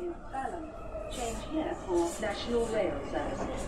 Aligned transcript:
in 0.00 0.12
Balham. 0.32 0.64
Change 1.10 1.40
here 1.52 1.74
for 1.86 2.00
National 2.20 2.66
Rail 2.74 2.96
Services. 3.10 3.62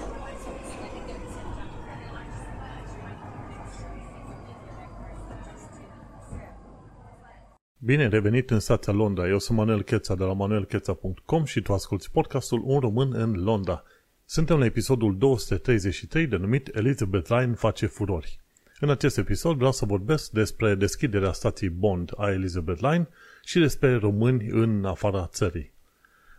Bine 7.80 8.08
revenit 8.08 8.50
în 8.50 8.60
stația 8.60 8.92
Londra. 8.92 9.28
Eu 9.28 9.38
sunt 9.38 9.58
Manuel 9.58 9.82
Cheța 9.82 10.14
de 10.14 10.24
la 10.24 10.32
manuelcheța.com 10.32 11.44
și 11.44 11.60
tu 11.60 11.72
asculti 11.72 12.10
podcastul 12.10 12.62
Un 12.64 12.78
român 12.78 13.12
în 13.14 13.32
Londra. 13.32 13.82
Suntem 14.24 14.58
la 14.58 14.64
episodul 14.64 15.18
233 15.18 16.26
denumit 16.26 16.74
Elizabeth 16.74 17.28
Line 17.28 17.54
face 17.54 17.86
furori. 17.86 18.40
În 18.80 18.90
acest 18.90 19.18
episod 19.18 19.56
vreau 19.56 19.72
să 19.72 19.84
vorbesc 19.84 20.30
despre 20.30 20.74
deschiderea 20.74 21.32
stației 21.32 21.70
Bond 21.70 22.12
a 22.16 22.30
Elizabeth 22.30 22.80
Line 22.80 23.08
și 23.44 23.58
despre 23.58 23.96
români 23.96 24.48
în 24.48 24.84
afara 24.84 25.26
țării. 25.26 25.76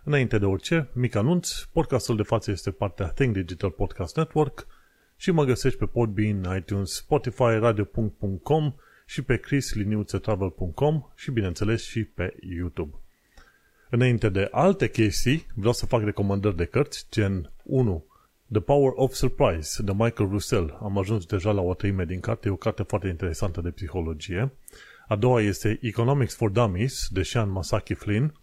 Înainte 0.10 0.38
de 0.38 0.46
orice, 0.46 0.90
mic 0.94 1.16
anunț, 1.16 1.52
podcastul 1.72 2.16
de 2.16 2.24
față 2.24 2.52
este 2.52 2.72
partea 2.72 3.08
Think 3.08 3.34
Digital 3.34 3.70
Podcast 3.70 4.16
Network 4.16 4.68
și 5.16 5.32
mă 5.32 5.44
găsești 5.44 5.80
pe 5.80 5.86
Podbean, 5.86 6.56
iTunes, 6.58 6.94
Spotify, 6.94 7.44
radio.com 7.60 8.74
și 9.06 9.22
pe 9.22 9.38
chrisliniuțetravel.com 9.38 11.04
și 11.16 11.32
bineînțeles 11.32 11.84
și 11.84 12.04
pe 12.04 12.36
YouTube. 12.58 12.96
Înainte 13.90 14.30
de 14.30 14.48
alte 14.52 14.90
chestii, 14.90 15.46
vreau 15.56 15.74
să 15.74 15.86
fac 15.86 16.04
recomandări 16.04 16.56
de 16.56 16.66
cărți, 16.66 17.08
gen 17.12 17.52
1. 17.64 18.06
The 18.52 18.62
Power 18.62 18.92
of 18.96 19.14
Surprise, 19.14 19.84
de 19.84 19.92
Michael 19.92 20.30
Russell. 20.30 20.78
Am 20.82 20.98
ajuns 20.98 21.26
deja 21.26 21.52
la 21.52 21.62
o 21.62 21.74
treime 21.74 22.06
din 22.06 22.20
carte, 22.20 22.48
e 22.48 22.52
o 22.52 22.56
carte 22.56 22.84
foarte 22.84 23.08
interesantă 23.08 23.62
de 23.62 23.70
psihologie. 23.70 24.52
A 25.08 25.16
doua 25.16 25.42
este 25.42 25.80
Economics 25.82 26.36
for 26.36 26.50
Dummies, 26.50 27.08
de 27.12 27.24
Sean 27.24 27.52
Masaki 27.52 27.94
Flynn. 27.94 28.34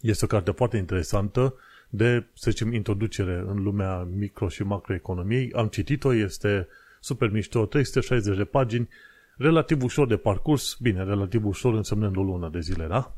Este 0.00 0.24
o 0.24 0.28
carte 0.28 0.50
foarte 0.50 0.76
interesantă 0.76 1.54
de, 1.88 2.26
să 2.34 2.50
zicem, 2.50 2.72
introducere 2.72 3.44
în 3.46 3.62
lumea 3.62 4.08
micro- 4.18 4.48
și 4.48 4.62
macroeconomiei. 4.62 5.52
Am 5.52 5.66
citit-o, 5.66 6.14
este 6.14 6.68
super 7.00 7.30
mișto, 7.30 7.66
360 7.66 8.36
de 8.36 8.44
pagini, 8.44 8.88
relativ 9.36 9.82
ușor 9.82 10.06
de 10.06 10.16
parcurs, 10.16 10.76
bine, 10.80 11.04
relativ 11.04 11.46
ușor 11.46 11.74
însemnând 11.74 12.16
o 12.16 12.22
lună 12.22 12.48
de 12.52 12.60
zile, 12.60 12.86
da? 12.86 13.14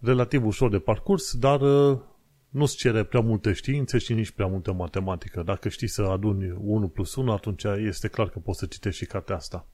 Relativ 0.00 0.46
ușor 0.46 0.70
de 0.70 0.78
parcurs, 0.78 1.36
dar 1.36 1.60
uh, 1.60 1.98
nu-ți 2.48 2.76
cere 2.76 3.04
prea 3.04 3.20
multe 3.20 3.52
științe 3.52 3.98
și 3.98 4.14
nici 4.14 4.30
prea 4.30 4.46
multă 4.46 4.72
matematică. 4.72 5.42
Dacă 5.42 5.68
știi 5.68 5.86
să 5.86 6.02
aduni 6.02 6.56
1 6.60 6.88
plus 6.88 7.14
1, 7.14 7.32
atunci 7.32 7.64
este 7.64 8.08
clar 8.08 8.28
că 8.28 8.38
poți 8.38 8.58
să 8.58 8.66
citești 8.66 8.98
și 8.98 9.10
cartea 9.10 9.36
asta. 9.36 9.66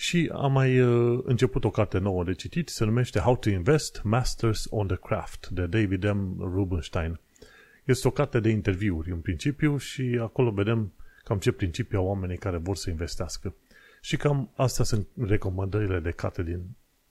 Și 0.00 0.30
am 0.32 0.52
mai 0.52 0.80
uh, 0.80 1.20
început 1.24 1.64
o 1.64 1.70
carte 1.70 1.98
nouă 1.98 2.24
de 2.24 2.32
citit, 2.32 2.68
se 2.68 2.84
numește 2.84 3.18
How 3.18 3.36
to 3.36 3.50
Invest 3.50 4.00
Masters 4.04 4.66
on 4.70 4.86
the 4.86 4.96
Craft, 4.96 5.48
de 5.48 5.66
David 5.66 6.10
M. 6.10 6.36
Rubenstein. 6.40 7.20
Este 7.84 8.08
o 8.08 8.10
carte 8.10 8.40
de 8.40 8.48
interviuri 8.48 9.10
în 9.10 9.20
principiu 9.20 9.76
și 9.76 10.18
acolo 10.20 10.50
vedem 10.50 10.92
cam 11.24 11.38
ce 11.38 11.52
principii 11.52 11.96
au 11.96 12.06
oamenii 12.06 12.36
care 12.36 12.56
vor 12.56 12.76
să 12.76 12.90
investească. 12.90 13.54
Și 14.00 14.16
cam 14.16 14.50
astea 14.56 14.84
sunt 14.84 15.06
recomandările 15.26 16.00
de 16.00 16.10
carte 16.10 16.42
din 16.42 16.62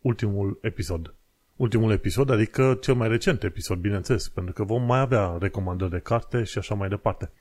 ultimul 0.02 0.60
episod. 0.62 1.14
Ultimul 1.56 1.92
episod, 1.92 2.30
adică 2.30 2.78
cel 2.82 2.94
mai 2.94 3.08
recent 3.08 3.44
episod, 3.44 3.78
bineînțeles, 3.78 4.30
pentru 4.30 4.54
că 4.54 4.64
vom 4.64 4.84
mai 4.84 5.00
avea 5.00 5.38
recomandări 5.40 5.92
de 5.92 6.00
carte 6.00 6.44
și 6.44 6.58
așa 6.58 6.76
mai 6.76 6.90
departe. 6.90 7.32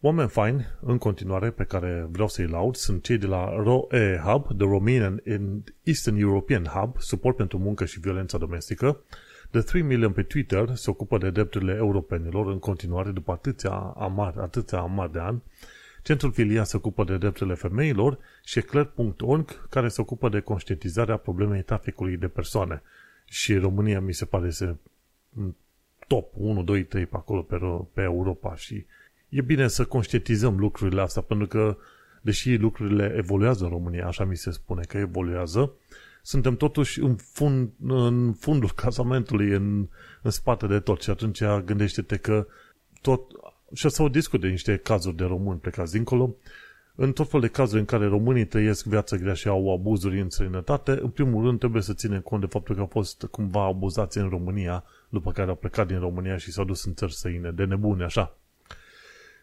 Oameni 0.00 0.28
faini, 0.28 0.66
în 0.80 0.98
continuare, 0.98 1.50
pe 1.50 1.64
care 1.64 2.06
vreau 2.10 2.28
să-i 2.28 2.46
laud, 2.46 2.74
sunt 2.74 3.02
cei 3.02 3.18
de 3.18 3.26
la 3.26 3.50
ROE 3.50 4.20
Hub, 4.24 4.46
The 4.46 4.66
Romanian 4.66 5.22
and 5.28 5.74
Eastern 5.82 6.16
European 6.16 6.64
Hub, 6.64 6.96
suport 6.98 7.36
pentru 7.36 7.58
muncă 7.58 7.84
și 7.84 8.00
violența 8.00 8.38
domestică. 8.38 9.00
The 9.50 9.60
3 9.60 9.82
Million 9.82 10.12
pe 10.12 10.22
Twitter 10.22 10.74
se 10.74 10.90
ocupă 10.90 11.18
de 11.18 11.30
drepturile 11.30 11.74
europenilor 11.74 12.46
în 12.46 12.58
continuare 12.58 13.10
după 13.10 13.32
atâția 13.32 13.70
amar, 13.96 14.36
atâția 14.38 14.78
amar 14.78 15.08
de 15.08 15.18
ani. 15.18 15.42
Centrul 16.02 16.32
Filia 16.32 16.64
se 16.64 16.76
ocupă 16.76 17.04
de 17.04 17.16
drepturile 17.16 17.54
femeilor 17.54 18.18
și 18.44 18.58
Eclair.org, 18.58 19.68
care 19.68 19.88
se 19.88 20.00
ocupă 20.00 20.28
de 20.28 20.40
conștientizarea 20.40 21.16
problemei 21.16 21.62
traficului 21.62 22.16
de 22.16 22.28
persoane. 22.28 22.82
Și 23.24 23.56
România 23.56 24.00
mi 24.00 24.14
se 24.14 24.24
pare 24.24 24.50
să 24.50 24.74
top 26.06 26.32
1, 26.36 26.62
2, 26.62 26.84
3 26.84 27.06
pe 27.06 27.16
acolo 27.16 27.42
pe, 27.42 27.58
pe 27.92 28.02
Europa 28.02 28.54
și 28.54 28.86
e 29.36 29.40
bine 29.40 29.68
să 29.68 29.84
conștientizăm 29.84 30.58
lucrurile 30.58 31.00
astea, 31.00 31.22
pentru 31.22 31.46
că 31.46 31.76
deși 32.20 32.54
lucrurile 32.54 33.14
evoluează 33.16 33.64
în 33.64 33.70
România, 33.70 34.06
așa 34.06 34.24
mi 34.24 34.36
se 34.36 34.50
spune 34.50 34.82
că 34.88 34.98
evoluează, 34.98 35.72
suntem 36.22 36.56
totuși 36.56 37.00
în, 37.00 37.16
fund, 37.16 37.70
în 37.86 38.32
fundul 38.32 38.72
casamentului, 38.84 39.50
în, 39.50 39.88
în 40.22 40.30
spate 40.30 40.66
de 40.66 40.80
tot 40.80 41.02
și 41.02 41.10
atunci 41.10 41.42
gândește-te 41.64 42.16
că 42.16 42.46
tot, 43.00 43.20
și 43.72 43.88
să 43.88 44.02
o 44.02 44.08
discute 44.08 44.46
niște 44.46 44.76
cazuri 44.76 45.16
de 45.16 45.24
români 45.24 45.58
plecați 45.58 45.92
dincolo, 45.92 46.36
în 46.94 47.12
tot 47.12 47.30
fel 47.30 47.40
de 47.40 47.48
cazuri 47.48 47.80
în 47.80 47.86
care 47.86 48.06
românii 48.06 48.46
trăiesc 48.46 48.84
viața 48.84 49.16
grea 49.16 49.34
și 49.34 49.48
au 49.48 49.72
abuzuri 49.72 50.20
în 50.20 50.30
străinătate, 50.30 50.90
în 50.90 51.08
primul 51.08 51.44
rând 51.44 51.58
trebuie 51.58 51.82
să 51.82 51.94
ținem 51.94 52.20
cont 52.20 52.40
de 52.40 52.46
faptul 52.46 52.74
că 52.74 52.80
au 52.80 52.86
fost 52.86 53.26
cumva 53.30 53.64
abuzați 53.64 54.18
în 54.18 54.28
România, 54.28 54.84
după 55.08 55.32
care 55.32 55.48
au 55.48 55.56
plecat 55.56 55.86
din 55.86 55.98
România 55.98 56.36
și 56.36 56.52
s-au 56.52 56.64
dus 56.64 56.84
în 56.84 56.94
țări 56.94 57.14
străine, 57.14 57.50
de 57.50 57.64
nebune 57.64 58.04
așa. 58.04 58.36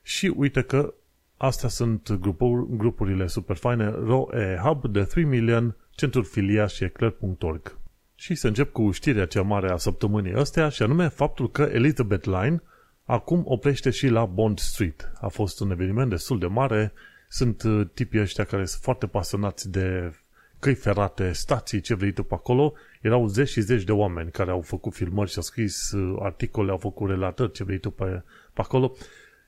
Și 0.03 0.33
uite 0.35 0.61
că 0.61 0.93
astea 1.37 1.69
sunt 1.69 2.11
grupuri, 2.11 2.65
grupurile 2.77 3.27
super 3.27 3.55
faine, 3.55 3.89
ROE 3.89 4.59
Hub 4.63 4.85
de 4.85 5.03
3 5.03 5.23
Million, 5.23 5.75
Centrul 5.89 6.23
Filia 6.23 6.67
și 6.67 6.83
Eclair.org. 6.83 7.77
Și 8.15 8.35
să 8.35 8.47
încep 8.47 8.71
cu 8.71 8.91
știrea 8.91 9.25
cea 9.25 9.41
mare 9.41 9.71
a 9.71 9.77
săptămânii 9.77 10.33
astea, 10.33 10.69
și 10.69 10.83
anume 10.83 11.07
faptul 11.07 11.51
că 11.51 11.61
Elizabeth 11.61 12.25
Line 12.25 12.61
acum 13.05 13.43
oprește 13.45 13.89
și 13.89 14.07
la 14.07 14.25
Bond 14.25 14.59
Street. 14.59 15.11
A 15.21 15.27
fost 15.27 15.59
un 15.59 15.71
eveniment 15.71 16.09
destul 16.09 16.39
de 16.39 16.45
mare, 16.45 16.93
sunt 17.29 17.63
uh, 17.63 17.87
tipii 17.93 18.21
ăștia 18.21 18.43
care 18.43 18.65
sunt 18.65 18.81
foarte 18.81 19.07
pasionați 19.07 19.71
de 19.71 20.13
căi 20.59 20.73
ferate, 20.75 21.31
stații, 21.31 21.81
ce 21.81 21.95
vrei 21.95 22.11
tu 22.11 22.23
pe 22.23 22.33
acolo. 22.33 22.73
Erau 23.01 23.27
zeci 23.27 23.49
și 23.49 23.61
zeci 23.61 23.83
de 23.83 23.91
oameni 23.91 24.31
care 24.31 24.51
au 24.51 24.61
făcut 24.61 24.93
filmări 24.93 25.29
și 25.29 25.37
au 25.37 25.43
scris 25.43 25.91
uh, 25.91 26.17
articole, 26.19 26.71
au 26.71 26.77
făcut 26.77 27.09
relatări, 27.09 27.51
ce 27.51 27.63
vrei 27.63 27.77
tu 27.77 27.89
pe, 27.89 28.23
pe 28.53 28.61
acolo. 28.61 28.95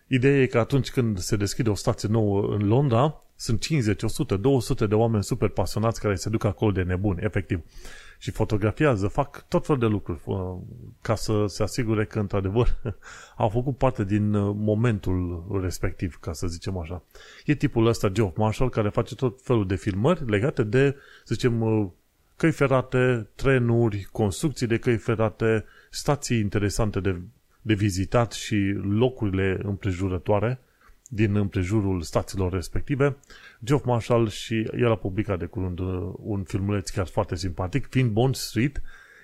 Ideea 0.08 0.42
e 0.42 0.46
că 0.46 0.60
atunci 0.60 0.92
când 0.92 1.18
se 1.18 1.36
deschide 1.36 1.70
o 1.70 1.76
stație 1.76 2.10
nouă 2.10 2.56
în 2.56 2.68
Londra, 2.68 3.22
sunt 3.36 3.62
50, 3.62 4.04
100, 4.04 4.38
200 4.38 4.88
de 4.88 4.96
oameni 4.96 5.24
super 5.24 5.50
pasionați 5.50 6.00
care 6.00 6.16
se 6.16 6.30
duc 6.30 6.44
acolo 6.44 6.72
de 6.72 6.82
nebuni, 6.82 7.24
efectiv. 7.24 7.62
Și 8.20 8.32
fotografiază, 8.32 9.08
fac 9.08 9.48
tot 9.48 9.66
fel 9.66 9.78
de 9.78 9.86
lucruri 9.86 10.22
ca 11.02 11.16
să 11.16 11.46
se 11.48 11.64
asigure 11.64 12.06
că, 12.06 12.20
într-adevăr, 12.20 12.82
au 13.38 13.50
făcut 13.50 13.78
parte 13.78 14.04
din 14.04 14.34
uh, 14.34 14.56
momentul 14.58 15.46
respectiv, 15.62 16.18
ca 16.22 16.34
să 16.34 16.48
zicem 16.48 16.78
așa. 16.78 17.04
E 17.46 17.56
tipul 17.56 17.86
ăsta, 17.86 18.10
Geoff 18.10 18.38
Marshall, 18.38 18.70
care 18.70 18.90
face 18.90 19.16
tot 19.16 19.42
felul 19.42 19.68
de 19.68 19.76
filmări 19.76 20.30
legate 20.30 20.64
de, 20.64 20.96
să 21.24 21.34
zicem, 21.34 21.62
uh, 21.62 21.88
căi 22.36 22.52
ferate, 22.52 23.28
trenuri, 23.36 24.08
construcții 24.12 24.68
de 24.68 24.78
căi 24.78 24.98
ferate, 24.98 25.66
stații 25.90 26.40
interesante 26.40 27.00
de 27.00 27.22
de 27.66 27.74
vizitat 27.74 28.32
și 28.32 28.56
locurile 28.82 29.60
împrejurătoare 29.64 30.60
din 31.08 31.36
împrejurul 31.36 32.02
stațiilor 32.02 32.52
respective. 32.52 33.18
Geoff 33.64 33.86
Marshall 33.86 34.30
și 34.30 34.70
el 34.78 34.92
a 34.92 34.96
publicat 34.96 35.40
de 35.40 35.46
curând 35.46 35.80
uh, 35.80 36.14
un 36.18 36.44
filmuleț 36.44 36.90
chiar 36.90 37.08
foarte 37.08 37.36
simpatic, 37.36 37.88
fiind 37.90 38.12
Bond 38.12 38.36
Street, 38.36 38.82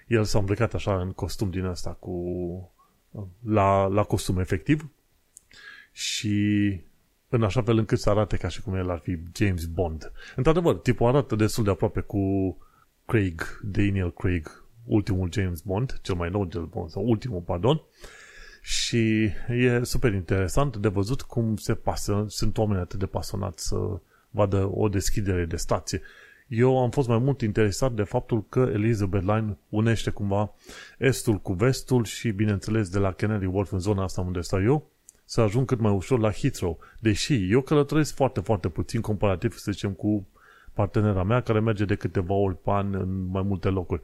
el 0.08 0.24
s-a 0.24 0.40
îmbrăcat 0.40 0.74
așa 0.74 1.02
în 1.02 1.12
costum 1.12 1.50
din 1.50 1.66
asta 1.66 1.90
cu 1.90 2.12
uh, 3.12 3.24
la, 3.46 3.86
la 3.86 4.04
costum 4.04 4.40
efectiv 4.40 4.90
și 5.92 6.80
în 7.30 7.44
așa 7.44 7.62
fel 7.62 7.78
încât 7.78 8.00
să 8.00 8.10
arate 8.10 8.38
ca 8.38 8.48
și 8.48 8.62
cum 8.62 8.76
el 8.76 8.90
ar 8.90 9.00
fi 9.00 9.18
James 9.36 9.66
Bond. 9.66 10.12
Într-adevăr, 10.36 10.76
tipul 10.76 11.08
arată 11.08 11.36
destul 11.36 11.64
de 11.64 11.70
aproape 11.70 12.00
cu 12.00 12.58
Craig, 13.06 13.60
Daniel 13.64 14.14
Craig, 14.14 14.64
ultimul 14.86 15.32
James 15.32 15.62
Bond, 15.62 16.00
cel 16.02 16.16
mai 16.16 16.30
nou 16.30 16.50
James 16.52 16.70
Bond, 16.70 16.90
sau 16.90 17.04
ultimul, 17.04 17.42
pardon, 17.42 17.76
uh, 17.76 18.20
și 18.62 19.30
e 19.50 19.84
super 19.84 20.14
interesant 20.14 20.78
de 20.78 20.88
văzut 20.88 21.22
cum 21.22 21.56
se 21.56 21.74
pasă, 21.74 22.26
sunt 22.28 22.58
oameni 22.58 22.80
atât 22.80 23.00
de 23.00 23.06
pasionați 23.06 23.68
să 23.68 23.76
vadă 24.30 24.70
o 24.74 24.90
deschidere 24.90 25.46
de 25.46 25.56
stație. 25.56 26.02
Eu 26.48 26.82
am 26.82 26.90
fost 26.90 27.08
mai 27.08 27.18
mult 27.18 27.42
interesat 27.42 27.92
de 27.92 28.04
faptul 28.04 28.46
că 28.50 28.70
Elizabeth 28.74 29.26
Line 29.26 29.58
unește 29.70 30.10
cumva 30.10 30.54
estul 30.98 31.38
cu 31.38 31.54
vestul 31.54 32.04
și, 32.04 32.32
bineînțeles, 32.32 32.90
de 32.90 33.00
la 33.00 33.12
Kennedy 33.12 33.46
Wharf 33.46 33.72
în 33.72 33.80
zona 33.80 34.04
asta 34.04 34.22
unde 34.22 34.42
stau 34.42 34.64
eu, 34.64 34.90
să 35.26 35.42
ajung 35.42 35.68
cât 35.68 35.80
mai 35.80 35.92
ușor 35.92 36.20
la 36.20 36.32
Heathrow. 36.32 36.80
Deși 37.00 37.52
eu 37.52 37.62
călătoresc 37.62 38.16
foarte, 38.16 38.40
foarte 38.40 38.70
puțin 38.70 39.02
comparativ, 39.02 39.58
să 39.58 39.72
zicem, 39.72 39.92
cu 39.92 40.28
partenera 40.74 41.24
mea 41.24 41.42
care 41.42 41.60
merge 41.60 41.86
de 41.86 41.96
câteva 41.96 42.34
ori 42.34 42.58
pe 42.62 42.70
an 42.72 42.94
în 42.94 43.28
mai 43.28 43.42
multe 43.42 43.70
locuri. 43.70 44.02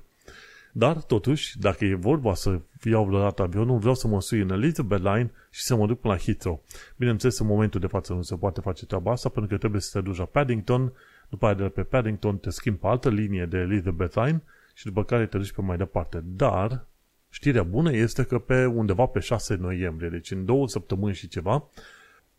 Dar, 0.78 1.02
totuși, 1.02 1.60
dacă 1.60 1.86
e 1.86 1.96
vorba 1.96 2.34
să 2.34 2.60
iau 2.84 3.06
vreodată 3.06 3.42
avionul, 3.42 3.78
vreau 3.78 3.96
să 3.96 4.08
mă 4.08 4.22
sui 4.22 4.40
în 4.40 4.50
Elizabeth 4.50 5.04
Line 5.04 5.32
și 5.50 5.62
să 5.62 5.76
mă 5.76 5.88
duc 5.88 6.00
până 6.00 6.14
la 6.14 6.20
Heathrow. 6.20 6.64
Bineînțeles, 6.98 7.40
în 7.40 7.48
momentul 7.48 7.80
de 7.80 7.88
față 7.88 8.14
nu 8.14 8.22
se 8.22 8.36
poate 8.36 8.62
face 8.62 8.86
treaba 8.86 9.12
asta, 9.12 9.30
pentru 9.30 9.52
că 9.52 9.58
trebuie 9.58 9.82
să 9.82 9.90
te 9.94 10.06
duci 10.06 10.18
la 10.18 10.26
Paddington, 10.26 10.94
după 11.30 11.46
aia 11.46 11.54
de 11.54 11.64
pe 11.64 11.84
Paddington 11.84 12.38
te 12.38 12.50
schimbi 12.50 12.80
pe 12.80 12.88
altă 12.88 13.10
linie 13.10 13.46
de 13.46 13.58
Elizabeth 13.58 14.16
Line 14.16 14.44
și 14.74 14.86
după 14.86 15.04
care 15.04 15.26
te 15.26 15.38
duci 15.38 15.52
pe 15.52 15.62
mai 15.62 15.78
departe. 15.78 16.24
Dar, 16.26 16.86
Știrea 17.30 17.64
bună 17.64 17.94
este 17.94 18.24
că 18.24 18.40
pe 18.40 18.66
undeva 18.66 19.06
pe 19.06 19.20
6 19.20 19.56
noiembrie, 19.56 20.10
deci 20.10 20.32
în 20.32 20.46
două 20.46 20.68
săptămâni 20.68 21.16
și 21.16 21.28
ceva, 21.28 21.70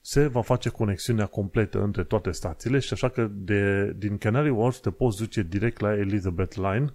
se 0.01 0.27
va 0.27 0.43
face 0.43 0.69
conexiunea 0.69 1.27
completă 1.27 1.83
între 1.83 2.05
toate 2.05 2.31
stațiile 2.31 2.79
și 2.79 2.93
așa 2.93 3.09
că 3.09 3.31
de, 3.33 3.93
din 3.97 4.19
Canary 4.19 4.49
Wharf 4.51 4.79
te 4.79 4.91
poți 4.91 5.19
duce 5.19 5.43
direct 5.43 5.81
la 5.81 5.97
Elizabeth 5.97 6.55
Line, 6.55 6.93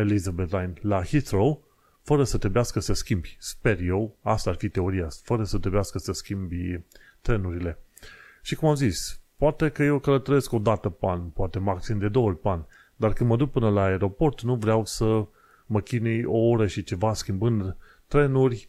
Elizabeth 0.00 0.52
Line, 0.52 0.72
la 0.80 1.04
Heathrow, 1.04 1.64
fără 2.02 2.24
să 2.24 2.38
trebuiască 2.38 2.80
să 2.80 2.92
schimbi. 2.92 3.36
Sper 3.38 3.80
eu, 3.80 4.16
asta 4.22 4.50
ar 4.50 4.56
fi 4.56 4.68
teoria, 4.68 5.08
fără 5.22 5.44
să 5.44 5.58
trebuiască 5.58 5.98
să 5.98 6.12
schimbi 6.12 6.80
trenurile. 7.20 7.78
Și 8.42 8.54
cum 8.54 8.68
am 8.68 8.74
zis, 8.74 9.20
poate 9.36 9.68
că 9.68 9.82
eu 9.82 9.98
călătoresc 9.98 10.52
o 10.52 10.58
dată 10.58 10.88
pe 10.88 11.06
an, 11.06 11.20
poate 11.20 11.58
maxim 11.58 11.98
de 11.98 12.08
două 12.08 12.26
ori 12.26 12.38
pe 12.38 12.48
an, 12.48 12.64
dar 12.96 13.12
când 13.12 13.28
mă 13.28 13.36
duc 13.36 13.50
până 13.50 13.68
la 13.68 13.82
aeroport, 13.82 14.42
nu 14.42 14.54
vreau 14.54 14.84
să 14.84 15.26
mă 15.66 15.80
chinui 15.80 16.24
o 16.24 16.36
oră 16.36 16.66
și 16.66 16.82
ceva 16.82 17.14
schimbând 17.14 17.76
trenuri, 18.06 18.68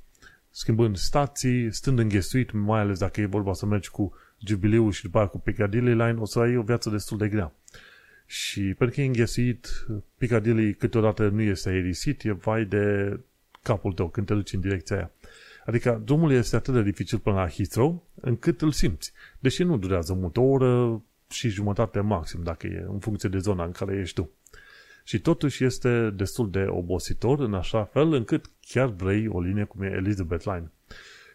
schimbând 0.49 0.97
stații, 0.97 1.73
stând 1.73 1.99
înghesuit, 1.99 2.51
mai 2.51 2.79
ales 2.79 2.99
dacă 2.99 3.21
e 3.21 3.25
vorba 3.25 3.53
să 3.53 3.65
mergi 3.65 3.89
cu 3.89 4.13
Jubilee 4.37 4.89
și 4.89 5.03
după 5.03 5.17
aia 5.17 5.27
cu 5.27 5.39
Piccadilly 5.39 5.89
Line, 5.89 6.15
o 6.19 6.25
să 6.25 6.39
ai 6.39 6.57
o 6.57 6.61
viață 6.61 6.89
destul 6.89 7.17
de 7.17 7.27
grea. 7.27 7.53
Și 8.31 8.61
pentru 8.61 8.95
că 8.95 9.01
e 9.01 9.05
înghesuit, 9.05 9.67
Piccadilly 10.17 10.73
câteodată 10.73 11.27
nu 11.27 11.41
este 11.41 11.69
aerisit, 11.69 12.23
e 12.23 12.31
vai 12.31 12.65
de 12.65 13.19
capul 13.61 13.93
tău 13.93 14.09
când 14.09 14.27
te 14.27 14.33
duci 14.33 14.53
în 14.53 14.59
direcția 14.59 14.95
aia. 14.95 15.11
Adică 15.65 16.01
drumul 16.05 16.31
este 16.31 16.55
atât 16.55 16.73
de 16.73 16.81
dificil 16.81 17.19
până 17.19 17.35
la 17.35 17.49
Heathrow, 17.49 18.07
încât 18.21 18.61
îl 18.61 18.71
simți. 18.71 19.13
Deși 19.39 19.63
nu 19.63 19.77
durează 19.77 20.13
mult, 20.13 20.37
o 20.37 20.41
oră 20.41 21.01
și 21.29 21.49
jumătate 21.49 21.99
maxim, 21.99 22.43
dacă 22.43 22.67
e 22.67 22.85
în 22.87 22.99
funcție 22.99 23.29
de 23.29 23.37
zona 23.37 23.63
în 23.63 23.71
care 23.71 23.97
ești 23.99 24.21
tu. 24.21 24.29
Și 25.03 25.19
totuși 25.19 25.63
este 25.63 26.09
destul 26.09 26.49
de 26.49 26.65
obositor 26.69 27.39
în 27.39 27.53
așa 27.53 27.83
fel 27.83 28.13
încât 28.13 28.45
chiar 28.61 28.87
vrei 28.87 29.27
o 29.27 29.41
linie 29.41 29.63
cum 29.63 29.81
e 29.81 29.93
Elizabeth 29.95 30.43
Line. 30.45 30.71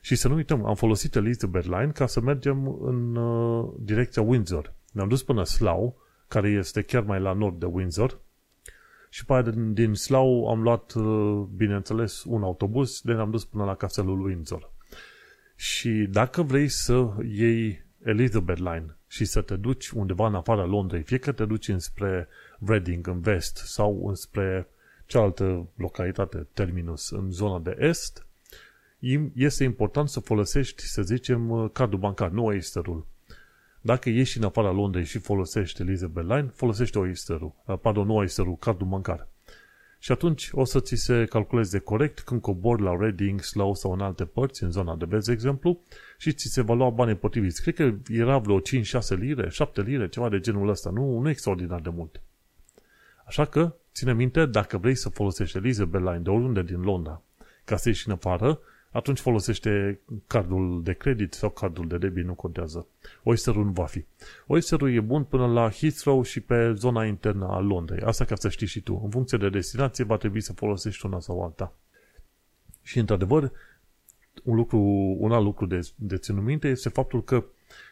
Și 0.01 0.15
să 0.15 0.29
nu 0.29 0.35
uităm, 0.35 0.65
am 0.65 0.75
folosit 0.75 1.15
Elizabeth 1.15 1.67
Line 1.67 1.91
ca 1.95 2.07
să 2.07 2.21
mergem 2.21 2.79
în 2.81 3.17
uh, 3.17 3.73
direcția 3.79 4.23
Windsor. 4.23 4.75
Ne-am 4.93 5.09
dus 5.09 5.23
până 5.23 5.45
Slough, 5.45 6.05
care 6.29 6.49
este 6.49 6.83
chiar 6.83 7.03
mai 7.03 7.21
la 7.21 7.33
nord 7.33 7.59
de 7.59 7.67
Windsor, 7.67 8.21
și 9.17 9.25
pe 9.25 9.33
aia 9.33 9.43
din, 9.43 9.73
din 9.73 9.95
Slough 9.95 10.49
am 10.51 10.63
luat, 10.63 10.93
uh, 10.93 11.47
bineînțeles, 11.57 12.25
un 12.25 12.43
autobuz, 12.43 13.01
de 13.01 13.13
ne-am 13.13 13.31
dus 13.31 13.45
până 13.45 13.65
la 13.65 13.75
castelul 13.75 14.25
Windsor. 14.25 14.73
Și 15.55 15.91
dacă 16.11 16.43
vrei 16.43 16.69
să 16.69 17.09
iei 17.25 17.85
Elizabeth 18.05 18.59
Line 18.59 18.97
și 19.07 19.25
să 19.25 19.41
te 19.41 19.57
duci 19.57 19.89
undeva 19.89 20.27
în 20.27 20.35
afara 20.35 20.65
Londrei, 20.65 21.03
fie 21.03 21.19
că 21.19 21.33
te 21.33 21.45
duci 21.45 21.69
înspre 21.69 22.29
Reading 22.67 23.07
în 23.07 23.21
vest 23.21 23.57
sau 23.57 24.07
înspre 24.09 24.69
cealaltă 25.07 25.69
localitate, 25.75 26.47
Terminus, 26.53 27.11
în 27.11 27.31
zona 27.31 27.59
de 27.59 27.77
est, 27.79 28.27
este 29.35 29.65
important 29.65 30.09
să 30.09 30.21
folosești, 30.21 30.83
să 30.83 31.03
zicem, 31.03 31.71
cardul 31.73 31.99
bancar, 31.99 32.31
nu 32.31 32.45
Oyster-ul. 32.45 33.07
Dacă 33.87 34.09
ieși 34.09 34.39
în 34.39 34.45
afara 34.45 34.71
Londrei 34.71 35.05
și 35.05 35.19
folosești 35.19 35.83
Elizabeth 35.83 36.27
Line, 36.29 36.51
folosește 36.55 36.99
Oyster-ul, 36.99 37.55
pardon, 37.83 38.07
nu 38.07 38.15
Oyster-ul, 38.15 38.57
cardul 38.57 38.87
bancar. 38.87 39.29
Și 39.99 40.13
atunci 40.13 40.49
o 40.53 40.65
să 40.65 40.81
ți 40.81 40.95
se 40.95 41.25
calculeze 41.25 41.79
corect 41.79 42.21
când 42.21 42.41
cobori 42.41 42.83
la 42.83 42.97
Reading, 42.99 43.41
Slough 43.41 43.77
sau 43.77 43.93
în 43.93 44.01
alte 44.01 44.25
părți, 44.25 44.63
în 44.63 44.71
zona 44.71 44.97
de 44.97 45.05
vest, 45.09 45.27
de 45.27 45.33
exemplu, 45.33 45.83
și 46.19 46.33
ți 46.33 46.49
se 46.49 46.63
va 46.63 46.75
lua 46.75 46.91
banii 46.91 47.15
potriviți. 47.15 47.63
Cred 47.63 47.75
că 47.75 48.13
era 48.13 48.39
vreo 48.39 48.61
5-6 48.61 48.63
lire, 49.19 49.49
7 49.49 49.83
lire, 49.83 50.09
ceva 50.09 50.29
de 50.29 50.41
genul 50.41 50.69
ăsta. 50.69 50.91
Nu, 50.91 51.19
nu 51.19 51.29
extraordinar 51.29 51.81
de 51.81 51.91
mult. 51.91 52.21
Așa 53.27 53.45
că, 53.45 53.75
ține 53.93 54.15
minte, 54.15 54.47
dacă 54.47 54.79
vrei 54.79 54.95
să 54.95 55.09
folosești 55.09 55.57
Elizabeth 55.57 56.05
Line 56.05 56.21
de 56.23 56.31
oriunde 56.31 56.63
din 56.63 56.81
Londra, 56.81 57.23
ca 57.65 57.77
să 57.77 57.89
ieși 57.89 58.09
în 58.09 58.15
afară, 58.15 58.59
atunci 58.91 59.19
folosește 59.19 60.01
cardul 60.27 60.83
de 60.83 60.93
credit 60.93 61.33
sau 61.33 61.51
cardul 61.51 61.89
de 61.89 61.99
debit, 61.99 62.25
nu 62.25 62.35
contează. 62.35 62.87
Oyster-ul 63.23 63.65
nu 63.65 63.71
va 63.71 63.85
fi. 63.85 64.05
Oyster-ul 64.47 64.95
e 64.95 65.01
bun 65.01 65.25
până 65.25 65.47
la 65.47 65.71
Heathrow 65.71 66.23
și 66.23 66.41
pe 66.41 66.73
zona 66.73 67.05
internă 67.05 67.47
a 67.47 67.59
Londrei. 67.59 68.01
Asta 68.01 68.25
ca 68.25 68.35
să 68.35 68.49
știi 68.49 68.67
și 68.67 68.81
tu. 68.81 69.01
În 69.05 69.11
funcție 69.11 69.39
de 69.39 69.49
destinație 69.49 70.05
va 70.05 70.17
trebui 70.17 70.41
să 70.41 70.53
folosești 70.53 71.07
una 71.07 71.21
sau 71.21 71.45
alta. 71.45 71.75
Și 72.83 72.99
într-adevăr, 72.99 73.53
un, 74.43 74.57
lucru, 74.57 74.79
un 75.19 75.33
alt 75.33 75.45
lucru 75.45 75.67
de, 75.67 75.81
de 75.95 76.17
ținut 76.17 76.43
minte 76.43 76.69
este 76.69 76.89
faptul 76.89 77.25
că, 77.25 77.45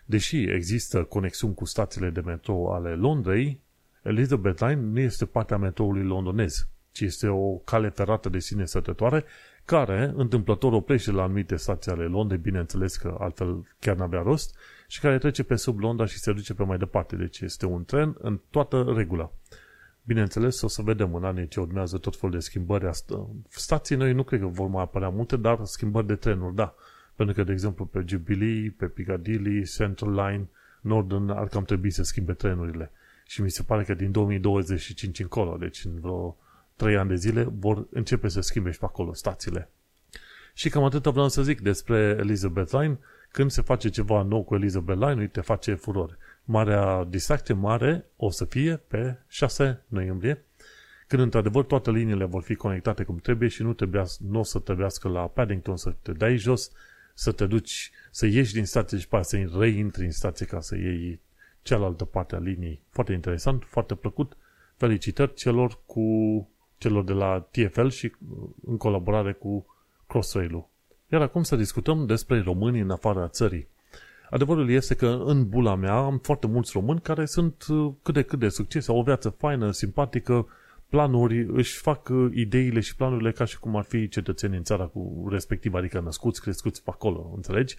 deși 0.04 0.42
există 0.42 1.04
conexiuni 1.04 1.54
cu 1.54 1.64
stațiile 1.64 2.10
de 2.10 2.20
metro 2.20 2.74
ale 2.74 2.94
Londrei, 2.94 3.60
Elizabeth 4.02 4.60
Line 4.60 4.80
nu 4.80 5.00
este 5.00 5.26
partea 5.26 5.56
metroului 5.56 6.02
londonez, 6.02 6.68
ci 6.92 7.00
este 7.00 7.28
o 7.28 7.54
cale 7.54 7.88
ferată 7.88 8.28
de 8.28 8.38
sine 8.38 8.64
sătătoare 8.64 9.24
care 9.64 10.12
întâmplător 10.16 10.72
oprește 10.72 11.10
la 11.10 11.22
anumite 11.22 11.56
stații 11.56 11.90
ale 11.90 12.04
Londrei, 12.04 12.38
bineînțeles 12.38 12.96
că 12.96 13.16
altfel 13.18 13.66
chiar 13.78 13.96
n-avea 13.96 14.22
rost, 14.22 14.56
și 14.88 15.00
care 15.00 15.18
trece 15.18 15.42
pe 15.42 15.56
sub 15.56 15.78
Londra 15.78 16.06
și 16.06 16.18
se 16.18 16.32
duce 16.32 16.54
pe 16.54 16.64
mai 16.64 16.78
departe. 16.78 17.16
Deci 17.16 17.40
este 17.40 17.66
un 17.66 17.84
tren 17.84 18.16
în 18.18 18.40
toată 18.50 18.92
regula. 18.96 19.32
Bineînțeles, 20.02 20.60
o 20.60 20.68
să 20.68 20.82
vedem 20.82 21.14
în 21.14 21.24
anii 21.24 21.48
ce 21.48 21.60
urmează 21.60 21.98
tot 21.98 22.16
felul 22.16 22.34
de 22.34 22.40
schimbări. 22.40 22.86
Asta. 22.86 23.28
Stații 23.48 23.96
noi 23.96 24.12
nu 24.12 24.22
cred 24.22 24.40
că 24.40 24.46
vor 24.46 24.68
mai 24.68 24.82
apărea 24.82 25.08
multe, 25.08 25.36
dar 25.36 25.64
schimbări 25.64 26.06
de 26.06 26.14
trenuri, 26.14 26.54
da. 26.54 26.74
Pentru 27.16 27.34
că, 27.34 27.42
de 27.42 27.52
exemplu, 27.52 27.84
pe 27.84 28.04
Jubilee, 28.06 28.74
pe 28.78 28.86
Piccadilly, 28.86 29.64
Central 29.64 30.12
Line, 30.12 30.48
Northern 30.80 31.28
ar 31.28 31.48
cam 31.48 31.64
trebui 31.64 31.90
să 31.90 32.02
schimbe 32.02 32.32
trenurile. 32.32 32.90
Și 33.26 33.42
mi 33.42 33.50
se 33.50 33.62
pare 33.62 33.84
că 33.84 33.94
din 33.94 34.10
2025 34.10 35.20
încolo, 35.20 35.56
deci 35.56 35.84
în 35.84 36.00
vreo 36.00 36.36
3 36.76 36.96
ani 36.96 37.08
de 37.08 37.14
zile, 37.14 37.42
vor 37.42 37.86
începe 37.90 38.28
să 38.28 38.40
schimbe 38.40 38.70
și 38.70 38.78
pe 38.78 38.84
acolo 38.84 39.14
stațiile. 39.14 39.70
Și 40.54 40.68
cam 40.68 40.84
atât 40.84 41.06
vreau 41.06 41.28
să 41.28 41.42
zic 41.42 41.60
despre 41.60 42.16
Elizabeth 42.20 42.70
Line. 42.72 42.98
Când 43.30 43.50
se 43.50 43.62
face 43.62 43.88
ceva 43.88 44.22
nou 44.22 44.44
cu 44.44 44.54
Elizabeth 44.54 44.98
Line, 45.00 45.20
uite, 45.20 45.40
face 45.40 45.74
furore. 45.74 46.16
Marea 46.44 47.04
distracție 47.04 47.54
mare 47.54 48.06
o 48.16 48.30
să 48.30 48.44
fie 48.44 48.76
pe 48.76 49.18
6 49.28 49.82
noiembrie, 49.88 50.44
când 51.06 51.22
într-adevăr 51.22 51.64
toate 51.64 51.90
liniile 51.90 52.24
vor 52.24 52.42
fi 52.42 52.54
conectate 52.54 53.04
cum 53.04 53.16
trebuie 53.16 53.48
și 53.48 53.62
nu, 53.62 53.72
trebuia, 53.72 54.04
nu 54.28 54.38
o 54.38 54.42
să 54.42 54.58
trebuiască 54.58 55.08
la 55.08 55.20
Paddington 55.20 55.76
să 55.76 55.94
te 56.02 56.12
dai 56.12 56.36
jos, 56.36 56.70
să 57.14 57.32
te 57.32 57.46
duci, 57.46 57.90
să 58.10 58.26
ieși 58.26 58.52
din 58.52 58.64
stație 58.64 58.98
și 58.98 59.08
pe 59.08 59.22
să 59.22 59.44
reintri 59.58 60.04
în 60.04 60.10
stație 60.10 60.46
ca 60.46 60.60
să 60.60 60.76
iei 60.76 61.20
cealaltă 61.62 62.04
parte 62.04 62.34
a 62.34 62.38
liniei. 62.38 62.82
Foarte 62.90 63.12
interesant, 63.12 63.64
foarte 63.64 63.94
plăcut. 63.94 64.36
Felicitări 64.76 65.34
celor 65.34 65.80
cu 65.86 66.02
celor 66.84 67.04
de 67.04 67.12
la 67.12 67.48
TFL 67.50 67.88
și 67.88 68.12
în 68.66 68.76
colaborare 68.76 69.32
cu 69.32 69.66
Crossrail-ul. 70.06 70.68
Iar 71.12 71.22
acum 71.22 71.42
să 71.42 71.56
discutăm 71.56 72.06
despre 72.06 72.40
români 72.40 72.80
în 72.80 72.90
afara 72.90 73.28
țării. 73.28 73.68
Adevărul 74.30 74.70
este 74.70 74.94
că 74.94 75.22
în 75.24 75.48
bula 75.48 75.74
mea 75.74 75.94
am 75.94 76.18
foarte 76.18 76.46
mulți 76.46 76.70
români 76.74 77.00
care 77.00 77.24
sunt 77.24 77.66
uh, 77.68 77.92
cât 78.02 78.14
de 78.14 78.22
cât 78.22 78.38
de 78.38 78.48
succes, 78.48 78.88
au 78.88 78.98
o 78.98 79.02
viață 79.02 79.28
faină, 79.28 79.70
simpatică, 79.70 80.46
planuri, 80.88 81.46
își 81.52 81.78
fac 81.78 82.08
uh, 82.08 82.30
ideile 82.34 82.80
și 82.80 82.96
planurile 82.96 83.32
ca 83.32 83.44
și 83.44 83.58
cum 83.58 83.76
ar 83.76 83.84
fi 83.84 84.08
cetățeni 84.08 84.56
în 84.56 84.62
țara 84.62 84.84
cu 84.84 85.26
respectiv, 85.30 85.74
adică 85.74 86.00
născuți, 86.00 86.40
crescuți 86.40 86.82
pe 86.82 86.90
acolo, 86.92 87.32
înțelegi? 87.34 87.78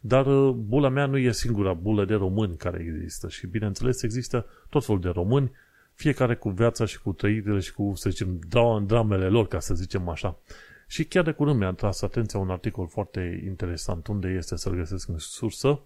Dar 0.00 0.26
uh, 0.26 0.54
bula 0.54 0.88
mea 0.88 1.06
nu 1.06 1.18
e 1.18 1.32
singura 1.32 1.72
bulă 1.72 2.04
de 2.04 2.14
români 2.14 2.56
care 2.56 2.94
există 2.94 3.28
și 3.28 3.46
bineînțeles 3.46 4.02
există 4.02 4.46
tot 4.70 4.84
felul 4.84 5.00
de 5.00 5.08
români 5.08 5.52
fiecare 5.96 6.34
cu 6.34 6.50
viața 6.50 6.84
și 6.84 7.00
cu 7.00 7.12
trăirile 7.12 7.58
și 7.58 7.72
cu, 7.72 7.92
să 7.94 8.10
zicem, 8.10 8.38
dramele 8.86 9.28
lor, 9.28 9.48
ca 9.48 9.60
să 9.60 9.74
zicem 9.74 10.08
așa. 10.08 10.38
Și 10.86 11.04
chiar 11.04 11.24
de 11.24 11.32
curând 11.32 11.58
mi-a 11.58 11.72
tras 11.72 12.02
atenția 12.02 12.38
un 12.38 12.50
articol 12.50 12.88
foarte 12.88 13.42
interesant, 13.46 14.06
unde 14.06 14.28
este 14.28 14.56
să-l 14.56 14.74
găsesc 14.74 15.08
în 15.08 15.18
sursă, 15.18 15.80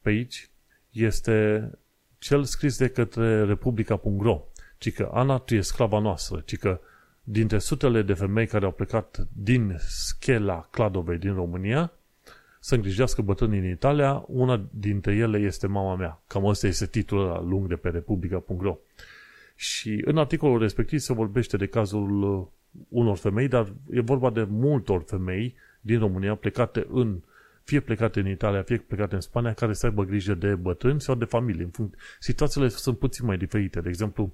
pe 0.00 0.08
aici, 0.08 0.50
este 0.90 1.70
cel 2.18 2.44
scris 2.44 2.78
de 2.78 2.88
către 2.88 3.44
Republica.ro, 3.44 4.42
ci 4.78 4.92
că 4.92 5.10
Ana, 5.12 5.38
tu 5.38 5.54
e 5.54 5.60
sclava 5.60 5.98
noastră, 5.98 6.42
ci 6.44 6.58
că 6.58 6.80
dintre 7.22 7.58
sutele 7.58 8.02
de 8.02 8.14
femei 8.14 8.46
care 8.46 8.64
au 8.64 8.72
plecat 8.72 9.26
din 9.32 9.76
Schela 9.78 10.68
Cladovei 10.70 11.18
din 11.18 11.34
România, 11.34 11.92
să 12.60 12.74
îngrijească 12.74 13.22
bătrânii 13.22 13.58
în 13.58 13.70
Italia, 13.70 14.24
una 14.26 14.68
dintre 14.70 15.14
ele 15.14 15.38
este 15.38 15.66
mama 15.66 15.96
mea. 15.96 16.22
Cam 16.26 16.44
ăsta 16.44 16.66
este 16.66 16.86
titlul 16.86 17.48
lung 17.48 17.68
de 17.68 17.76
pe 17.76 17.88
Republica.ro. 17.88 18.78
Și 19.56 20.02
în 20.04 20.18
articolul 20.18 20.58
respectiv 20.58 20.98
se 20.98 21.12
vorbește 21.12 21.56
de 21.56 21.66
cazul 21.66 22.22
uh, 22.22 22.46
unor 22.88 23.16
femei, 23.16 23.48
dar 23.48 23.72
e 23.90 24.00
vorba 24.00 24.30
de 24.30 24.46
multor 24.48 25.02
femei 25.06 25.54
din 25.80 25.98
România 25.98 26.34
plecate 26.34 26.86
în, 26.90 27.20
fie 27.62 27.80
plecate 27.80 28.20
în 28.20 28.28
Italia, 28.28 28.62
fie 28.62 28.76
plecate 28.76 29.14
în 29.14 29.20
Spania, 29.20 29.52
care 29.52 29.72
să 29.72 29.86
aibă 29.86 30.04
grijă 30.04 30.34
de 30.34 30.54
bătrâni 30.54 31.00
sau 31.00 31.14
de 31.14 31.24
familie. 31.24 31.70
Situațiile 32.20 32.68
sunt 32.68 32.98
puțin 32.98 33.26
mai 33.26 33.36
diferite. 33.36 33.80
De 33.80 33.88
exemplu, 33.88 34.32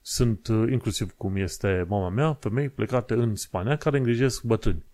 sunt 0.00 0.46
uh, 0.48 0.70
inclusiv 0.70 1.12
cum 1.16 1.36
este 1.36 1.84
mama 1.88 2.08
mea, 2.08 2.32
femei 2.32 2.68
plecate 2.68 3.14
în 3.14 3.34
Spania 3.34 3.76
care 3.76 3.96
îngrijesc 3.96 4.42
bătrâni. 4.42 4.84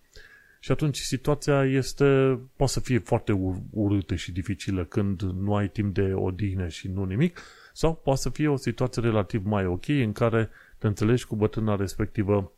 Și 0.59 0.71
atunci 0.71 0.97
situația 0.97 1.65
este, 1.65 2.39
poate 2.55 2.71
să 2.71 2.79
fie 2.79 2.97
foarte 2.97 3.31
urâtă 3.69 4.15
și 4.15 4.31
dificilă 4.31 4.85
când 4.85 5.21
nu 5.21 5.55
ai 5.55 5.69
timp 5.69 5.93
de 5.93 6.13
odihnă 6.13 6.67
și 6.67 6.87
nu 6.87 7.03
nimic, 7.03 7.41
sau 7.73 7.95
poate 7.95 8.19
să 8.19 8.29
fie 8.29 8.47
o 8.47 8.55
situație 8.55 9.01
relativ 9.01 9.45
mai 9.45 9.65
ok 9.65 9.87
în 9.87 10.11
care 10.11 10.49
te 10.77 10.87
înțelegi 10.87 11.25
cu 11.25 11.35
bătrâna 11.35 11.75
respectivă 11.75 12.51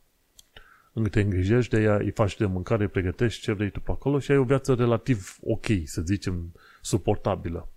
te 1.03 1.22
îngrijești 1.22 1.75
de 1.75 1.81
ea, 1.81 1.95
îi 1.95 2.12
faci 2.12 2.38
de 2.38 2.45
mâncare, 2.45 2.88
pregătești 2.88 3.41
ce 3.41 3.51
vrei 3.51 3.69
tu 3.69 3.79
pe 3.79 3.91
acolo 3.91 4.19
și 4.19 4.31
ai 4.31 4.38
o 4.38 4.43
viață 4.43 4.74
relativ 4.74 5.38
ok, 5.41 5.65
să 5.84 6.01
zicem, 6.01 6.53
suportabilă. 6.81 7.69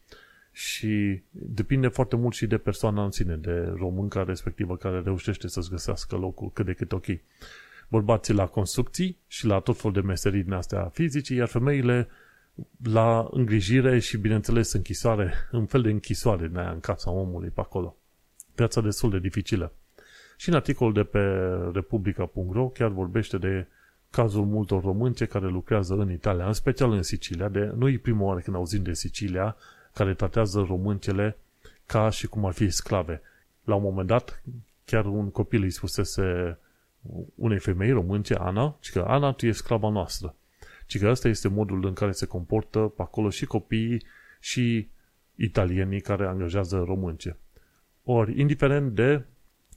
Și 0.53 1.23
depinde 1.31 1.89
foarte 1.89 2.17
mult 2.17 2.35
și 2.35 2.47
de 2.47 2.59
persoana 2.59 3.05
în 3.05 3.11
sine, 3.11 3.37
de 3.37 3.73
românca 3.77 4.23
respectivă 4.23 4.77
care 4.77 5.01
reușește 5.01 5.49
să-ți 5.49 5.71
găsească 5.71 6.17
locul 6.17 6.51
cât 6.53 6.67
de 6.67 6.73
cât 6.73 6.93
ok. 6.93 7.07
Bărbații 7.89 8.35
la 8.35 8.47
construcții 8.47 9.19
și 9.27 9.47
la 9.47 9.59
tot 9.59 9.81
fel 9.81 9.93
de 9.93 10.01
meserii 10.01 10.43
din 10.43 10.53
astea 10.53 10.89
fizice, 10.93 11.35
iar 11.35 11.49
femeile 11.49 12.09
la 12.83 13.29
îngrijire 13.31 13.99
și, 13.99 14.17
bineînțeles, 14.17 14.73
închisoare, 14.73 15.35
în 15.51 15.67
fel 15.67 15.83
de 15.83 15.91
închisoare 15.91 16.47
din 16.47 16.57
aia 16.57 16.71
în 16.71 16.81
casa 16.81 17.11
omului 17.11 17.49
pe 17.49 17.61
acolo. 17.61 17.97
Viața 18.55 18.81
destul 18.81 19.11
de 19.11 19.19
dificilă. 19.19 19.73
Și 20.37 20.49
în 20.49 20.55
articolul 20.55 20.93
de 20.93 21.03
pe 21.03 21.19
republica.ro 21.73 22.69
chiar 22.69 22.89
vorbește 22.89 23.39
de 23.39 23.67
cazul 24.11 24.45
multor 24.45 24.83
românce 24.83 25.25
care 25.25 25.47
lucrează 25.47 25.95
în 25.95 26.13
Italia, 26.13 26.47
în 26.47 26.53
special 26.53 26.93
în 26.93 27.03
Sicilia. 27.03 27.49
De, 27.49 27.73
nu 27.77 27.89
e 27.89 27.99
prima 27.99 28.25
oară 28.25 28.41
când 28.41 28.57
auzim 28.57 28.83
de 28.83 28.95
Sicilia, 28.95 29.57
care 29.95 30.15
tratează 30.15 30.65
româncele 30.69 31.37
ca 31.87 32.11
și 32.11 32.27
cum 32.27 32.45
ar 32.45 32.53
fi 32.53 32.71
sclave. 32.71 33.23
La 33.65 33.75
un 33.75 33.83
moment 33.83 34.07
dat, 34.07 34.43
chiar 34.85 35.07
un 35.07 35.31
copil 35.31 35.63
îi 35.63 35.71
spusese 35.71 36.59
unei 37.35 37.59
femei 37.59 37.91
românce, 37.91 38.35
Ana, 38.35 38.77
și 38.81 38.93
că 38.93 39.05
Ana, 39.09 39.33
tu 39.33 39.47
ești 39.47 39.63
sclava 39.63 39.89
noastră. 39.89 40.35
Și 40.91 40.99
că 40.99 41.09
ăsta 41.09 41.29
este 41.29 41.49
modul 41.49 41.87
în 41.87 41.93
care 41.93 42.13
se 42.13 42.27
comportă 42.27 42.79
pe 42.79 43.03
acolo 43.03 43.31
și 43.31 43.47
copiii 43.47 44.03
și 44.41 44.89
italienii 45.35 46.01
care 46.01 46.27
angajează 46.27 46.83
românce. 46.87 47.37
Ori, 48.05 48.41
indiferent 48.41 48.95
de, 48.95 49.25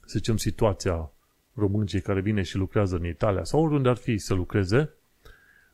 să 0.00 0.14
zicem, 0.16 0.36
situația 0.36 1.10
româncei 1.54 2.00
care 2.00 2.20
vine 2.20 2.42
și 2.42 2.56
lucrează 2.56 2.96
în 2.96 3.06
Italia 3.06 3.44
sau 3.44 3.64
oriunde 3.64 3.88
ar 3.88 3.96
fi 3.96 4.18
să 4.18 4.34
lucreze, 4.34 4.90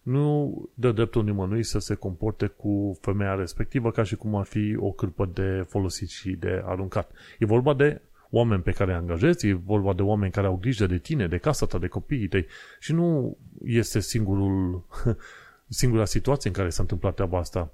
nu 0.03 0.55
dă 0.75 0.93
dreptul 0.93 1.25
nimănui 1.25 1.63
să 1.63 1.79
se 1.79 1.95
comporte 1.95 2.47
cu 2.47 2.99
femeia 3.01 3.35
respectivă 3.35 3.91
ca 3.91 4.03
și 4.03 4.17
cum 4.17 4.35
ar 4.35 4.45
fi 4.45 4.77
o 4.79 4.91
cârpă 4.91 5.31
de 5.35 5.65
folosit 5.69 6.09
și 6.09 6.31
de 6.31 6.63
aruncat. 6.65 7.11
E 7.39 7.47
vorba 7.47 7.75
de 7.75 8.01
oameni 8.31 8.63
pe 8.63 8.71
care 8.71 8.91
îi 8.91 8.97
angajezi, 8.97 9.47
e 9.47 9.53
vorba 9.53 9.93
de 9.93 10.03
oameni 10.03 10.33
care 10.33 10.47
au 10.47 10.57
grijă 10.57 10.87
de 10.87 10.99
tine, 10.99 11.27
de 11.27 11.39
casa 11.39 11.67
ta, 11.67 11.79
de 11.79 11.87
copiii 11.87 12.29
tăi 12.29 12.47
și 12.81 12.93
nu 12.93 13.37
este 13.65 14.01
singurul, 14.01 14.87
singura 15.81 16.05
situație 16.05 16.51
în 16.51 16.57
care 16.57 16.69
s-a 16.69 16.83
întâmplat 16.83 17.15
treaba 17.15 17.39
asta. 17.39 17.73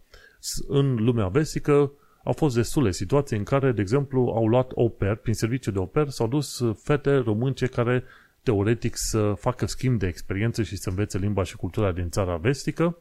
În 0.69 0.95
lumea 0.95 1.29
vestică 1.29 1.93
au 2.25 2.33
fost 2.33 2.55
destule 2.55 2.91
situații 2.91 3.37
în 3.37 3.43
care, 3.43 3.73
de 3.73 3.81
exemplu, 3.81 4.33
au 4.35 4.49
luat 4.49 4.71
oper, 4.75 5.15
prin 5.15 5.35
serviciu 5.35 5.71
de 5.71 5.79
oper, 5.79 6.09
s-au 6.09 6.29
dus 6.29 6.63
fete 6.83 7.15
românce 7.17 7.67
care 7.67 8.05
teoretic 8.43 8.93
să 8.97 9.35
facă 9.39 9.67
schimb 9.67 9.99
de 9.99 10.07
experiență 10.07 10.63
și 10.63 10.77
să 10.77 10.89
învețe 10.89 11.19
limba 11.19 11.43
și 11.43 11.57
cultura 11.57 11.93
din 11.93 12.11
țara 12.11 12.37
vestică, 12.37 12.99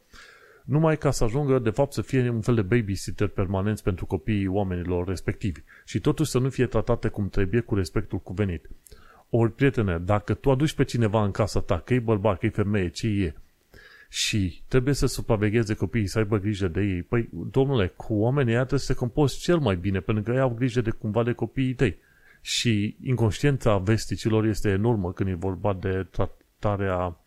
numai 0.66 0.98
ca 0.98 1.12
să 1.12 1.24
ajungă, 1.24 1.60
de 1.60 1.70
fapt, 1.70 1.94
să 1.94 2.02
fie 2.02 2.30
un 2.30 2.42
fel 2.42 2.56
de 2.56 2.62
babysitter 2.62 3.28
permanent 3.28 3.80
pentru 3.80 4.06
copiii 4.06 4.48
oamenilor 4.48 5.08
respectivi 5.08 5.60
și 5.86 6.00
totuși 6.00 6.32
să 6.32 6.40
nu 6.40 6.50
fie 6.50 6.66
tratate 6.66 7.08
cum 7.08 7.30
trebuie 7.30 7.62
cu 7.62 7.76
respectul 7.76 8.20
cuvenit. 8.20 8.70
Ori, 9.30 9.52
prietene, 9.52 9.98
dacă 9.98 10.34
tu 10.34 10.52
aduci 10.52 10.74
pe 10.74 10.84
cineva 10.84 11.24
în 11.24 11.32
casa 11.32 11.60
ta, 11.60 11.80
că 11.80 11.94
e 11.94 12.00
bărbat, 12.00 12.40
că 12.40 12.46
e 12.46 12.50
femeie, 12.50 12.90
ce 12.90 13.08
e, 13.08 13.34
și 14.14 14.62
trebuie 14.68 14.94
să 14.94 15.06
supravegheze 15.06 15.74
copiii, 15.74 16.08
să 16.08 16.18
aibă 16.18 16.38
grijă 16.38 16.68
de 16.68 16.82
ei, 16.82 17.02
păi, 17.02 17.30
domnule, 17.32 17.88
cu 17.88 18.14
oamenii 18.14 18.52
ăia 18.52 18.60
trebuie 18.60 18.80
să 18.80 18.94
te 18.94 19.00
compozi 19.00 19.40
cel 19.40 19.58
mai 19.58 19.76
bine, 19.76 20.00
pentru 20.00 20.24
că 20.24 20.32
ei 20.32 20.40
au 20.40 20.50
grijă 20.50 20.82
de 20.82 20.90
cumva 20.90 21.24
de 21.24 21.32
copiii 21.32 21.74
tăi. 21.74 21.98
Și 22.42 22.98
inconștiența 23.04 23.78
vesticilor 23.78 24.46
este 24.46 24.70
enormă 24.70 25.14
când 25.14 25.30
e 25.30 25.34
vorba 25.34 25.74
de 25.74 26.08
tratarea, 26.12 27.18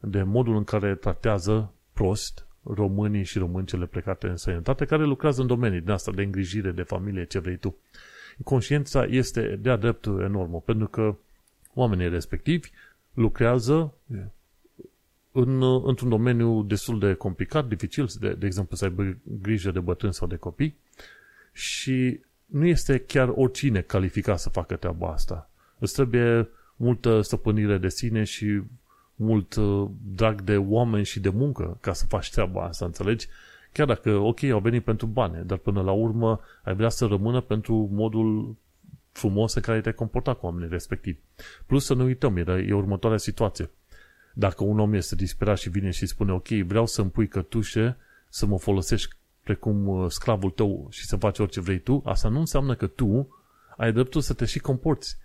de 0.00 0.22
modul 0.22 0.56
în 0.56 0.64
care 0.64 0.94
tratează 0.94 1.72
prost 1.92 2.46
românii 2.62 3.24
și 3.24 3.38
româncele 3.38 3.86
plecate 3.86 4.26
în 4.26 4.36
sănătate, 4.36 4.84
care 4.84 5.04
lucrează 5.04 5.40
în 5.40 5.46
domenii 5.46 5.80
din 5.80 5.90
asta 5.90 6.12
de 6.12 6.22
îngrijire 6.22 6.70
de 6.70 6.82
familie, 6.82 7.24
ce 7.24 7.38
vrei 7.38 7.56
tu. 7.56 7.76
Conștiința 8.44 9.04
este 9.04 9.56
de-a 9.56 9.76
dreptul 9.76 10.22
enormă, 10.22 10.60
pentru 10.60 10.86
că 10.86 11.16
oamenii 11.74 12.08
respectivi 12.08 12.70
lucrează 13.14 13.94
în, 15.32 15.62
într-un 15.86 16.08
domeniu 16.08 16.62
destul 16.62 16.98
de 16.98 17.14
complicat, 17.14 17.68
dificil, 17.68 18.08
de, 18.20 18.32
de 18.32 18.46
exemplu 18.46 18.76
să 18.76 18.84
aibă 18.84 19.16
grijă 19.22 19.70
de 19.70 19.80
bătrâni 19.80 20.14
sau 20.14 20.26
de 20.26 20.36
copii 20.36 20.76
și 21.52 22.20
nu 22.46 22.66
este 22.66 22.98
chiar 22.98 23.32
oricine 23.34 23.80
calificat 23.80 24.38
să 24.38 24.48
facă 24.48 24.76
treaba 24.76 25.12
asta. 25.12 25.50
Îți 25.78 25.92
trebuie 25.92 26.48
multă 26.76 27.20
stăpânire 27.20 27.78
de 27.78 27.88
sine 27.88 28.24
și 28.24 28.62
mult 29.20 29.54
uh, 29.54 29.88
drag 30.14 30.40
de 30.42 30.56
oameni 30.56 31.04
și 31.04 31.20
de 31.20 31.28
muncă 31.28 31.78
ca 31.80 31.92
să 31.92 32.06
faci 32.06 32.30
treaba 32.30 32.64
asta, 32.64 32.84
înțelegi? 32.84 33.26
Chiar 33.72 33.86
dacă, 33.86 34.16
ok, 34.16 34.42
au 34.42 34.60
venit 34.60 34.84
pentru 34.84 35.06
bani, 35.06 35.44
dar 35.46 35.58
până 35.58 35.82
la 35.82 35.92
urmă 35.92 36.40
ai 36.62 36.74
vrea 36.74 36.88
să 36.88 37.06
rămână 37.06 37.40
pentru 37.40 37.88
modul 37.92 38.56
frumos 39.12 39.54
în 39.54 39.62
care 39.62 39.80
te-ai 39.80 39.94
comportat 39.94 40.38
cu 40.38 40.46
oamenii 40.46 40.68
respectivi. 40.68 41.18
Plus 41.66 41.84
să 41.84 41.94
nu 41.94 42.04
uităm, 42.04 42.36
e, 42.36 42.64
e 42.68 42.72
următoarea 42.72 43.18
situație. 43.18 43.70
Dacă 44.34 44.64
un 44.64 44.78
om 44.78 44.92
este 44.92 45.14
disperat 45.14 45.58
și 45.58 45.70
vine 45.70 45.90
și 45.90 46.06
spune, 46.06 46.32
ok, 46.32 46.48
vreau 46.48 46.86
să-mi 46.86 47.10
pui 47.10 47.28
cătușe, 47.28 47.96
să 48.28 48.46
mă 48.46 48.58
folosești 48.58 49.14
precum 49.42 49.86
uh, 49.86 50.10
sclavul 50.10 50.50
tău 50.50 50.86
și 50.90 51.06
să 51.06 51.16
faci 51.16 51.38
orice 51.38 51.60
vrei 51.60 51.78
tu, 51.78 52.02
asta 52.04 52.28
nu 52.28 52.38
înseamnă 52.38 52.74
că 52.74 52.86
tu 52.86 53.28
ai 53.76 53.92
dreptul 53.92 54.20
să 54.20 54.34
te 54.34 54.44
și 54.44 54.58
comporți 54.58 55.16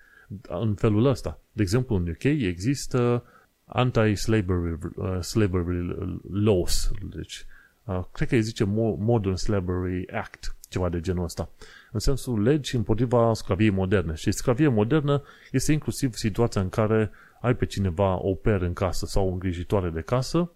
în 0.41 0.75
felul 0.75 1.05
ăsta. 1.05 1.39
De 1.51 1.61
exemplu, 1.61 1.95
în 1.95 2.07
UK 2.09 2.23
există 2.23 3.23
anti-slavery 3.65 4.77
uh, 4.95 5.21
slavery 5.21 5.95
laws, 6.31 6.91
deci 7.15 7.45
uh, 7.83 8.03
cred 8.11 8.27
că 8.27 8.35
îi 8.35 8.41
zice 8.41 8.63
Modern 8.97 9.35
Slavery 9.35 10.11
Act, 10.11 10.55
ceva 10.69 10.89
de 10.89 10.99
genul 10.99 11.23
ăsta, 11.23 11.49
în 11.91 11.99
sensul 11.99 12.41
legi 12.41 12.75
împotriva 12.75 13.33
sclaviei 13.33 13.69
moderne. 13.69 14.13
Și 14.13 14.31
sclavie 14.31 14.67
modernă 14.67 15.23
este 15.51 15.71
inclusiv 15.71 16.13
situația 16.13 16.61
în 16.61 16.69
care 16.69 17.11
ai 17.41 17.55
pe 17.55 17.65
cineva 17.65 18.15
oper 18.21 18.61
în 18.61 18.73
casă 18.73 19.05
sau 19.05 19.27
o 19.27 19.31
îngrijitoare 19.31 19.89
de 19.89 20.01
casă, 20.01 20.51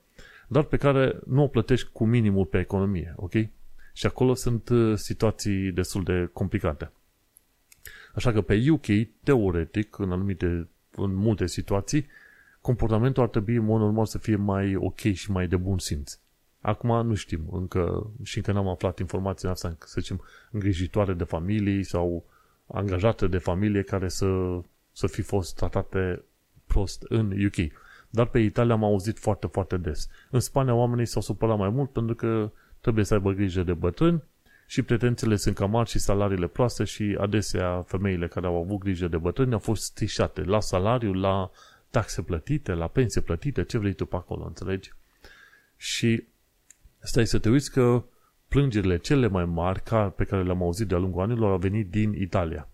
dar 0.47 0.63
pe 0.63 0.77
care 0.77 1.19
nu 1.25 1.43
o 1.43 1.47
plătești 1.47 1.89
cu 1.91 2.05
minimul 2.05 2.45
pe 2.45 2.59
economie, 2.59 3.13
ok? 3.15 3.33
Și 3.93 4.05
acolo 4.05 4.33
sunt 4.33 4.69
uh, 4.69 4.97
situații 4.97 5.71
destul 5.71 6.03
de 6.03 6.29
complicate. 6.33 6.91
Așa 8.13 8.31
că 8.31 8.41
pe 8.41 8.65
UK, 8.69 8.85
teoretic, 9.23 9.97
în 9.97 10.11
anumite, 10.11 10.67
în 10.95 11.13
multe 11.15 11.47
situații, 11.47 12.07
comportamentul 12.61 13.23
ar 13.23 13.29
trebui, 13.29 13.55
în 13.55 13.65
mod 13.65 13.79
normal, 13.79 14.05
să 14.05 14.17
fie 14.17 14.35
mai 14.35 14.75
ok 14.75 14.99
și 14.99 15.31
mai 15.31 15.47
de 15.47 15.55
bun 15.55 15.79
simț. 15.79 16.19
Acum 16.61 17.07
nu 17.07 17.13
știm, 17.13 17.41
încă 17.51 18.11
și 18.23 18.37
încă 18.37 18.51
n-am 18.51 18.67
aflat 18.67 18.99
informația 18.99 19.49
asta, 19.49 19.75
să 19.79 19.99
zicem, 19.99 20.21
îngrijitoare 20.51 21.13
de 21.13 21.23
familii 21.23 21.83
sau 21.83 22.25
angajate 22.67 23.27
de 23.27 23.37
familie 23.37 23.81
care 23.81 24.07
să, 24.07 24.59
să 24.91 25.07
fi 25.07 25.21
fost 25.21 25.55
tratate 25.55 26.23
prost 26.67 27.05
în 27.07 27.45
UK. 27.45 27.71
Dar 28.09 28.25
pe 28.25 28.39
Italia 28.39 28.73
am 28.73 28.83
auzit 28.83 29.19
foarte, 29.19 29.47
foarte 29.47 29.77
des. 29.77 30.07
În 30.29 30.39
Spania 30.39 30.73
oamenii 30.73 31.05
s-au 31.05 31.21
supărat 31.21 31.57
mai 31.57 31.69
mult 31.69 31.91
pentru 31.91 32.15
că 32.15 32.51
trebuie 32.81 33.05
să 33.05 33.13
aibă 33.13 33.31
grijă 33.31 33.63
de 33.63 33.73
bătrâni 33.73 34.23
și 34.67 34.81
pretențiile 34.81 35.35
sunt 35.35 35.55
cam 35.55 35.69
mari 35.69 35.89
și 35.89 35.99
salariile 35.99 36.47
proaste 36.47 36.83
și 36.83 37.17
adesea 37.19 37.81
femeile 37.87 38.27
care 38.27 38.45
au 38.45 38.61
avut 38.61 38.77
grijă 38.77 39.07
de 39.07 39.17
bătrâni 39.17 39.53
au 39.53 39.59
fost 39.59 39.83
stișate 39.83 40.43
la 40.43 40.59
salariu, 40.59 41.13
la 41.13 41.49
taxe 41.89 42.21
plătite, 42.21 42.73
la 42.73 42.87
pensie 42.87 43.21
plătite, 43.21 43.63
ce 43.63 43.77
vrei 43.77 43.93
tu 43.93 44.05
pe 44.05 44.15
acolo, 44.15 44.45
înțelegi? 44.45 44.93
Și 45.77 46.23
stai 46.99 47.27
să 47.27 47.39
te 47.39 47.49
uiți 47.49 47.71
că 47.71 48.03
plângerile 48.47 48.97
cele 48.97 49.27
mai 49.27 49.45
mari 49.45 49.83
pe 50.15 50.23
care 50.23 50.43
le-am 50.43 50.61
auzit 50.61 50.87
de-a 50.87 50.97
lungul 50.97 51.21
anilor 51.21 51.51
au 51.51 51.57
venit 51.57 51.89
din 51.89 52.13
Italia. 52.13 52.67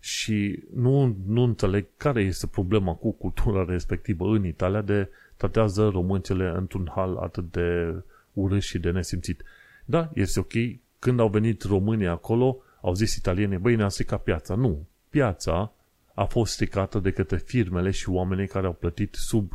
Și 0.00 0.62
nu, 0.74 1.16
nu 1.26 1.42
înțeleg 1.42 1.86
care 1.96 2.22
este 2.22 2.46
problema 2.46 2.94
cu 2.94 3.12
cultura 3.12 3.64
respectivă 3.64 4.26
în 4.28 4.44
Italia 4.44 4.82
de 4.82 5.08
tratează 5.36 5.88
româncele 5.88 6.52
într-un 6.56 6.90
hal 6.94 7.16
atât 7.16 7.52
de 7.52 7.94
urât 8.32 8.62
și 8.62 8.78
de 8.78 8.90
nesimțit. 8.90 9.42
Da, 9.84 10.10
este 10.14 10.40
ok. 10.40 10.52
Când 10.98 11.20
au 11.20 11.28
venit 11.28 11.62
românii 11.62 12.06
acolo, 12.06 12.56
au 12.80 12.94
zis 12.94 13.16
italienii, 13.16 13.58
băi, 13.58 13.76
ne-a 13.76 13.88
stricat 13.88 14.22
piața. 14.22 14.54
Nu. 14.54 14.86
Piața 15.08 15.72
a 16.20 16.24
fost 16.24 16.52
stricată 16.52 16.98
de 16.98 17.10
către 17.10 17.36
firmele 17.36 17.90
și 17.90 18.08
oamenii 18.08 18.46
care 18.46 18.66
au 18.66 18.72
plătit 18.72 19.14
sub 19.14 19.52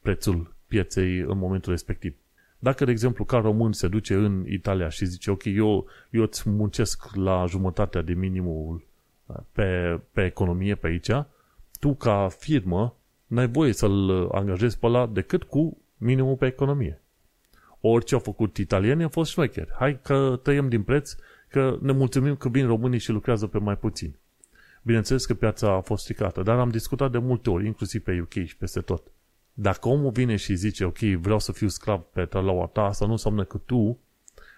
prețul 0.00 0.54
pieței 0.66 1.18
în 1.18 1.38
momentul 1.38 1.72
respectiv. 1.72 2.16
Dacă, 2.58 2.84
de 2.84 2.90
exemplu, 2.90 3.24
ca 3.24 3.38
român 3.38 3.72
se 3.72 3.88
duce 3.88 4.14
în 4.14 4.44
Italia 4.48 4.88
și 4.88 5.04
zice, 5.04 5.30
ok, 5.30 5.44
eu, 5.44 5.86
eu 6.10 6.22
îți 6.22 6.48
muncesc 6.48 7.14
la 7.14 7.44
jumătatea 7.48 8.02
de 8.02 8.12
minimul 8.12 8.86
uh, 9.26 9.36
pe, 9.52 10.00
pe 10.12 10.24
economie 10.24 10.74
pe 10.74 10.86
aici, 10.86 11.10
tu 11.80 11.94
ca 11.94 12.28
firmă 12.28 12.96
n-ai 13.26 13.48
voie 13.48 13.72
să-l 13.72 14.28
angajezi 14.32 14.78
pe 14.78 14.86
ăla 14.86 15.06
decât 15.06 15.42
cu 15.42 15.78
minimul 15.96 16.36
pe 16.36 16.46
economie. 16.46 17.02
Orice 17.80 18.14
au 18.14 18.20
făcut 18.20 18.56
italienii 18.56 19.04
a 19.04 19.08
fost 19.08 19.30
șmecher. 19.30 19.68
Hai 19.78 20.00
că 20.02 20.40
tăiem 20.42 20.68
din 20.68 20.82
preț, 20.82 21.14
că 21.48 21.78
ne 21.80 21.92
mulțumim 21.92 22.36
că 22.36 22.48
vin 22.48 22.66
românii 22.66 22.98
și 22.98 23.10
lucrează 23.10 23.46
pe 23.46 23.58
mai 23.58 23.76
puțin. 23.76 24.16
Bineînțeles 24.84 25.26
că 25.26 25.34
piața 25.34 25.72
a 25.72 25.80
fost 25.80 26.02
stricată, 26.02 26.42
dar 26.42 26.58
am 26.58 26.70
discutat 26.70 27.10
de 27.10 27.18
multe 27.18 27.50
ori, 27.50 27.66
inclusiv 27.66 28.02
pe 28.02 28.20
UK 28.20 28.32
și 28.32 28.56
peste 28.56 28.80
tot. 28.80 29.02
Dacă 29.52 29.88
omul 29.88 30.10
vine 30.10 30.36
și 30.36 30.54
zice, 30.54 30.84
ok, 30.84 30.98
vreau 30.98 31.38
să 31.38 31.52
fiu 31.52 31.68
sclav 31.68 32.00
pe 32.00 32.24
talaua 32.24 32.66
ta, 32.66 32.82
asta 32.82 33.06
nu 33.06 33.12
înseamnă 33.12 33.44
că 33.44 33.58
tu 33.58 33.98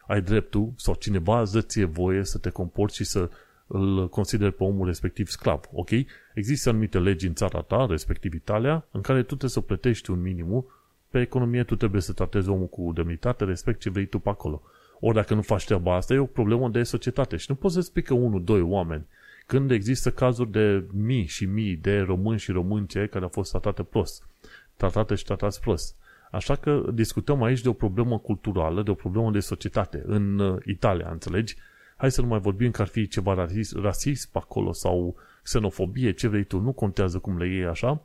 ai 0.06 0.22
dreptul 0.22 0.72
sau 0.76 0.94
cineva 0.94 1.40
îți 1.40 1.52
dă 1.52 1.60
ție 1.60 1.84
voie 1.84 2.24
să 2.24 2.38
te 2.38 2.50
comporți 2.50 2.96
și 2.96 3.04
să 3.04 3.30
îl 3.66 4.08
consideri 4.08 4.52
pe 4.52 4.64
omul 4.64 4.86
respectiv 4.86 5.28
sclav, 5.28 5.60
ok? 5.72 5.90
Există 6.34 6.68
anumite 6.68 6.98
legi 6.98 7.26
în 7.26 7.34
țara 7.34 7.60
ta, 7.60 7.86
respectiv 7.90 8.34
Italia, 8.34 8.86
în 8.90 9.00
care 9.00 9.18
tu 9.18 9.26
trebuie 9.26 9.50
să 9.50 9.60
plătești 9.60 10.10
un 10.10 10.20
minimum 10.20 10.66
pe 11.10 11.20
economie, 11.20 11.64
tu 11.64 11.76
trebuie 11.76 12.00
să 12.00 12.12
tratezi 12.12 12.48
omul 12.48 12.68
cu 12.68 12.92
demnitate, 12.94 13.44
respect 13.44 13.80
ce 13.80 13.90
vrei 13.90 14.06
tu 14.06 14.18
pe 14.18 14.28
acolo. 14.28 14.62
Ori 15.00 15.14
dacă 15.14 15.34
nu 15.34 15.42
faci 15.42 15.64
treaba 15.64 15.94
asta, 15.94 16.14
e 16.14 16.18
o 16.18 16.24
problemă 16.24 16.68
de 16.68 16.82
societate 16.82 17.36
și 17.36 17.46
nu 17.48 17.54
poți 17.54 17.74
să 17.74 17.80
spui 17.80 18.02
că 18.02 18.14
unul, 18.14 18.44
doi 18.44 18.60
oameni, 18.60 19.06
când 19.46 19.70
există 19.70 20.10
cazuri 20.10 20.50
de 20.50 20.84
mii 20.92 21.26
și 21.26 21.44
mii 21.44 21.76
de 21.76 21.98
români 21.98 22.38
și 22.38 22.50
românce 22.50 23.06
care 23.06 23.24
au 23.24 23.30
fost 23.30 23.50
tratate 23.50 23.82
prost, 23.82 24.28
tratate 24.76 25.14
și 25.14 25.24
tratați 25.24 25.60
prost. 25.60 25.96
Așa 26.30 26.54
că 26.54 26.82
discutăm 26.92 27.42
aici 27.42 27.60
de 27.60 27.68
o 27.68 27.72
problemă 27.72 28.18
culturală, 28.18 28.82
de 28.82 28.90
o 28.90 28.94
problemă 28.94 29.30
de 29.30 29.40
societate. 29.40 30.02
În 30.06 30.38
uh, 30.38 30.62
Italia, 30.64 31.08
înțelegi? 31.10 31.56
Hai 31.96 32.10
să 32.10 32.20
nu 32.20 32.26
mai 32.26 32.38
vorbim 32.38 32.70
că 32.70 32.82
ar 32.82 32.88
fi 32.88 33.08
ceva 33.08 33.34
rasism, 33.34 33.80
rasism 33.80 34.30
acolo 34.32 34.72
sau 34.72 35.16
xenofobie, 35.42 36.12
ce 36.12 36.28
vrei 36.28 36.44
tu, 36.44 36.58
nu 36.58 36.72
contează 36.72 37.18
cum 37.18 37.38
le 37.38 37.48
iei 37.48 37.66
așa. 37.66 38.02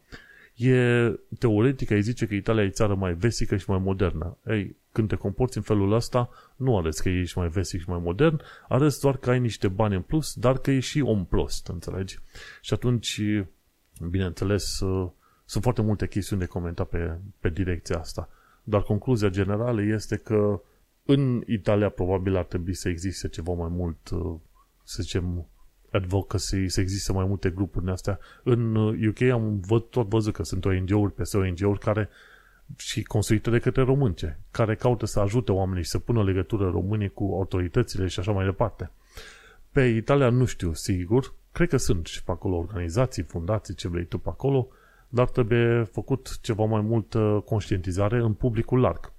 E, 0.62 1.20
teoretic, 1.39 1.91
ai 1.91 2.01
zice 2.01 2.25
că 2.27 2.34
Italia 2.34 2.63
e 2.63 2.70
țară 2.70 2.96
mai 2.96 3.13
vestică 3.13 3.58
și 3.58 3.70
mai 3.70 3.80
modernă. 3.80 4.38
Ei, 4.46 4.75
când 4.91 5.08
te 5.08 5.15
comporți 5.15 5.58
în 5.58 5.63
felul 5.63 5.94
ăsta, 5.94 6.30
nu 6.56 6.77
arăți 6.77 7.01
că 7.01 7.10
ești 7.10 7.38
mai 7.38 7.48
vestic 7.48 7.82
și 7.82 7.89
mai 7.89 8.00
modern, 8.03 8.41
arăți 8.68 9.00
doar 9.00 9.18
că 9.18 9.30
ai 9.30 9.39
niște 9.39 9.68
bani 9.68 9.96
în 9.96 10.01
plus, 10.01 10.34
dar 10.34 10.58
că 10.58 10.72
ești 10.72 10.89
și 10.89 11.01
om 11.01 11.25
prost, 11.25 11.68
înțelegi? 11.68 12.20
Și 12.62 12.74
atunci, 12.74 13.22
bineînțeles, 14.10 14.80
uh, 14.80 15.10
sunt 15.46 15.63
foarte 15.63 15.82
multe 15.82 16.08
chestiuni 16.08 16.41
de 16.41 16.48
comentat 16.48 16.88
pe, 16.88 17.18
pe 17.39 17.50
direcția 17.50 17.98
asta. 17.98 18.30
Dar 18.63 18.82
concluzia 18.82 19.30
generală 19.30 19.82
este 19.82 20.15
că 20.15 20.62
în 21.06 21.44
Italia 21.48 21.89
probabil 21.89 22.36
ar 22.36 22.46
trebui 22.46 22.74
să 22.74 22.89
existe 22.89 23.27
ceva 23.27 23.53
mai 23.53 23.70
mult, 23.70 24.10
uh, 24.10 24.36
să 24.84 25.01
zicem, 25.01 25.48
advocacy, 25.91 26.67
să 26.67 26.81
existe 26.81 27.12
mai 27.12 27.25
multe 27.25 27.50
grupuri 27.50 27.86
în 27.86 27.91
astea. 27.91 28.19
În 28.43 28.75
UK 29.07 29.19
uh, 29.19 29.31
am 29.31 29.60
văd, 29.60 29.83
tot 29.83 30.07
văzut 30.07 30.33
că 30.33 30.43
sunt 30.43 30.65
ONG-uri 30.65 31.13
peste 31.13 31.38
ONG-uri 31.38 31.79
care 31.79 32.10
și 32.77 33.03
construite 33.03 33.50
de 33.50 33.60
către 33.60 33.83
românce, 33.83 34.39
care 34.51 34.75
caută 34.75 35.05
să 35.05 35.19
ajute 35.19 35.51
oamenii 35.51 35.83
și 35.83 35.89
să 35.89 36.00
pună 36.00 36.24
legătură 36.24 36.69
românii 36.69 37.10
cu 37.10 37.24
autoritățile 37.24 38.07
și 38.07 38.19
așa 38.19 38.31
mai 38.31 38.45
departe. 38.45 38.91
Pe 39.71 39.81
Italia 39.81 40.29
nu 40.29 40.45
știu, 40.45 40.74
sigur, 40.74 41.33
cred 41.51 41.69
că 41.69 41.77
sunt 41.77 42.05
și 42.05 42.24
pe 42.24 42.31
acolo 42.31 42.55
organizații, 42.55 43.24
fundații, 43.24 43.75
ce 43.75 43.88
vrei 43.88 44.05
tu 44.05 44.17
pe 44.17 44.29
acolo, 44.29 44.67
dar 45.10 45.29
trebuie 45.29 45.83
făcut 45.83 46.38
ceva 46.41 46.63
mai 46.63 46.81
multă 46.81 47.43
conștientizare 47.45 48.17
în 48.17 48.33
publicul 48.33 48.79
larg. 48.79 49.12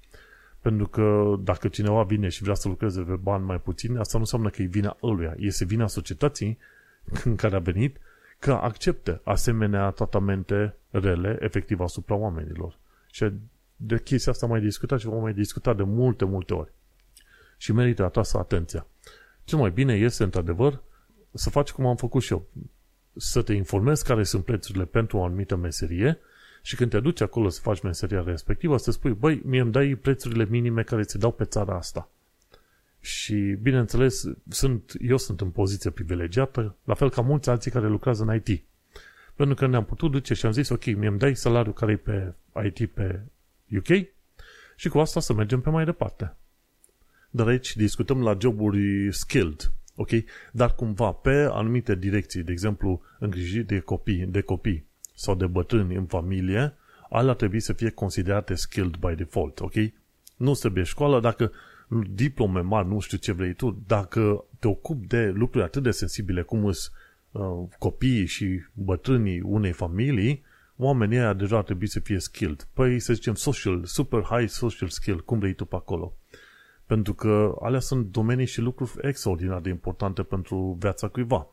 Pentru 0.62 0.86
că 0.86 1.34
dacă 1.40 1.68
cineva 1.68 2.02
vine 2.02 2.28
și 2.28 2.42
vrea 2.42 2.54
să 2.54 2.68
lucreze 2.68 3.00
pe 3.00 3.14
bani 3.14 3.44
mai 3.44 3.60
puțin, 3.60 3.96
asta 3.96 4.12
nu 4.14 4.22
înseamnă 4.22 4.50
că 4.50 4.62
e 4.62 4.66
vina 4.66 4.96
ăluia. 5.02 5.34
Este 5.38 5.64
vina 5.64 5.86
societății 5.86 6.58
în 7.24 7.36
care 7.36 7.56
a 7.56 7.58
venit 7.58 7.96
că 8.38 8.52
acceptă 8.52 9.20
asemenea 9.24 9.90
tratamente 9.90 10.74
rele 10.90 11.38
efectiv 11.40 11.80
asupra 11.80 12.14
oamenilor. 12.14 12.78
Și 13.10 13.32
de 13.76 14.00
chestia 14.00 14.32
asta 14.32 14.46
mai 14.46 14.60
discutat 14.60 14.98
și 15.00 15.06
vom 15.06 15.20
mai 15.20 15.32
discuta 15.32 15.74
de 15.74 15.82
multe, 15.82 16.24
multe 16.24 16.54
ori. 16.54 16.72
Și 17.56 17.72
merită 17.72 18.04
atrasă 18.04 18.38
atenția. 18.38 18.86
Cel 19.44 19.58
mai 19.58 19.70
bine 19.70 19.94
este, 19.94 20.22
într-adevăr, 20.22 20.82
să 21.32 21.50
faci 21.50 21.70
cum 21.70 21.86
am 21.86 21.96
făcut 21.96 22.22
și 22.22 22.32
eu 22.32 22.46
să 23.16 23.42
te 23.42 23.52
informezi 23.52 24.04
care 24.04 24.22
sunt 24.22 24.44
prețurile 24.44 24.84
pentru 24.84 25.16
o 25.16 25.24
anumită 25.24 25.56
meserie 25.56 26.18
și 26.62 26.76
când 26.76 26.90
te 26.90 27.00
duci 27.00 27.20
acolo 27.20 27.48
să 27.48 27.60
faci 27.60 27.82
meseria 27.82 28.22
respectivă, 28.22 28.76
să 28.76 28.90
spui, 28.90 29.12
băi, 29.12 29.42
mie 29.44 29.60
îmi 29.60 29.72
dai 29.72 29.94
prețurile 29.94 30.44
minime 30.44 30.82
care 30.82 31.02
ți 31.02 31.18
dau 31.18 31.32
pe 31.32 31.44
țara 31.44 31.76
asta. 31.76 32.10
Și, 33.00 33.34
bineînțeles, 33.62 34.24
sunt, 34.48 34.92
eu 35.00 35.16
sunt 35.16 35.40
în 35.40 35.50
poziție 35.50 35.90
privilegiată, 35.90 36.76
la 36.84 36.94
fel 36.94 37.10
ca 37.10 37.22
mulți 37.22 37.50
alții 37.50 37.70
care 37.70 37.88
lucrează 37.88 38.22
în 38.22 38.34
IT. 38.34 38.62
Pentru 39.34 39.54
că 39.54 39.66
ne-am 39.66 39.84
putut 39.84 40.10
duce 40.10 40.34
și 40.34 40.46
am 40.46 40.52
zis, 40.52 40.68
ok, 40.68 40.84
mie 40.84 41.08
îmi 41.08 41.18
dai 41.18 41.36
salariul 41.36 41.74
care 41.74 41.92
e 41.92 41.96
pe 41.96 42.34
IT 42.64 42.90
pe 42.90 43.20
UK 43.76 44.06
și 44.76 44.88
cu 44.88 44.98
asta 44.98 45.20
să 45.20 45.32
mergem 45.32 45.60
pe 45.60 45.70
mai 45.70 45.84
departe. 45.84 46.36
Dar 47.30 47.46
aici 47.46 47.76
discutăm 47.76 48.22
la 48.22 48.36
joburi 48.40 49.12
skilled, 49.12 49.72
Ok? 49.94 50.10
Dar 50.52 50.74
cumva 50.74 51.12
pe 51.12 51.48
anumite 51.50 51.94
direcții, 51.94 52.42
de 52.42 52.52
exemplu, 52.52 53.02
îngrijiri 53.18 53.64
de 53.64 53.80
copii, 53.80 54.26
de 54.26 54.40
copii 54.40 54.86
sau 55.22 55.34
de 55.34 55.46
bătrâni 55.46 55.94
în 55.94 56.06
familie, 56.06 56.74
alea 57.10 57.34
trebuie 57.34 57.60
să 57.60 57.72
fie 57.72 57.90
considerate 57.90 58.54
skilled 58.54 58.96
by 58.96 59.14
default, 59.14 59.60
ok? 59.60 59.74
Nu 60.36 60.52
trebuie 60.52 60.84
școală 60.84 61.20
dacă 61.20 61.52
diplome 62.10 62.60
mari, 62.60 62.88
nu 62.88 63.00
știu 63.00 63.18
ce 63.18 63.32
vrei 63.32 63.54
tu, 63.54 63.82
dacă 63.86 64.44
te 64.58 64.68
ocupi 64.68 65.06
de 65.06 65.26
lucruri 65.34 65.64
atât 65.64 65.82
de 65.82 65.90
sensibile 65.90 66.42
cum 66.42 66.72
sunt 66.72 66.94
uh, 67.30 67.68
copiii 67.78 68.26
și 68.26 68.60
bătrânii 68.72 69.40
unei 69.40 69.72
familii, 69.72 70.42
oamenii 70.76 71.18
ăia 71.18 71.32
deja 71.32 71.56
ar 71.56 71.62
trebui 71.62 71.86
să 71.86 72.00
fie 72.00 72.18
skilled. 72.18 72.68
Păi, 72.72 73.00
să 73.00 73.12
zicem, 73.12 73.34
social, 73.34 73.84
super 73.84 74.22
high 74.22 74.48
social 74.48 74.88
skill, 74.88 75.24
cum 75.24 75.38
vrei 75.38 75.54
tu 75.54 75.64
pe 75.64 75.76
acolo. 75.76 76.16
Pentru 76.86 77.14
că 77.14 77.54
alea 77.60 77.80
sunt 77.80 78.06
domenii 78.06 78.46
și 78.46 78.60
lucruri 78.60 78.92
extraordinar 79.00 79.60
de 79.60 79.68
importante 79.68 80.22
pentru 80.22 80.76
viața 80.80 81.08
cuiva. 81.08 81.46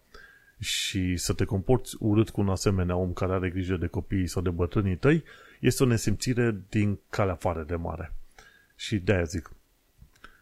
Și 0.59 1.17
să 1.17 1.33
te 1.33 1.45
comporți 1.45 1.95
urât 1.99 2.29
cu 2.29 2.41
un 2.41 2.49
asemenea 2.49 2.95
om 2.95 3.13
care 3.13 3.33
are 3.33 3.49
grijă 3.49 3.75
de 3.75 3.87
copiii 3.87 4.27
sau 4.27 4.41
de 4.41 4.49
bătrânii 4.49 4.95
tăi 4.95 5.23
este 5.59 5.83
o 5.83 5.85
nesimțire 5.85 6.55
din 6.69 6.99
calea 7.09 7.33
afară 7.33 7.63
de 7.67 7.75
mare. 7.75 8.13
Și 8.75 8.97
de-aia 8.97 9.23
zic. 9.23 9.51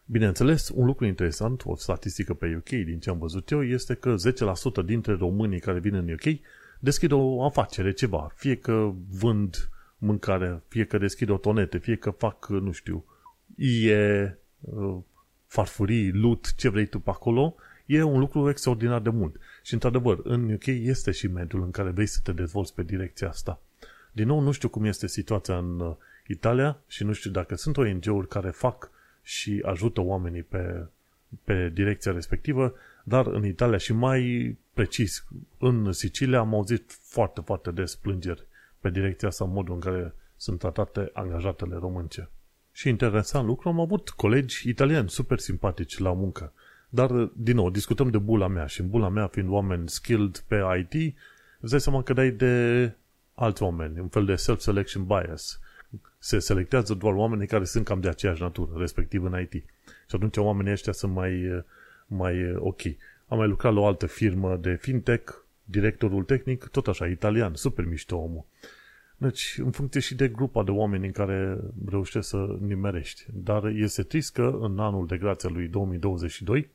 Bineînțeles, 0.04 0.68
un 0.74 0.86
lucru 0.86 1.04
interesant, 1.06 1.62
o 1.64 1.76
statistică 1.76 2.34
pe 2.34 2.54
UK 2.56 2.68
din 2.68 2.98
ce 2.98 3.10
am 3.10 3.18
văzut 3.18 3.50
eu, 3.50 3.64
este 3.64 3.94
că 3.94 4.14
10% 4.82 4.84
dintre 4.84 5.14
românii 5.14 5.60
care 5.60 5.78
vin 5.78 5.94
în 5.94 6.12
UK 6.12 6.40
deschid 6.78 7.12
o 7.12 7.44
afacere, 7.44 7.92
ceva. 7.92 8.32
Fie 8.34 8.56
că 8.56 8.92
vând 9.10 9.68
mâncare, 9.98 10.62
fie 10.68 10.84
că 10.84 10.98
deschid 10.98 11.28
o 11.28 11.36
tonete, 11.36 11.78
fie 11.78 11.96
că 11.96 12.10
fac, 12.10 12.46
nu 12.48 12.72
știu, 12.72 13.04
e 13.56 14.38
Uh, 14.60 14.98
farfurii, 15.46 16.12
lut, 16.12 16.54
ce 16.54 16.68
vrei 16.68 16.86
tu 16.86 16.98
pe 16.98 17.10
acolo, 17.10 17.54
e 17.88 18.02
un 18.02 18.18
lucru 18.18 18.48
extraordinar 18.48 19.00
de 19.00 19.10
mult. 19.10 19.36
Și 19.62 19.74
într-adevăr, 19.74 20.20
în 20.22 20.52
UK 20.52 20.66
este 20.66 21.10
și 21.10 21.26
mediul 21.26 21.62
în 21.62 21.70
care 21.70 21.90
vrei 21.90 22.06
să 22.06 22.20
te 22.22 22.32
dezvolți 22.32 22.74
pe 22.74 22.82
direcția 22.82 23.28
asta. 23.28 23.60
Din 24.12 24.26
nou, 24.26 24.40
nu 24.40 24.50
știu 24.50 24.68
cum 24.68 24.84
este 24.84 25.06
situația 25.06 25.56
în 25.56 25.80
uh, 25.80 25.94
Italia 26.26 26.78
și 26.86 27.04
nu 27.04 27.12
știu 27.12 27.30
dacă 27.30 27.54
sunt 27.54 27.76
ONG-uri 27.76 28.28
care 28.28 28.50
fac 28.50 28.90
și 29.22 29.62
ajută 29.64 30.00
oamenii 30.00 30.42
pe, 30.42 30.86
pe 31.44 31.70
direcția 31.74 32.12
respectivă, 32.12 32.74
dar 33.04 33.26
în 33.26 33.44
Italia 33.44 33.76
și 33.76 33.92
mai 33.92 34.56
precis 34.72 35.24
în 35.58 35.92
Sicilia 35.92 36.38
am 36.38 36.54
auzit 36.54 36.98
foarte, 37.02 37.40
foarte 37.40 37.70
des 37.70 37.94
plângeri 37.94 38.46
pe 38.80 38.90
direcția 38.90 39.28
asta, 39.28 39.44
în 39.44 39.52
modul 39.52 39.74
în 39.74 39.80
care 39.80 40.14
sunt 40.36 40.58
tratate 40.58 41.10
angajatele 41.12 41.76
românce. 41.76 42.28
Și 42.72 42.88
interesant 42.88 43.46
lucru, 43.46 43.68
am 43.68 43.80
avut 43.80 44.08
colegi 44.08 44.68
italieni 44.68 45.10
super 45.10 45.38
simpatici 45.38 45.98
la 45.98 46.12
muncă. 46.12 46.52
Dar, 46.88 47.30
din 47.34 47.54
nou, 47.54 47.70
discutăm 47.70 48.10
de 48.10 48.18
bula 48.18 48.46
mea 48.46 48.66
și 48.66 48.80
în 48.80 48.88
bula 48.88 49.08
mea, 49.08 49.26
fiind 49.26 49.48
oameni 49.48 49.88
skilled 49.88 50.44
pe 50.46 50.62
IT, 50.78 51.16
îți 51.60 51.70
dai 51.70 51.80
seama 51.80 52.02
că 52.02 52.12
dai 52.12 52.30
de 52.30 52.92
alți 53.34 53.62
oameni, 53.62 54.00
un 54.00 54.08
fel 54.08 54.24
de 54.24 54.36
self-selection 54.36 55.04
bias. 55.04 55.60
Se 56.18 56.38
selectează 56.38 56.94
doar 56.94 57.14
oamenii 57.14 57.46
care 57.46 57.64
sunt 57.64 57.84
cam 57.84 58.00
de 58.00 58.08
aceeași 58.08 58.42
natură, 58.42 58.70
respectiv 58.76 59.24
în 59.24 59.40
IT. 59.40 59.52
Și 60.08 60.14
atunci 60.14 60.36
oamenii 60.36 60.72
ăștia 60.72 60.92
sunt 60.92 61.12
mai, 61.12 61.64
mai 62.06 62.54
ok. 62.56 62.80
Am 63.28 63.38
mai 63.38 63.48
lucrat 63.48 63.72
la 63.74 63.80
o 63.80 63.86
altă 63.86 64.06
firmă 64.06 64.56
de 64.56 64.74
fintech, 64.74 65.32
directorul 65.64 66.24
tehnic, 66.24 66.64
tot 66.64 66.86
așa, 66.86 67.06
italian, 67.06 67.54
super 67.54 67.84
mișto 67.84 68.16
omul. 68.16 68.44
Deci, 69.16 69.58
în 69.64 69.70
funcție 69.70 70.00
și 70.00 70.14
de 70.14 70.28
grupa 70.28 70.62
de 70.62 70.70
oameni 70.70 71.06
în 71.06 71.12
care 71.12 71.58
reușești 71.86 72.28
să 72.28 72.56
nimerești. 72.60 73.24
Dar 73.32 73.64
este 73.64 74.02
trist 74.02 74.32
că 74.32 74.58
în 74.60 74.78
anul 74.78 75.06
de 75.06 75.16
grație 75.16 75.48
lui 75.48 75.68
2022, 75.68 76.68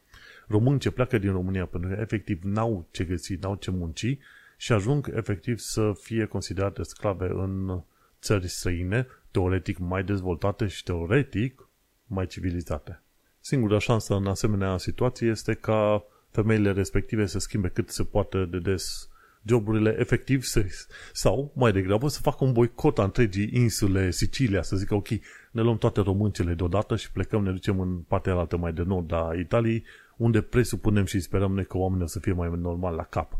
români 0.47 0.79
ce 0.79 0.91
pleacă 0.91 1.17
din 1.17 1.31
România 1.31 1.65
pentru 1.65 1.89
că 1.89 2.01
efectiv 2.01 2.43
n-au 2.43 2.87
ce 2.91 3.03
găsi, 3.03 3.33
n-au 3.33 3.55
ce 3.55 3.71
munci 3.71 4.17
și 4.57 4.71
ajung 4.71 5.11
efectiv 5.15 5.57
să 5.57 5.91
fie 6.01 6.25
considerate 6.25 6.83
sclave 6.83 7.25
în 7.25 7.81
țări 8.21 8.47
străine, 8.47 9.07
teoretic 9.31 9.77
mai 9.77 10.03
dezvoltate 10.03 10.67
și 10.67 10.83
teoretic 10.83 11.67
mai 12.07 12.27
civilizate. 12.27 13.01
Singura 13.39 13.79
șansă 13.79 14.15
în 14.15 14.27
asemenea 14.27 14.77
situație 14.77 15.27
este 15.27 15.53
ca 15.53 16.03
femeile 16.29 16.71
respective 16.71 17.25
să 17.25 17.39
schimbe 17.39 17.67
cât 17.67 17.89
se 17.89 18.03
poate 18.03 18.45
de 18.45 18.59
des 18.59 19.07
joburile 19.45 19.95
efectiv 19.99 20.43
să, 20.43 20.65
sau, 21.13 21.51
mai 21.55 21.71
degrabă, 21.71 22.07
să 22.07 22.19
facă 22.19 22.43
un 22.43 22.51
boicot 22.51 22.99
a 22.99 23.03
întregii 23.03 23.49
insule 23.53 24.11
Sicilia, 24.11 24.61
să 24.61 24.75
zică, 24.75 24.95
ok, 24.95 25.07
ne 25.51 25.61
luăm 25.61 25.77
toate 25.77 26.01
româncele 26.01 26.53
deodată 26.53 26.95
și 26.95 27.11
plecăm, 27.11 27.43
ne 27.43 27.51
ducem 27.51 27.79
în 27.79 27.97
partea 27.97 28.33
altă 28.35 28.57
mai 28.57 28.73
de 28.73 28.83
nord 28.83 29.11
a 29.11 29.31
Italiei, 29.39 29.83
unde 30.17 30.41
presupunem 30.41 31.05
și 31.05 31.19
sperăm 31.19 31.53
noi 31.53 31.65
că 31.65 31.77
oamenii 31.77 32.03
o 32.03 32.07
să 32.07 32.19
fie 32.19 32.33
mai 32.33 32.49
normal 32.55 32.95
la 32.95 33.03
cap. 33.03 33.39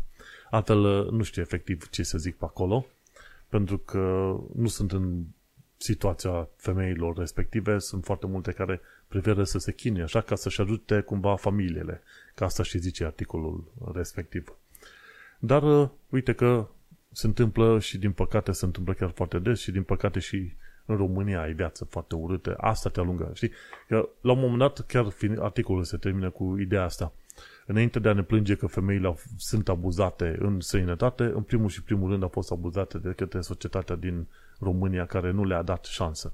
Altfel, 0.50 1.08
nu 1.10 1.22
știu 1.22 1.42
efectiv 1.42 1.88
ce 1.88 2.02
să 2.02 2.18
zic 2.18 2.36
pe 2.36 2.44
acolo, 2.44 2.86
pentru 3.48 3.78
că 3.78 4.36
nu 4.54 4.66
sunt 4.66 4.92
în 4.92 5.22
situația 5.76 6.48
femeilor 6.56 7.16
respective, 7.16 7.78
sunt 7.78 8.04
foarte 8.04 8.26
multe 8.26 8.52
care 8.52 8.80
preferă 9.08 9.44
să 9.44 9.58
se 9.58 9.72
chinuie 9.72 10.02
așa 10.02 10.20
ca 10.20 10.34
să-și 10.34 10.60
ajute 10.60 11.00
cumva 11.00 11.36
familiile, 11.36 12.02
ca 12.34 12.44
asta 12.44 12.62
și 12.62 12.78
zice 12.78 13.04
articolul 13.04 13.72
respectiv. 13.94 14.56
Dar 15.38 15.62
uh, 15.62 15.88
uite 16.08 16.32
că 16.32 16.68
se 17.12 17.26
întâmplă 17.26 17.78
și 17.80 17.98
din 17.98 18.12
păcate 18.12 18.52
se 18.52 18.64
întâmplă 18.64 18.92
chiar 18.92 19.10
foarte 19.10 19.38
des 19.38 19.60
și 19.60 19.70
din 19.70 19.82
păcate 19.82 20.18
și 20.18 20.52
în 20.86 20.96
România 20.96 21.40
ai 21.40 21.52
viață 21.52 21.84
foarte 21.84 22.14
urâtă, 22.14 22.54
asta 22.58 22.88
te 22.88 23.00
alungă, 23.00 23.30
știi? 23.34 23.50
Că 23.88 24.08
la 24.20 24.32
un 24.32 24.40
moment 24.40 24.58
dat 24.58 24.80
chiar 24.86 25.06
articolul 25.38 25.84
se 25.84 25.96
termină 25.96 26.30
cu 26.30 26.56
ideea 26.58 26.84
asta. 26.84 27.12
Înainte 27.66 27.98
de 27.98 28.08
a 28.08 28.12
ne 28.12 28.22
plânge 28.22 28.54
că 28.54 28.66
femeile 28.66 29.14
sunt 29.36 29.68
abuzate 29.68 30.36
în 30.40 30.60
sănătate, 30.60 31.22
în 31.22 31.42
primul 31.42 31.68
și 31.68 31.82
primul 31.82 32.10
rând 32.10 32.22
au 32.22 32.28
fost 32.28 32.50
abuzate 32.50 32.98
de 32.98 33.12
către 33.16 33.40
societatea 33.40 33.96
din 33.96 34.26
România 34.58 35.06
care 35.06 35.30
nu 35.30 35.44
le-a 35.44 35.62
dat 35.62 35.84
șansă. 35.84 36.32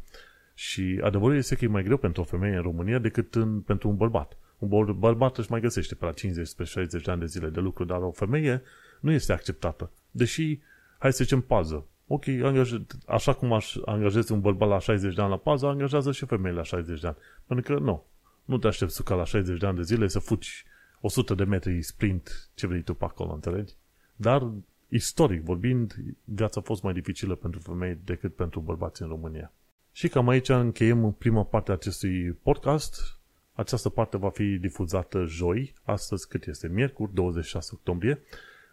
Și 0.55 1.01
adevărul 1.03 1.37
este 1.37 1.55
că 1.55 1.65
e 1.65 1.69
mai 1.69 1.83
greu 1.83 1.97
pentru 1.97 2.23
o 2.23 2.25
femeie 2.25 2.57
în 2.57 2.63
România 2.63 2.99
decât 2.99 3.35
în, 3.35 3.61
pentru 3.61 3.89
un 3.89 3.97
bărbat. 3.97 4.37
Un 4.59 4.97
bărbat 4.99 5.39
își 5.39 5.51
mai 5.51 5.61
găsește 5.61 5.95
pe 5.95 6.05
la 6.05 6.13
50 6.13 6.55
pe 6.55 6.65
60 6.65 7.05
de 7.05 7.11
ani 7.11 7.21
de 7.21 7.27
zile 7.27 7.49
de 7.49 7.61
lucru, 7.61 7.85
dar 7.85 8.03
o 8.03 8.11
femeie 8.11 8.63
nu 9.01 9.13
este 9.13 9.33
acceptată. 9.33 9.91
Deși, 10.11 10.59
hai 10.99 11.13
să 11.13 11.23
zicem, 11.25 11.41
pază. 11.41 11.87
Ok, 12.13 12.27
angajez, 12.29 12.81
așa 13.07 13.33
cum 13.33 13.53
aș 13.53 13.77
angajezi 13.85 14.33
un 14.33 14.41
bărbat 14.41 14.69
la 14.69 14.79
60 14.79 15.15
de 15.15 15.21
ani 15.21 15.31
la 15.31 15.37
pază, 15.37 15.67
angajează 15.67 16.13
și 16.13 16.27
femeile 16.27 16.57
la 16.57 16.63
60 16.63 17.01
de 17.01 17.07
ani. 17.07 17.17
Pentru 17.47 17.75
că 17.75 17.81
nu, 17.81 18.05
nu 18.45 18.59
te 18.59 18.67
aștepți 18.67 19.05
ca 19.05 19.15
la 19.15 19.25
60 19.25 19.59
de 19.59 19.67
ani 19.67 19.77
de 19.77 19.83
zile 19.83 20.09
să 20.09 20.19
fugi 20.19 20.65
100 21.01 21.35
de 21.35 21.45
metri 21.45 21.83
sprint, 21.83 22.51
ce 22.55 22.67
vrei 22.67 22.83
tu 22.83 22.95
pe 22.95 23.05
acolo, 23.05 23.33
înțelegi? 23.33 23.73
Dar, 24.17 24.51
istoric 24.89 25.43
vorbind, 25.43 25.95
viața 26.25 26.61
a 26.61 26.63
fost 26.67 26.83
mai 26.83 26.93
dificilă 26.93 27.35
pentru 27.35 27.61
femei 27.61 27.99
decât 28.05 28.35
pentru 28.35 28.61
bărbați 28.61 29.03
în 29.03 29.09
România. 29.09 29.53
Și 29.93 30.09
cam 30.09 30.29
aici 30.29 30.49
încheiem 30.49 31.13
prima 31.19 31.45
parte 31.45 31.71
a 31.71 31.75
acestui 31.75 32.33
podcast. 32.33 33.19
Această 33.53 33.89
parte 33.89 34.17
va 34.17 34.31
fi 34.31 34.59
difuzată 34.59 35.25
joi, 35.25 35.75
astăzi 35.83 36.29
cât 36.29 36.47
este? 36.47 36.69
Miercuri, 36.69 37.15
26 37.15 37.71
octombrie. 37.75 38.23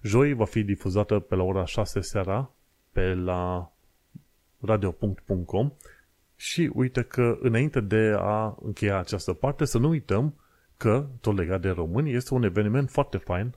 Joi 0.01 0.33
va 0.33 0.45
fi 0.45 0.63
difuzată 0.63 1.19
pe 1.19 1.35
la 1.35 1.43
ora 1.43 1.65
6 1.65 1.99
seara 1.99 2.51
pe 2.97 3.13
la 3.13 3.71
radio.com 4.59 5.71
și 6.35 6.71
uite 6.73 7.01
că 7.01 7.37
înainte 7.41 7.79
de 7.79 8.15
a 8.17 8.57
încheia 8.61 8.97
această 8.97 9.33
parte 9.33 9.65
să 9.65 9.77
nu 9.77 9.89
uităm 9.89 10.33
că, 10.77 11.07
tot 11.21 11.37
legat 11.37 11.61
de 11.61 11.69
români, 11.69 12.13
este 12.13 12.33
un 12.33 12.43
eveniment 12.43 12.89
foarte 12.89 13.17
fain 13.17 13.55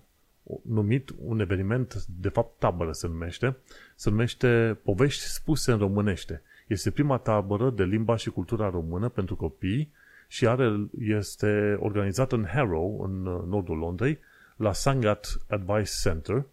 numit 0.63 1.11
un 1.19 1.41
eveniment, 1.41 2.05
de 2.21 2.29
fapt 2.29 2.59
tabără 2.59 2.93
se 2.93 3.07
numește, 3.07 3.57
se 3.95 4.11
numește 4.11 4.79
Povești 4.83 5.23
spuse 5.23 5.73
în 5.73 5.79
românește. 5.79 6.43
Este 6.67 6.91
prima 6.91 7.19
tabără 7.19 7.71
de 7.71 7.85
limba 7.85 8.17
și 8.17 8.31
cultura 8.31 8.71
română 8.71 9.09
pentru 9.09 9.37
copii 9.37 9.93
și 10.29 10.47
are, 10.47 10.89
este 10.99 11.77
organizată 11.79 12.35
în 12.35 12.45
Harrow, 12.45 13.03
în 13.03 13.23
nordul 13.49 13.77
Londrei, 13.77 14.19
la 14.57 14.73
Sangat 14.73 15.39
Advice 15.49 15.91
Center 16.03 16.45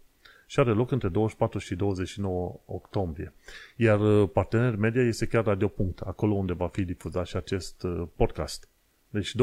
și 0.50 0.60
are 0.60 0.70
loc 0.70 0.90
între 0.90 1.08
24 1.08 1.58
și 1.58 1.74
29 1.74 2.60
octombrie. 2.66 3.32
Iar 3.76 4.00
uh, 4.00 4.28
partener 4.32 4.76
media 4.76 5.02
este 5.02 5.26
chiar 5.26 5.44
Radio 5.44 5.68
Punct, 5.68 6.00
acolo 6.00 6.34
unde 6.34 6.52
va 6.52 6.68
fi 6.68 6.84
difuzat 6.84 7.26
și 7.26 7.36
acest 7.36 7.82
uh, 7.82 8.02
podcast. 8.16 8.68
Deci 9.08 9.34
24-29 9.34 9.36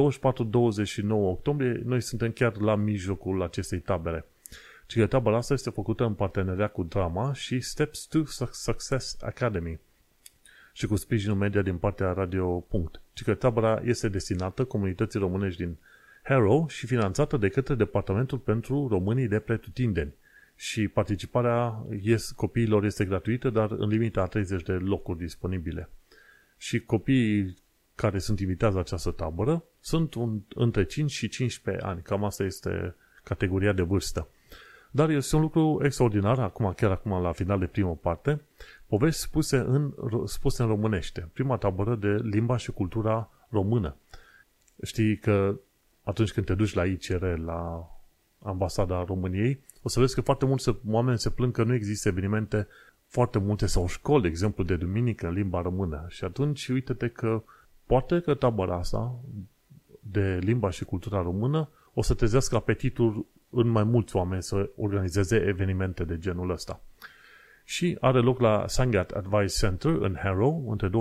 octombrie, 1.10 1.82
noi 1.86 2.02
suntem 2.02 2.32
chiar 2.32 2.58
la 2.58 2.76
mijlocul 2.76 3.42
acestei 3.42 3.80
tabere. 3.80 4.26
Și 4.88 5.00
că 5.00 5.08
tabăra 5.08 5.38
asta 5.38 5.54
este 5.54 5.70
făcută 5.70 6.04
în 6.04 6.14
parteneria 6.14 6.68
cu 6.68 6.84
Drama 6.84 7.34
și 7.34 7.60
Steps 7.60 8.06
to 8.06 8.24
Success 8.52 9.18
Academy 9.22 9.80
și 10.74 10.88
cu 10.88 10.96
sprijinul 10.96 11.36
media 11.36 11.62
din 11.62 11.78
partea 11.78 12.12
Radio 12.12 12.60
Punct. 12.60 13.02
Și 13.14 13.24
că 13.24 13.34
tabăra 13.34 13.82
este 13.84 14.10
destinată 14.10 14.64
comunității 14.64 15.20
românești 15.20 15.64
din 15.64 15.78
Harrow 16.24 16.68
și 16.68 16.86
finanțată 16.86 17.38
de 17.38 17.50
către 17.50 17.76
Departamentul 17.76 18.38
pentru 18.38 18.88
Românii 18.88 19.28
de 19.28 19.40
Pretutindeni. 19.40 20.14
Și 20.56 20.88
participarea 20.88 21.86
yes, 22.02 22.32
copiilor 22.32 22.84
este 22.84 23.06
gratuită, 23.06 23.50
dar 23.50 23.72
în 23.72 23.90
limita 23.90 24.22
a 24.22 24.26
30 24.28 24.64
de 24.64 24.72
locuri 24.72 25.18
disponibile. 25.18 25.90
Și 26.58 26.80
copiii 26.80 27.58
care 27.96 28.20
sunt 28.20 28.40
invitați 28.40 28.74
la 28.74 28.80
această 28.80 29.12
tabără 29.12 29.64
sunt 29.80 30.14
un, 30.14 30.40
între 30.56 30.86
5 30.86 31.12
și 31.12 31.28
15 31.28 31.86
ani. 31.86 32.02
Cam 32.02 32.24
asta 32.24 32.44
este 32.44 32.96
categoria 33.24 33.74
de 33.74 33.82
vârstă. 33.82 34.28
Dar 34.92 35.10
este 35.10 35.36
un 35.36 35.42
lucru 35.42 35.80
extraordinar, 35.84 36.40
acum, 36.40 36.74
chiar 36.76 36.92
acum 36.92 37.22
la 37.22 37.32
final 37.32 37.60
de 37.60 37.66
primă 37.66 37.96
parte, 37.96 38.42
povești 38.88 39.20
spuse 39.20 39.58
în, 39.58 39.94
spuse 40.26 40.62
în 40.62 40.68
românește. 40.68 41.30
Prima 41.34 41.58
tabără 41.58 41.96
de 41.96 42.08
limba 42.08 42.58
și 42.58 42.72
cultura 42.72 43.30
română. 43.50 43.96
Știi 44.84 45.18
că 45.18 45.60
atunci 46.04 46.32
când 46.32 46.46
te 46.46 46.54
duci 46.54 46.74
la 46.74 46.86
ICR, 46.86 47.24
la 47.24 47.90
ambasada 48.46 49.04
României, 49.04 49.60
o 49.82 49.90
să 49.90 50.00
vezi 50.00 50.16
că 50.16 50.22
foarte 50.22 50.46
mulți 50.46 50.76
oameni 50.88 51.20
se 51.20 51.30
plâng 51.30 51.54
că 51.54 51.64
nu 51.64 51.74
există 51.74 52.08
evenimente 52.08 52.68
foarte 53.08 53.40
multe 53.40 53.66
sau 53.66 53.88
școli, 53.88 54.22
de 54.22 54.28
exemplu, 54.28 54.64
de 54.64 54.76
duminică 54.76 55.28
în 55.28 55.34
limba 55.34 55.62
română. 55.62 56.06
Și 56.08 56.24
atunci, 56.24 56.68
uite-te 56.68 57.08
că 57.08 57.44
poate 57.86 58.20
că 58.20 58.34
tabăra 58.34 58.76
asta 58.76 59.16
de 60.00 60.40
limba 60.42 60.70
și 60.70 60.86
cultura 60.86 61.22
română 61.22 61.70
o 61.94 62.02
să 62.02 62.14
trezească 62.14 62.56
apetitul 62.56 63.26
în 63.50 63.68
mai 63.68 63.84
mulți 63.84 64.16
oameni 64.16 64.44
să 64.44 64.70
organizeze 64.76 65.36
evenimente 65.36 66.04
de 66.04 66.18
genul 66.18 66.50
ăsta. 66.50 66.82
Și 67.64 67.98
are 68.00 68.20
loc 68.20 68.40
la 68.40 68.68
Sangat 68.68 69.12
Advice 69.12 69.58
Center 69.58 69.92
în 69.92 70.16
Harrow 70.22 70.70
între 70.70 70.90
24-29 70.90 70.92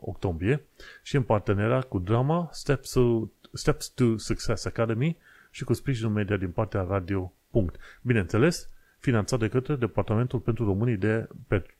octombrie 0.00 0.64
și 1.02 1.16
în 1.16 1.22
parteneria 1.22 1.80
cu 1.80 1.98
drama 1.98 2.48
Steps 2.52 2.90
to, 2.90 3.28
Steps 3.52 3.88
to 3.88 4.16
Success 4.16 4.64
Academy 4.64 5.16
și 5.50 5.64
cu 5.64 5.72
sprijinul 5.72 6.12
media 6.12 6.36
din 6.36 6.50
partea 6.50 6.82
Radio. 6.82 7.32
Punct. 7.50 7.76
Bineînțeles, 8.02 8.68
finanțat 8.98 9.38
de 9.38 9.48
către 9.48 9.76
Departamentul 9.76 10.38
pentru 10.38 10.64
Românii 10.64 10.96
de 10.96 11.28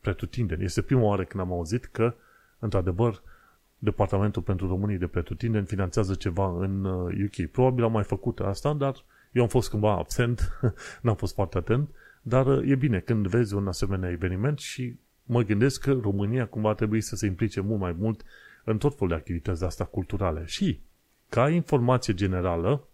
Pretutindeni. 0.00 0.64
Este 0.64 0.82
prima 0.82 1.02
oară 1.02 1.24
când 1.24 1.42
am 1.42 1.52
auzit 1.52 1.84
că, 1.84 2.14
într-adevăr, 2.58 3.22
Departamentul 3.78 4.42
pentru 4.42 4.68
Românii 4.68 4.98
de 4.98 5.06
Pretutindeni 5.06 5.66
finanțează 5.66 6.14
ceva 6.14 6.56
în 6.58 6.84
UK. 7.24 7.38
Uh, 7.38 7.48
Probabil 7.52 7.84
am 7.84 7.92
mai 7.92 8.02
făcut 8.02 8.40
asta, 8.40 8.72
dar 8.72 8.94
eu 9.32 9.42
am 9.42 9.48
fost 9.48 9.70
cândva 9.70 9.96
absent, 9.96 10.58
n-am 11.02 11.16
fost 11.16 11.34
foarte 11.34 11.58
atent, 11.58 11.88
dar 12.22 12.46
uh, 12.46 12.70
e 12.70 12.74
bine 12.74 12.98
când 12.98 13.26
vezi 13.26 13.54
un 13.54 13.66
asemenea 13.66 14.10
eveniment 14.10 14.58
și 14.58 14.98
mă 15.22 15.42
gândesc 15.42 15.80
că 15.80 15.98
România 16.02 16.46
cumva 16.46 16.74
trebuie 16.74 17.00
să 17.00 17.16
se 17.16 17.26
implice 17.26 17.60
mult 17.60 17.80
mai 17.80 17.94
mult 17.98 18.24
în 18.64 18.78
tot 18.78 18.94
felul 18.94 19.08
de 19.08 19.14
activități 19.14 19.60
de 19.60 19.66
asta 19.66 19.84
culturale. 19.84 20.44
Și, 20.44 20.80
ca 21.28 21.48
informație 21.48 22.14
generală, 22.14 22.88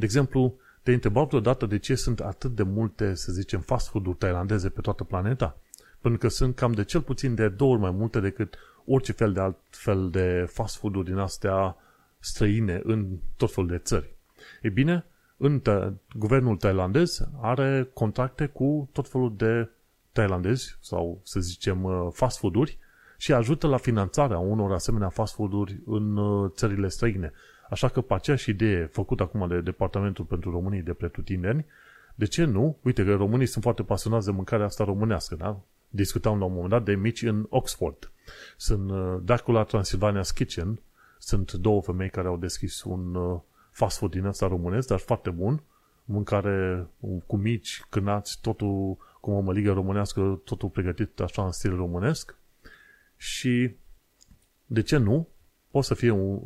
de 0.00 0.06
exemplu, 0.06 0.54
te 0.82 0.92
întrebau 0.92 1.26
vreodată 1.26 1.66
de 1.66 1.78
ce 1.78 1.94
sunt 1.94 2.20
atât 2.20 2.54
de 2.54 2.62
multe, 2.62 3.14
să 3.14 3.32
zicem, 3.32 3.60
fast 3.60 3.88
food-uri 3.88 4.16
tailandeze 4.16 4.68
pe 4.68 4.80
toată 4.80 5.04
planeta? 5.04 5.58
Pentru 6.00 6.20
că 6.20 6.28
sunt 6.28 6.54
cam 6.54 6.72
de 6.72 6.84
cel 6.84 7.02
puțin 7.02 7.34
de 7.34 7.48
două 7.48 7.72
ori 7.72 7.80
mai 7.80 7.90
multe 7.90 8.20
decât 8.20 8.58
orice 8.86 9.12
fel 9.12 9.32
de 9.32 9.40
alt 9.40 9.56
fel 9.70 10.10
de 10.10 10.46
fast 10.48 10.76
food-uri 10.76 11.06
din 11.06 11.16
astea 11.16 11.76
străine 12.18 12.80
în 12.84 13.06
tot 13.36 13.52
felul 13.52 13.70
de 13.70 13.78
țări. 13.78 14.14
E 14.62 14.68
bine, 14.68 15.04
în 15.36 15.60
tă, 15.60 15.94
guvernul 16.16 16.56
tailandez 16.56 17.28
are 17.40 17.90
contracte 17.94 18.46
cu 18.46 18.88
tot 18.92 19.08
felul 19.08 19.34
de 19.36 19.70
tailandezi 20.12 20.76
sau 20.80 21.20
să 21.24 21.40
zicem 21.40 21.84
uh, 21.84 22.08
fast 22.12 22.38
food-uri 22.38 22.78
și 23.16 23.32
ajută 23.32 23.66
la 23.66 23.76
finanțarea 23.76 24.38
unor 24.38 24.72
asemenea 24.72 25.08
fast 25.08 25.34
food-uri 25.34 25.80
în 25.86 26.16
uh, 26.16 26.50
țările 26.54 26.88
străine. 26.88 27.32
Așa 27.70 27.88
că 27.88 28.00
pe 28.00 28.14
aceeași 28.14 28.50
idee 28.50 28.84
făcută 28.84 29.22
acum 29.22 29.48
de 29.48 29.60
Departamentul 29.60 30.24
pentru 30.24 30.50
Românii 30.50 30.82
de 30.82 30.92
Pretutindeni, 30.92 31.66
de 32.14 32.24
ce 32.26 32.44
nu? 32.44 32.76
Uite 32.82 33.04
că 33.04 33.14
românii 33.14 33.46
sunt 33.46 33.62
foarte 33.62 33.82
pasionați 33.82 34.26
de 34.26 34.32
mâncarea 34.32 34.66
asta 34.66 34.84
românească, 34.84 35.34
da? 35.34 35.60
Discutam 35.88 36.38
la 36.38 36.44
un 36.44 36.52
moment 36.52 36.70
dat 36.70 36.84
de 36.84 36.94
mici 36.94 37.22
în 37.22 37.46
Oxford. 37.48 38.10
Sunt 38.56 38.90
uh, 38.90 39.16
Dracula 39.22 39.66
Transylvania's 39.66 40.34
Kitchen, 40.34 40.80
sunt 41.18 41.52
două 41.52 41.82
femei 41.82 42.10
care 42.10 42.28
au 42.28 42.36
deschis 42.36 42.82
un 42.82 43.14
uh, 43.14 43.40
fast 43.70 43.98
food 43.98 44.10
din 44.10 44.24
ăsta 44.24 44.46
românesc, 44.46 44.88
dar 44.88 44.98
foarte 44.98 45.30
bun, 45.30 45.62
mâncare 46.04 46.86
cu 47.26 47.36
mici, 47.36 47.84
cânați, 47.90 48.38
totul 48.40 48.96
cu 49.20 49.30
o 49.30 49.40
măligă 49.40 49.72
românească, 49.72 50.40
totul 50.44 50.68
pregătit 50.68 51.20
așa 51.20 51.44
în 51.44 51.52
stil 51.52 51.76
românesc 51.76 52.36
și 53.16 53.74
de 54.66 54.82
ce 54.82 54.96
nu? 54.96 55.28
Poate 55.70 55.86
să 55.86 55.94
fie 55.94 56.10
un, 56.10 56.40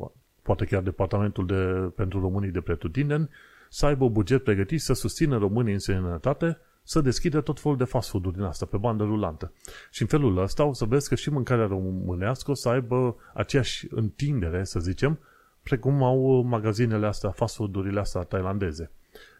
poate 0.44 0.64
chiar 0.64 0.82
Departamentul 0.82 1.46
de, 1.46 1.90
pentru 1.96 2.20
Românii 2.20 2.50
de 2.50 2.60
Pretutindeni, 2.60 3.28
să 3.68 3.86
aibă 3.86 4.08
buget 4.08 4.44
pregătit 4.44 4.80
să 4.80 4.92
susțină 4.92 5.38
românii 5.38 5.72
în 5.72 5.78
sănătate 5.78 6.58
să 6.82 7.00
deschidă 7.00 7.40
tot 7.40 7.60
felul 7.60 7.76
de 7.76 7.84
fast 7.84 8.08
food-uri 8.08 8.34
din 8.34 8.44
asta, 8.44 8.66
pe 8.66 8.76
bandă 8.76 9.04
rulantă. 9.04 9.52
Și 9.90 10.02
în 10.02 10.08
felul 10.08 10.38
ăsta 10.38 10.64
o 10.64 10.72
să 10.72 10.84
vezi 10.84 11.08
că 11.08 11.14
și 11.14 11.30
mâncarea 11.30 11.66
românească 11.66 12.50
o 12.50 12.54
să 12.54 12.68
aibă 12.68 13.16
aceeași 13.34 13.86
întindere, 13.90 14.64
să 14.64 14.80
zicem, 14.80 15.18
precum 15.62 16.02
au 16.02 16.42
magazinele 16.42 17.06
astea, 17.06 17.30
fast 17.30 17.54
food-urile 17.54 18.00
astea 18.00 18.20
tailandeze. 18.20 18.90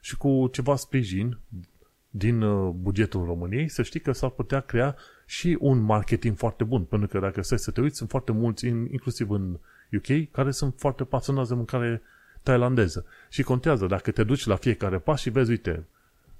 Și 0.00 0.16
cu 0.16 0.48
ceva 0.52 0.76
sprijin 0.76 1.38
din 2.10 2.42
uh, 2.42 2.72
bugetul 2.74 3.24
României, 3.24 3.68
să 3.68 3.82
știi 3.82 4.00
că 4.00 4.12
s-ar 4.12 4.30
putea 4.30 4.60
crea 4.60 4.96
și 5.26 5.56
un 5.60 5.78
marketing 5.78 6.36
foarte 6.36 6.64
bun, 6.64 6.82
pentru 6.82 7.08
că 7.08 7.18
dacă 7.18 7.42
stai 7.42 7.58
să 7.58 7.70
te 7.70 7.80
uiți, 7.80 7.96
sunt 7.96 8.10
foarte 8.10 8.32
mulți, 8.32 8.66
inclusiv 8.66 9.30
în 9.30 9.58
UK, 9.92 10.30
care 10.30 10.50
sunt 10.50 10.74
foarte 10.76 11.04
pasionați 11.04 11.48
de 11.48 11.54
mâncare 11.54 12.02
tailandeză. 12.42 13.06
Și 13.28 13.42
contează, 13.42 13.86
dacă 13.86 14.10
te 14.10 14.24
duci 14.24 14.46
la 14.46 14.56
fiecare 14.56 14.98
pas 14.98 15.20
și 15.20 15.30
vezi, 15.30 15.50
uite, 15.50 15.86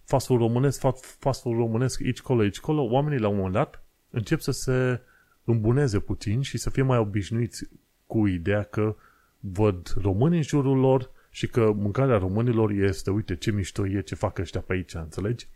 fast 0.04 0.26
food 0.26 0.40
românesc, 0.40 0.80
fast 1.18 1.40
food 1.42 1.57
românesc, 1.57 2.00
aici 2.02 2.20
colo, 2.20 2.40
aici 2.40 2.61
colo, 2.61 2.83
oamenii 2.83 3.18
la 3.18 3.28
un 3.28 3.37
moment 3.37 3.54
dat 3.54 3.83
încep 4.11 4.40
să 4.40 4.50
se 4.50 5.00
îmbuneze 5.44 5.98
puțin 5.98 6.40
și 6.40 6.59
să 6.59 6.70
fie 6.70 6.83
mai 6.83 6.98
obișnuiți 6.98 7.68
cu 8.07 8.26
ideea 8.26 8.62
că 8.62 8.96
văd 9.40 9.94
români 10.00 10.37
în 10.37 10.42
jurul 10.42 10.78
lor 10.78 11.11
și 11.30 11.46
că 11.46 11.72
mâncarea 11.72 12.18
românilor 12.18 12.70
este, 12.70 13.11
uite 13.11 13.37
ce 13.37 13.50
mișto 13.50 13.87
e, 13.87 14.00
ce 14.00 14.14
fac 14.14 14.38
ăștia 14.38 14.61
pe 14.61 14.72
aici, 14.72 14.94
înțelegi? 14.94 15.48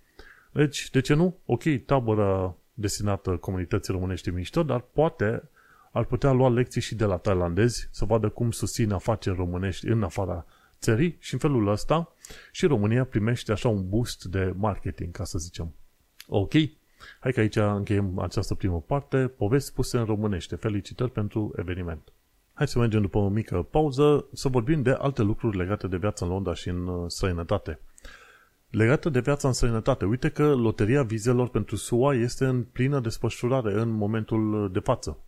Deci, 0.53 0.91
de 0.91 1.01
ce 1.01 1.15
nu? 1.15 1.39
Ok, 1.45 1.63
tabără 1.87 2.57
destinată 2.75 3.37
comunității 3.37 3.93
românești 3.93 4.31
mișto, 4.31 4.63
dar 4.63 4.81
poate 4.81 5.49
ar 5.93 6.05
putea 6.05 6.33
lua 6.33 6.49
lecții 6.49 6.81
și 6.81 6.95
de 6.95 7.05
la 7.05 7.17
tailandezi 7.17 7.89
să 7.91 8.05
vadă 8.05 8.29
cum 8.29 8.51
susțin 8.51 8.93
afaceri 8.93 9.37
românești 9.37 9.87
în 9.87 10.03
afara 10.03 10.47
țării 10.81 11.17
și 11.21 11.33
în 11.33 11.39
felul 11.41 11.69
ăsta 11.69 12.13
și 12.53 12.67
România 12.67 13.05
primește 13.05 13.53
așa 13.53 13.69
un 13.69 13.89
boost 13.89 14.25
de 14.25 14.53
marketing, 14.57 15.13
ca 15.13 15.25
să 15.25 15.39
zicem. 15.39 15.75
Ok, 16.27 16.53
hai 17.21 17.33
că 17.33 17.41
aici 17.41 17.57
încheiem 17.57 18.19
această 18.19 18.55
primă 18.55 18.81
parte, 18.81 19.17
povesti 19.37 19.69
spuse 19.69 19.99
în 19.99 20.05
românește. 20.05 20.57
Felicitări 20.57 21.11
pentru 21.11 21.53
eveniment. 21.57 22.13
Hai 22.53 22.69
să 22.69 22.79
mergem 22.79 23.01
după 23.01 23.19
o 23.19 23.29
mică 23.29 23.63
pauză 23.63 24.27
să 24.33 24.49
vorbim 24.49 24.83
de 24.83 24.91
alte 24.91 25.23
lucruri 25.23 25.57
legate 25.57 25.87
de 25.87 25.97
viața 25.97 26.25
în 26.25 26.31
Londra 26.31 26.55
și 26.55 26.69
în 26.69 26.87
uh, 26.87 27.05
străinătate. 27.11 27.81
Legată 28.71 29.09
de 29.09 29.21
viața 29.21 29.49
în 29.49 29.55
străinătate, 29.55 30.05
uite 30.05 30.29
că 30.29 30.55
loteria 30.55 31.03
vizelor 31.03 31.49
pentru 31.49 31.77
SUA 31.77 32.15
este 32.15 32.45
în 32.45 32.63
plină 32.63 33.01
desfășurare 33.01 33.73
în 33.73 33.91
momentul 33.91 34.71
de 34.73 34.79
față. 34.79 35.19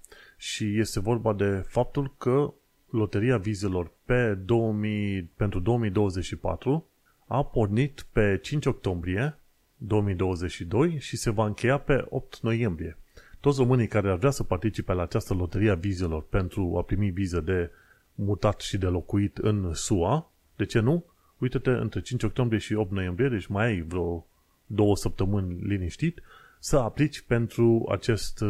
Și 0.43 0.79
este 0.79 1.01
vorba 1.01 1.33
de 1.33 1.65
faptul 1.67 2.15
că 2.19 2.53
loteria 2.91 3.39
vizelor 3.39 3.93
pe 4.05 4.35
2000, 4.35 5.23
pentru 5.23 5.61
2024 5.61 6.87
a 7.27 7.45
pornit 7.45 8.07
pe 8.13 8.39
5 8.43 8.67
octombrie 8.67 9.39
2022 9.77 10.99
și 10.99 11.17
se 11.17 11.31
va 11.31 11.47
încheia 11.47 11.79
pe 11.79 12.07
8 12.09 12.41
noiembrie. 12.41 12.99
Toți 13.41 13.59
românii 13.59 13.87
care 13.87 14.11
ar 14.11 14.17
vrea 14.17 14.31
să 14.31 14.43
participe 14.43 14.93
la 14.93 15.03
această 15.03 15.35
loterie 15.35 15.71
a 15.71 15.75
vizelor 15.75 16.23
pentru 16.23 16.75
a 16.79 16.83
primi 16.83 17.11
viză 17.11 17.41
de 17.41 17.71
mutat 18.15 18.61
și 18.61 18.79
de 18.79 18.87
locuit 18.87 19.39
în 19.39 19.75
SUA, 19.75 20.33
de 20.57 20.65
ce 20.65 20.81
nu? 20.81 21.05
Uite-te, 21.39 21.71
între 21.71 22.01
5 22.01 22.23
octombrie 22.23 22.59
și 22.59 22.75
8 22.75 22.91
noiembrie, 22.91 23.29
deci 23.29 23.47
mai 23.47 23.67
ai 23.67 23.81
vreo 23.81 24.27
două 24.67 24.97
săptămâni 24.97 25.63
liniștit, 25.63 26.21
să 26.59 26.77
aplici 26.77 27.21
pentru 27.21 27.87
acest, 27.91 28.45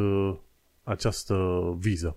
această 0.90 1.36
viză. 1.78 2.16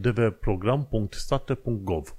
dvprogram.state.gov 0.00 2.14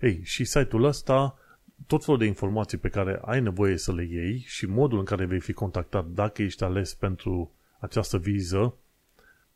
Ei, 0.00 0.20
și 0.22 0.44
site-ul 0.44 0.84
ăsta 0.84 1.38
tot 1.86 2.04
felul 2.04 2.20
de 2.20 2.26
informații 2.26 2.78
pe 2.78 2.88
care 2.88 3.20
ai 3.24 3.40
nevoie 3.40 3.76
să 3.76 3.92
le 3.92 4.04
iei 4.04 4.44
și 4.46 4.66
modul 4.66 4.98
în 4.98 5.04
care 5.04 5.24
vei 5.24 5.40
fi 5.40 5.52
contactat 5.52 6.06
dacă 6.06 6.42
ești 6.42 6.64
ales 6.64 6.94
pentru 6.94 7.52
această 7.78 8.18
viză 8.18 8.74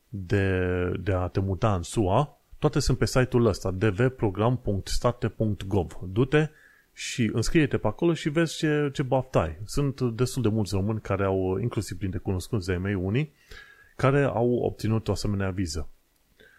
de, 0.09 0.59
de 1.01 1.13
a 1.13 1.27
te 1.27 1.41
muta 1.41 1.75
în 1.75 1.83
SUA, 1.83 2.39
toate 2.59 2.79
sunt 2.79 2.99
pe 2.99 3.07
site-ul 3.07 3.47
ăsta, 3.47 3.71
dvprogram.state.gov. 3.71 5.99
Du-te 6.03 6.49
și 6.99 7.31
înscrie-te 7.33 7.79
pe 7.79 7.87
acolo 7.87 8.15
și 8.15 8.29
vezi 8.29 8.57
ce, 8.57 8.91
ce 8.93 9.03
baft 9.03 9.35
ai. 9.35 9.59
Sunt 9.65 10.01
destul 10.01 10.43
de 10.43 10.49
mulți 10.49 10.75
români 10.75 11.01
care 11.01 11.25
au, 11.25 11.59
inclusiv 11.59 11.99
printre 11.99 12.19
cunoscuți 12.19 12.67
de 12.67 12.77
mei 12.77 12.95
unii, 12.95 13.33
care 13.97 14.23
au 14.23 14.53
obținut 14.53 15.09
o 15.09 15.13
asemenea 15.13 15.51
viză. 15.51 15.89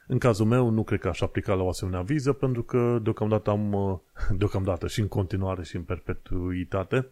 În 0.08 0.18
cazul 0.18 0.46
meu, 0.46 0.70
nu 0.70 0.84
cred 0.84 1.00
că 1.00 1.08
aș 1.08 1.22
aplica 1.22 1.54
la 1.54 1.64
o 1.64 1.70
asemenea 1.70 2.02
viză, 2.02 2.34
pentru 2.34 2.64
că 2.64 3.00
deocamdată 3.04 3.50
am, 3.50 4.02
deocamdată 4.40 4.88
și 4.88 5.00
în 5.00 5.08
continuare 5.08 5.64
și 5.64 5.76
în 5.76 5.84
perpetuitate, 5.84 7.08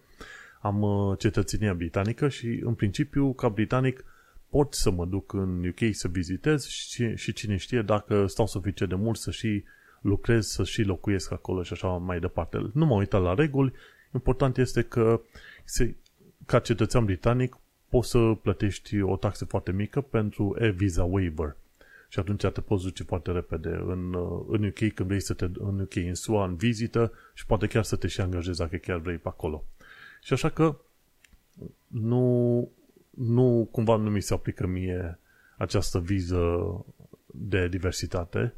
am 0.61 0.81
uh, 0.81 1.17
cetățenia 1.17 1.73
britanică 1.73 2.27
și, 2.27 2.61
în 2.63 2.73
principiu, 2.73 3.33
ca 3.33 3.49
britanic, 3.49 4.03
pot 4.49 4.73
să 4.73 4.91
mă 4.91 5.05
duc 5.05 5.33
în 5.33 5.67
UK 5.67 5.79
să 5.91 6.07
vizitez 6.07 6.65
și, 6.65 7.15
și 7.15 7.33
cine 7.33 7.55
știe 7.55 7.81
dacă 7.81 8.25
stau 8.27 8.47
suficient 8.47 8.91
de 8.91 8.97
mult 8.97 9.17
să 9.17 9.31
și 9.31 9.63
lucrez, 10.01 10.47
să 10.47 10.63
și 10.63 10.81
locuiesc 10.81 11.31
acolo 11.31 11.63
și 11.63 11.73
așa 11.73 11.87
mai 11.87 12.19
departe. 12.19 12.69
Nu 12.73 12.85
mă 12.85 12.95
uitat 12.95 13.21
la 13.21 13.33
reguli, 13.33 13.73
important 14.13 14.57
este 14.57 14.81
că 14.81 15.21
se, 15.63 15.95
ca 16.45 16.59
cetățean 16.59 17.05
britanic 17.05 17.57
poți 17.89 18.09
să 18.09 18.33
plătești 18.41 19.01
o 19.01 19.15
taxă 19.15 19.45
foarte 19.45 19.71
mică 19.71 20.01
pentru 20.01 20.55
e-visa 20.59 21.03
waiver– 21.03 21.55
și 22.09 22.19
atunci 22.19 22.45
te 22.45 22.61
poți 22.61 22.83
duce 22.83 23.03
foarte 23.03 23.31
repede 23.31 23.69
în, 23.69 24.13
uh, 24.13 24.45
în 24.47 24.63
UK 24.63 24.93
când 24.93 25.07
vrei 25.07 25.21
să 25.21 25.33
te 25.33 25.45
în 25.45 25.79
UK, 25.79 25.95
în 25.95 26.15
SUA, 26.15 26.45
în 26.45 26.55
vizită 26.55 27.11
și 27.33 27.45
poate 27.45 27.67
chiar 27.67 27.83
să 27.83 27.95
te 27.95 28.07
și 28.07 28.21
angajezi 28.21 28.57
dacă 28.57 28.75
chiar 28.75 28.97
vrei 28.97 29.17
pe 29.17 29.27
acolo. 29.27 29.63
Și 30.21 30.33
așa 30.33 30.49
că 30.49 30.75
nu, 31.87 32.69
nu 33.09 33.67
cumva 33.71 33.95
nu 33.95 34.09
mi 34.09 34.21
se 34.21 34.33
aplică 34.33 34.67
mie 34.67 35.19
această 35.57 35.99
viză 35.99 36.57
de 37.25 37.67
diversitate 37.67 38.53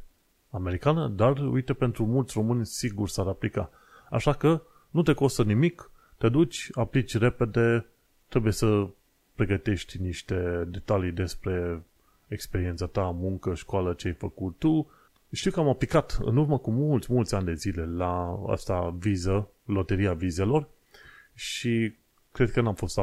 americană, 0.50 1.08
dar 1.08 1.38
uite, 1.38 1.72
pentru 1.72 2.06
mulți 2.06 2.32
români 2.36 2.66
sigur 2.66 3.08
s-ar 3.08 3.26
aplica. 3.26 3.70
Așa 4.10 4.32
că 4.32 4.62
nu 4.90 5.02
te 5.02 5.12
costă 5.12 5.42
nimic, 5.42 5.90
te 6.18 6.28
duci, 6.28 6.68
aplici 6.72 7.18
repede, 7.18 7.86
trebuie 8.28 8.52
să 8.52 8.88
pregătești 9.34 10.00
niște 10.00 10.64
detalii 10.68 11.12
despre 11.12 11.82
experiența 12.28 12.86
ta, 12.86 13.02
muncă, 13.02 13.54
școală, 13.54 13.92
ce 13.92 14.06
ai 14.06 14.14
făcut 14.14 14.58
tu. 14.58 14.90
Știu 15.32 15.50
că 15.50 15.60
am 15.60 15.68
aplicat 15.68 16.18
în 16.22 16.36
urmă 16.36 16.58
cu 16.58 16.70
mulți, 16.70 17.12
mulți 17.12 17.34
ani 17.34 17.44
de 17.44 17.54
zile 17.54 17.86
la 17.86 18.42
asta 18.46 18.96
viză, 18.98 19.48
loteria 19.64 20.14
vizelor 20.14 20.68
și 21.34 21.94
cred 22.32 22.50
că 22.50 22.60
n-am 22.60 22.74
fost 22.74 23.00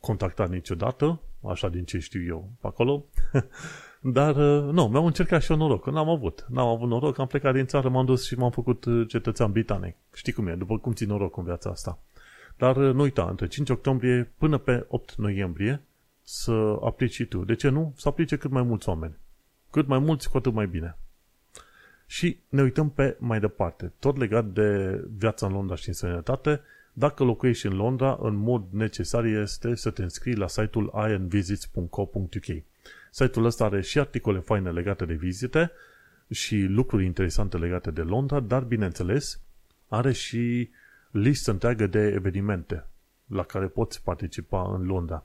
contactat 0.00 0.50
niciodată, 0.50 1.20
așa 1.48 1.68
din 1.68 1.84
ce 1.84 1.98
știu 1.98 2.22
eu 2.24 2.50
pe 2.60 2.66
acolo. 2.66 3.04
Dar, 4.12 4.36
uh, 4.36 4.72
nu, 4.72 4.88
mi-am 4.88 5.04
încercat 5.04 5.42
și 5.42 5.50
eu 5.50 5.56
noroc, 5.56 5.86
n-am 5.86 6.08
avut. 6.08 6.46
N-am 6.48 6.66
avut 6.66 6.88
noroc, 6.88 7.18
am 7.18 7.26
plecat 7.26 7.54
din 7.54 7.66
țară, 7.66 7.88
m-am 7.88 8.04
dus 8.04 8.26
și 8.26 8.34
m-am 8.34 8.50
făcut 8.50 8.84
uh, 8.84 9.08
cetățean 9.08 9.52
britanic. 9.52 9.96
Știi 10.14 10.32
cum 10.32 10.46
e, 10.46 10.54
după 10.54 10.78
cum 10.78 10.92
ții 10.92 11.06
noroc 11.06 11.36
în 11.36 11.44
viața 11.44 11.70
asta. 11.70 11.98
Dar 12.56 12.76
uh, 12.76 12.94
nu 12.94 13.02
uita, 13.02 13.26
între 13.30 13.46
5 13.46 13.70
octombrie 13.70 14.32
până 14.38 14.58
pe 14.58 14.84
8 14.88 15.14
noiembrie 15.14 15.82
să 16.22 16.78
aplici 16.82 17.12
și 17.12 17.24
tu. 17.24 17.44
De 17.44 17.54
ce 17.54 17.68
nu? 17.68 17.92
Să 17.96 18.08
aplice 18.08 18.36
cât 18.36 18.50
mai 18.50 18.62
mulți 18.62 18.88
oameni. 18.88 19.16
Cât 19.70 19.86
mai 19.86 19.98
mulți, 19.98 20.30
cu 20.30 20.36
atât 20.36 20.52
mai 20.52 20.66
bine. 20.66 20.96
Și 22.06 22.38
ne 22.48 22.62
uităm 22.62 22.90
pe 22.90 23.16
mai 23.18 23.40
departe. 23.40 23.92
Tot 23.98 24.16
legat 24.16 24.44
de 24.44 25.00
viața 25.16 25.46
în 25.46 25.52
Londra 25.52 25.74
și 25.74 25.88
în 25.88 25.94
sănătate, 25.94 26.60
dacă 26.92 27.24
locuiești 27.24 27.66
în 27.66 27.76
Londra, 27.76 28.18
în 28.20 28.34
mod 28.34 28.64
necesar 28.70 29.24
este 29.24 29.74
să 29.74 29.90
te 29.90 30.02
înscrii 30.02 30.36
la 30.36 30.48
site-ul 30.48 30.92
ironvisits.co.uk. 31.08 32.64
Site-ul 33.10 33.44
ăsta 33.44 33.64
are 33.64 33.80
și 33.80 33.98
articole 33.98 34.38
faine 34.38 34.70
legate 34.70 35.04
de 35.04 35.14
vizite 35.14 35.70
și 36.30 36.62
lucruri 36.62 37.04
interesante 37.04 37.56
legate 37.56 37.90
de 37.90 38.02
Londra, 38.02 38.40
dar, 38.40 38.62
bineînțeles, 38.62 39.40
are 39.88 40.12
și 40.12 40.70
listă 41.10 41.50
întreagă 41.50 41.86
de 41.86 41.98
evenimente 41.98 42.84
la 43.26 43.42
care 43.42 43.66
poți 43.66 44.02
participa 44.02 44.74
în 44.74 44.86
Londra. 44.86 45.24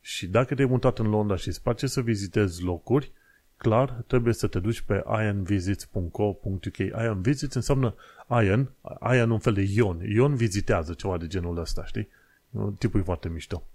Și 0.00 0.26
dacă 0.26 0.54
te-ai 0.54 0.68
mutat 0.68 0.98
în 0.98 1.08
Londra 1.08 1.36
și 1.36 1.48
îți 1.48 1.62
place 1.62 1.86
să 1.86 2.00
vizitezi 2.00 2.62
locuri, 2.62 3.12
clar, 3.56 3.90
trebuie 4.06 4.34
să 4.34 4.46
te 4.46 4.58
duci 4.58 4.80
pe 4.80 5.04
ionvisits.co.uk. 5.08 6.76
Ion 6.76 7.20
Visits 7.20 7.54
înseamnă 7.54 7.94
Ion, 8.28 8.70
Ion 9.14 9.30
un 9.30 9.38
fel 9.38 9.52
de 9.52 9.66
Ion. 9.68 10.00
Ion 10.00 10.34
vizitează 10.34 10.92
ceva 10.92 11.18
de 11.18 11.26
genul 11.26 11.58
ăsta, 11.58 11.84
știi? 11.84 12.08
Tipul 12.78 13.00
e 13.00 13.02
foarte 13.02 13.28
mișto. 13.28 13.66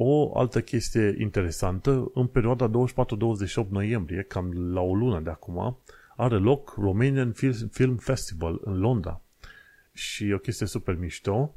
O 0.00 0.38
altă 0.38 0.60
chestie 0.60 1.14
interesantă, 1.18 2.10
în 2.14 2.26
perioada 2.26 2.70
24-28 2.70 3.68
noiembrie, 3.68 4.22
cam 4.22 4.72
la 4.72 4.80
o 4.80 4.94
lună 4.94 5.20
de 5.20 5.30
acum, 5.30 5.78
are 6.16 6.36
loc 6.36 6.74
Romanian 6.80 7.32
Film 7.70 7.96
Festival 7.96 8.60
în 8.64 8.78
Londra. 8.78 9.20
Și 9.92 10.32
o 10.32 10.38
chestie 10.38 10.66
super 10.66 10.94
mișto, 10.94 11.54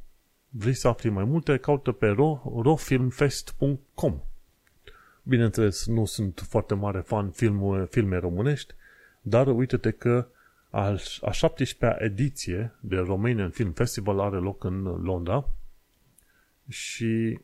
vrei 0.50 0.74
să 0.74 0.88
afli 0.88 1.10
mai 1.10 1.24
multe, 1.24 1.58
caută 1.58 1.92
pe 1.92 2.16
rofilmfest.com 2.64 4.22
Bineînțeles, 5.24 5.86
nu 5.86 6.06
sunt 6.06 6.46
foarte 6.50 6.74
mare 6.74 7.00
fan 7.00 7.30
film, 7.30 7.86
filme 7.90 8.18
românești, 8.18 8.74
dar 9.22 9.48
uite-te 9.48 9.92
că 9.92 10.28
a, 10.70 10.98
a 11.22 11.32
17-a 11.32 11.96
ediție 12.00 12.76
de 12.80 12.96
Romanian 12.96 13.50
Film 13.50 13.72
Festival 13.72 14.20
are 14.20 14.38
loc 14.38 14.64
în 14.64 14.84
Londra. 14.84 15.50
Și 16.68 17.40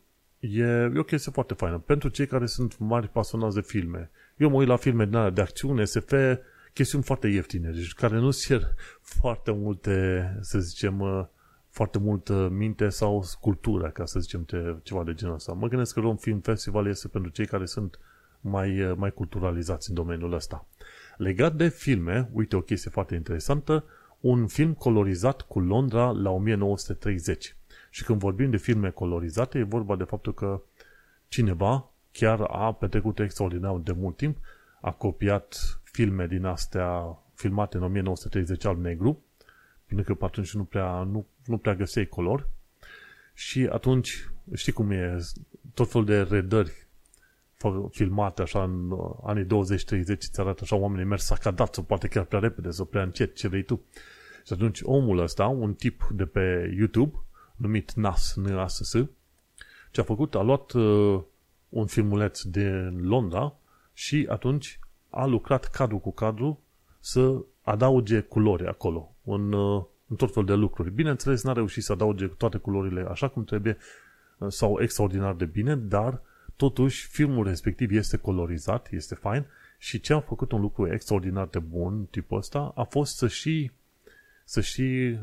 e, 0.51 0.91
e 0.95 0.99
o 0.99 1.03
chestie 1.03 1.31
foarte 1.31 1.53
faină. 1.53 1.77
Pentru 1.77 2.09
cei 2.09 2.27
care 2.27 2.45
sunt 2.45 2.77
mari 2.77 3.09
pasionați 3.09 3.55
de 3.55 3.61
filme. 3.61 4.09
Eu 4.37 4.49
mă 4.49 4.55
uit 4.55 4.67
la 4.67 4.75
filme 4.75 5.05
de, 5.05 5.29
de 5.29 5.41
acțiune, 5.41 5.83
SF, 5.83 6.13
chestiuni 6.73 7.03
foarte 7.03 7.27
ieftine, 7.27 7.69
deci 7.69 7.93
care 7.93 8.15
nu 8.15 8.31
cer 8.31 8.73
foarte 9.01 9.51
multe, 9.51 10.37
să 10.41 10.59
zicem, 10.59 11.29
foarte 11.69 11.97
mult 11.97 12.29
minte 12.49 12.89
sau 12.89 13.23
cultură, 13.41 13.89
ca 13.89 14.05
să 14.05 14.19
zicem 14.19 14.45
ceva 14.83 15.03
de 15.03 15.13
genul 15.13 15.35
ăsta. 15.35 15.51
Mă 15.51 15.67
gândesc 15.67 15.93
că 15.93 15.99
Rom 15.99 16.15
Film 16.15 16.39
Festival 16.39 16.87
este 16.87 17.07
pentru 17.07 17.31
cei 17.31 17.45
care 17.45 17.65
sunt 17.65 17.99
mai, 18.41 18.93
mai 18.97 19.11
culturalizați 19.11 19.89
în 19.89 19.95
domeniul 19.95 20.33
ăsta. 20.33 20.67
Legat 21.17 21.55
de 21.55 21.67
filme, 21.67 22.29
uite 22.33 22.55
o 22.55 22.61
chestie 22.61 22.91
foarte 22.91 23.15
interesantă, 23.15 23.83
un 24.19 24.47
film 24.47 24.73
colorizat 24.73 25.41
cu 25.41 25.59
Londra 25.59 26.11
la 26.11 26.29
1930. 26.29 27.56
Și 27.89 28.03
când 28.03 28.19
vorbim 28.19 28.49
de 28.49 28.57
filme 28.57 28.89
colorizate, 28.89 29.57
e 29.57 29.63
vorba 29.63 29.95
de 29.95 30.03
faptul 30.03 30.33
că 30.33 30.61
cineva 31.27 31.89
chiar 32.11 32.41
a 32.41 32.73
petrecut 32.73 33.19
extraordinar 33.19 33.77
de 33.77 33.91
mult 33.91 34.17
timp, 34.17 34.37
a 34.81 34.91
copiat 34.91 35.79
filme 35.83 36.27
din 36.27 36.45
astea 36.45 37.19
filmate 37.33 37.77
în 37.77 37.83
1930 37.83 38.65
al 38.65 38.77
negru, 38.77 39.23
pentru 39.85 40.05
că 40.05 40.13
pe 40.13 40.25
atunci 40.25 40.53
nu 40.53 40.63
prea, 40.63 41.03
nu, 41.03 41.25
nu 41.45 41.57
prea 41.57 41.75
găseai 41.75 42.05
color, 42.05 42.47
și 43.33 43.67
atunci, 43.71 44.29
știi 44.53 44.71
cum 44.71 44.91
e, 44.91 45.17
tot 45.73 45.91
felul 45.91 46.05
de 46.05 46.21
redări 46.21 46.87
filmate 47.91 48.41
așa 48.41 48.63
în 48.63 48.91
uh, 48.91 49.15
anii 49.23 49.45
20-30 49.45 49.47
ți 50.17 50.39
arată 50.39 50.59
așa 50.61 50.75
oamenii 50.75 51.05
merg 51.05 51.21
sacadat 51.21 51.73
sau 51.73 51.83
poate 51.83 52.07
chiar 52.07 52.23
prea 52.23 52.39
repede 52.39 52.69
sau 52.69 52.85
prea 52.85 53.03
încet, 53.03 53.35
ce 53.35 53.47
vrei 53.47 53.63
tu. 53.63 53.81
Și 54.45 54.53
atunci 54.53 54.79
omul 54.83 55.19
ăsta, 55.19 55.45
un 55.45 55.73
tip 55.73 56.07
de 56.11 56.25
pe 56.25 56.73
YouTube, 56.77 57.17
numit 57.57 57.93
Nas, 57.93 58.35
NASS, 58.35 58.91
ce 59.91 60.01
a 60.01 60.03
făcut, 60.03 60.35
a 60.35 60.41
luat 60.41 60.71
uh, 60.71 61.21
un 61.69 61.85
filmuleț 61.85 62.41
din 62.41 63.07
Londra 63.07 63.55
și 63.93 64.27
atunci 64.29 64.79
a 65.09 65.25
lucrat 65.25 65.65
cadru 65.65 65.97
cu 65.97 66.11
cadru 66.13 66.59
să 66.99 67.41
adauge 67.61 68.19
culori 68.19 68.67
acolo, 68.67 69.15
în, 69.23 69.51
uh, 69.51 69.83
în 70.07 70.15
tot 70.15 70.33
fel 70.33 70.45
de 70.45 70.53
lucruri. 70.53 70.91
Bineînțeles, 70.91 71.43
n-a 71.43 71.53
reușit 71.53 71.83
să 71.83 71.91
adauge 71.91 72.27
toate 72.27 72.57
culorile 72.57 73.05
așa 73.09 73.27
cum 73.27 73.43
trebuie 73.43 73.77
uh, 74.37 74.47
sau 74.51 74.81
extraordinar 74.81 75.33
de 75.33 75.45
bine, 75.45 75.75
dar 75.75 76.21
totuși 76.55 77.07
filmul 77.07 77.45
respectiv 77.45 77.91
este 77.91 78.17
colorizat, 78.17 78.87
este 78.91 79.15
fain 79.15 79.45
și 79.77 79.99
ce 79.99 80.13
a 80.13 80.19
făcut 80.19 80.51
un 80.51 80.61
lucru 80.61 80.93
extraordinar 80.93 81.47
de 81.47 81.59
bun, 81.59 82.05
tipul 82.05 82.37
ăsta, 82.37 82.71
a 82.75 82.83
fost 82.83 83.15
să 83.15 83.27
și, 83.27 83.71
să 84.43 84.61
și 84.61 85.17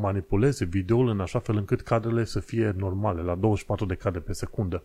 manipuleze 0.00 0.64
videoul 0.64 1.08
în 1.08 1.20
așa 1.20 1.38
fel 1.38 1.56
încât 1.56 1.80
cadrele 1.80 2.24
să 2.24 2.40
fie 2.40 2.74
normale, 2.76 3.22
la 3.22 3.34
24 3.34 3.86
de 3.86 3.94
cadre 3.94 4.20
pe 4.20 4.32
secundă 4.32 4.82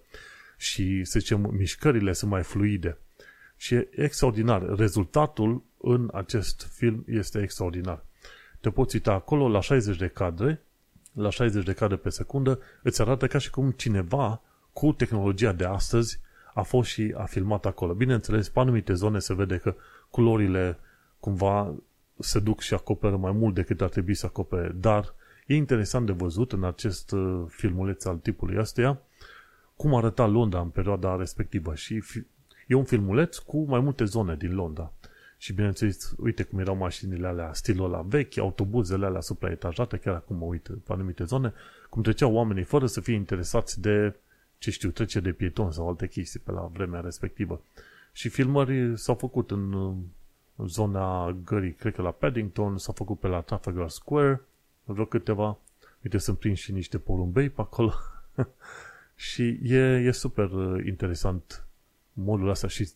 și, 0.58 1.04
să 1.04 1.20
zicem, 1.20 1.50
mișcările 1.52 2.14
sunt 2.14 2.32
mai 2.32 2.44
fluide. 2.44 2.98
Și 3.58 3.74
e 3.74 3.90
extraordinar. 3.92 4.76
Rezultatul 4.76 5.64
în 5.78 6.10
acest 6.14 6.68
film 6.72 7.04
este 7.08 7.42
extraordinar. 7.42 8.06
Te 8.60 8.70
poți 8.70 8.96
uita 8.96 9.14
acolo 9.14 9.50
la 9.50 9.62
60 9.62 9.98
de 9.98 10.08
cadre, 10.08 10.62
la 11.14 11.30
60 11.30 11.66
de 11.66 11.74
cadre 11.74 11.96
pe 11.96 12.10
secundă, 12.10 12.60
îți 12.82 13.02
arată 13.02 13.28
ca 13.28 13.38
și 13.38 13.50
cum 13.50 13.72
cineva 13.72 14.42
cu 14.74 14.92
tehnologia 14.92 15.52
de 15.52 15.66
astăzi 15.66 16.20
a 16.54 16.62
fost 16.62 16.90
și 16.90 17.14
a 17.18 17.24
filmat 17.24 17.66
acolo. 17.66 17.94
Bineînțeles, 17.94 18.50
pe 18.50 18.60
anumite 18.60 18.94
zone 18.94 19.20
se 19.20 19.34
vede 19.34 19.58
că 19.58 19.76
culorile 20.10 20.80
cumva 21.20 21.76
se 22.20 22.40
duc 22.40 22.62
și 22.62 22.74
acoperă 22.74 23.18
mai 23.18 23.32
mult 23.32 23.54
decât 23.54 23.82
ar 23.82 23.90
trebui 23.90 24.14
să 24.14 24.26
acopere, 24.26 24.72
dar 24.76 25.14
e 25.46 25.56
interesant 25.56 26.06
de 26.06 26.12
văzut 26.12 26.52
în 26.52 26.64
acest 26.64 27.12
uh, 27.12 27.44
filmuleț 27.48 28.06
al 28.06 28.18
tipului 28.18 28.60
ăsteia 28.60 29.02
cum 29.82 29.96
arăta 29.96 30.26
Londra 30.26 30.60
în 30.60 30.70
perioada 30.70 31.16
respectivă 31.16 31.76
și 31.76 32.04
e 32.68 32.74
un 32.74 32.84
filmuleț 32.84 33.38
cu 33.38 33.64
mai 33.64 33.80
multe 33.80 34.04
zone 34.04 34.36
din 34.36 34.56
Londra. 34.56 34.94
Și 35.38 35.54
bineînțeles, 35.54 36.14
uite 36.18 36.44
cum 36.44 36.60
erau 36.60 36.76
mașinile 36.76 37.28
alea, 37.28 37.54
stilul 37.54 37.86
ăla 37.86 38.02
vechi, 38.02 38.38
autobuzele 38.38 39.06
alea 39.06 39.22
supraetajate, 39.22 39.98
chiar 39.98 40.16
acum 40.16 40.36
mă 40.36 40.46
uit 40.46 40.70
pe 40.84 40.94
anumite 40.94 41.24
zone, 41.24 41.54
cum 41.90 42.02
treceau 42.02 42.34
oamenii 42.34 42.64
fără 42.64 42.86
să 42.86 43.02
fie 43.02 43.14
interesați 43.14 43.82
de, 43.82 44.16
ce 44.58 44.72
știu, 44.72 44.90
trece 44.90 45.20
de 45.20 45.32
pieton 45.32 45.72
sau 45.72 45.88
alte 45.88 46.08
chestii 46.08 46.40
pe 46.40 46.52
la 46.52 46.70
vremea 46.74 47.00
respectivă. 47.00 47.62
Și 48.12 48.30
filmări 48.30 48.98
s-au 48.98 49.16
făcut 49.16 49.52
în, 49.52 49.74
în 49.74 49.96
zona 50.66 51.32
gării, 51.46 51.74
cred 51.74 51.94
că 51.94 52.02
la 52.02 52.12
Paddington, 52.12 52.78
s-au 52.78 52.94
făcut 52.94 53.20
pe 53.20 53.28
la 53.28 53.42
Trafalgar 53.42 53.90
Square, 53.90 54.42
vreo 54.84 55.06
câteva. 55.06 55.58
Uite, 56.04 56.18
sunt 56.18 56.38
prins 56.38 56.60
și 56.60 56.72
niște 56.72 56.98
porumbei 56.98 57.50
pe 57.50 57.62
acolo. 57.62 57.94
și 59.16 59.60
e, 59.64 59.78
e 59.78 60.12
super 60.12 60.52
uh, 60.52 60.86
interesant 60.86 61.64
modul 62.14 62.50
ăsta 62.50 62.68
și 62.68 62.90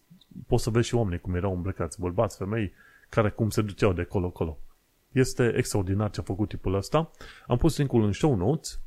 poți 0.47 0.63
să 0.63 0.69
vezi 0.69 0.88
și 0.88 0.95
oamenii 0.95 1.19
cum 1.19 1.36
erau 1.36 1.56
îmbrăcați, 1.56 1.99
bărbați, 1.99 2.38
femei, 2.38 2.73
care 3.10 3.30
cum 3.30 3.49
se 3.49 3.62
duceau 3.62 3.93
de 3.93 4.04
colo-colo. 4.04 4.60
Este 5.12 5.54
extraordinar 5.56 6.10
ce 6.10 6.19
a 6.19 6.23
făcut 6.23 6.49
tipul 6.49 6.73
ăsta. 6.73 7.12
Am 7.47 7.58
pus 7.58 7.78
linkul 7.78 8.04
în 8.04 8.12
show 8.12 8.36
notes, 8.36 8.80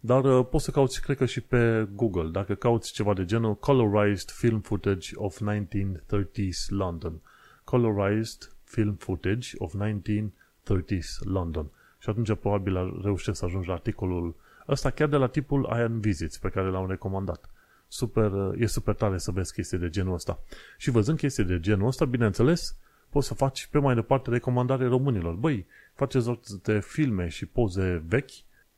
dar 0.00 0.24
uh, 0.24 0.46
poți 0.50 0.64
să 0.64 0.70
cauți, 0.70 1.02
cred 1.02 1.16
că 1.16 1.24
și 1.24 1.40
pe 1.40 1.88
Google, 1.92 2.30
dacă 2.30 2.54
cauți 2.54 2.92
ceva 2.92 3.14
de 3.14 3.24
genul 3.24 3.56
Colorized 3.56 4.30
Film 4.30 4.60
Footage 4.60 5.10
of 5.14 5.40
1930s 5.40 6.68
London. 6.68 7.20
Colorized 7.64 8.52
Film 8.64 8.94
Footage 8.94 9.48
of 9.58 9.74
1930s 9.74 11.18
London. 11.24 11.70
Și 11.98 12.08
atunci 12.08 12.34
probabil 12.34 13.00
reușești 13.02 13.38
să 13.38 13.44
ajungi 13.44 13.68
la 13.68 13.74
articolul 13.74 14.34
ăsta 14.68 14.90
chiar 14.90 15.08
de 15.08 15.16
la 15.16 15.26
tipul 15.26 15.70
Iron 15.74 16.00
Visits 16.00 16.38
pe 16.38 16.48
care 16.48 16.68
l-am 16.68 16.88
recomandat 16.88 17.48
super, 17.94 18.32
e 18.58 18.66
super 18.66 18.94
tare 18.94 19.18
să 19.18 19.30
vezi 19.30 19.52
chestii 19.52 19.78
de 19.78 19.88
genul 19.88 20.14
ăsta. 20.14 20.38
Și 20.78 20.90
văzând 20.90 21.18
chestii 21.18 21.44
de 21.44 21.60
genul 21.60 21.86
ăsta, 21.86 22.04
bineînțeles, 22.04 22.76
poți 23.10 23.26
să 23.26 23.34
faci 23.34 23.66
pe 23.66 23.78
mai 23.78 23.94
departe 23.94 24.30
recomandare 24.30 24.86
românilor. 24.86 25.34
Băi, 25.34 25.66
faceți 25.94 26.30
de 26.62 26.80
filme 26.80 27.28
și 27.28 27.46
poze 27.46 28.02
vechi 28.06 28.30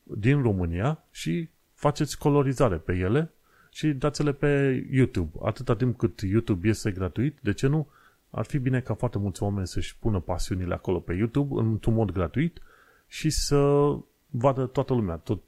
din 0.02 0.42
România 0.42 1.04
și 1.10 1.48
faceți 1.74 2.18
colorizare 2.18 2.76
pe 2.76 2.92
ele 2.92 3.30
și 3.70 3.88
dați-le 3.88 4.32
pe 4.32 4.84
YouTube. 4.90 5.38
Atâta 5.42 5.76
timp 5.76 5.98
cât 5.98 6.20
YouTube 6.20 6.68
este 6.68 6.90
gratuit, 6.90 7.38
de 7.40 7.52
ce 7.52 7.66
nu? 7.66 7.88
Ar 8.36 8.44
fi 8.44 8.58
bine 8.58 8.80
ca 8.80 8.94
foarte 8.94 9.18
mulți 9.18 9.42
oameni 9.42 9.66
să-și 9.66 9.98
pună 9.98 10.20
pasiunile 10.20 10.74
acolo 10.74 11.00
pe 11.00 11.14
YouTube 11.14 11.60
într-un 11.60 11.94
mod 11.94 12.10
gratuit 12.10 12.60
și 13.06 13.30
să 13.30 13.90
vadă 14.30 14.66
toată 14.66 14.94
lumea, 14.94 15.16
tot 15.16 15.42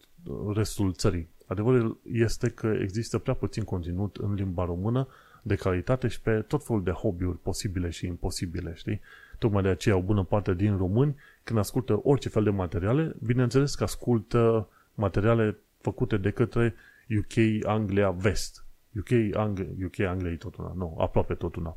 restul 0.55 0.93
țării. 0.93 1.29
Adevărul 1.47 2.01
este 2.13 2.49
că 2.49 2.67
există 2.67 3.19
prea 3.19 3.35
puțin 3.35 3.65
conținut 3.65 4.17
în 4.17 4.35
limba 4.35 4.65
română 4.65 5.09
de 5.43 5.55
calitate 5.55 6.09
și 6.09 6.21
pe 6.21 6.41
tot 6.41 6.65
felul 6.65 6.83
de 6.83 6.91
hobby-uri 6.91 7.39
posibile 7.39 7.91
și 7.91 8.07
imposibile, 8.07 8.73
știi? 8.75 9.01
Tocmai 9.39 9.63
de 9.63 9.69
aceea 9.69 9.97
o 9.97 10.03
bună 10.03 10.25
parte 10.25 10.55
din 10.55 10.77
români, 10.77 11.15
când 11.43 11.59
ascultă 11.59 12.01
orice 12.03 12.29
fel 12.29 12.43
de 12.43 12.51
materiale, 12.51 13.15
bineînțeles 13.23 13.75
că 13.75 13.83
ascultă 13.83 14.69
materiale 14.95 15.59
făcute 15.81 16.17
de 16.17 16.31
către 16.31 16.75
UK, 17.19 17.67
Anglia, 17.67 18.11
Vest. 18.11 18.65
UK, 18.99 19.37
Anglia, 19.37 19.69
UK, 19.85 19.99
Anglia 19.99 20.31
e 20.31 20.37
tot 20.37 20.57
una, 20.57 20.73
nu, 20.77 20.97
aproape 20.99 21.35
tot 21.35 21.57
una. 21.57 21.77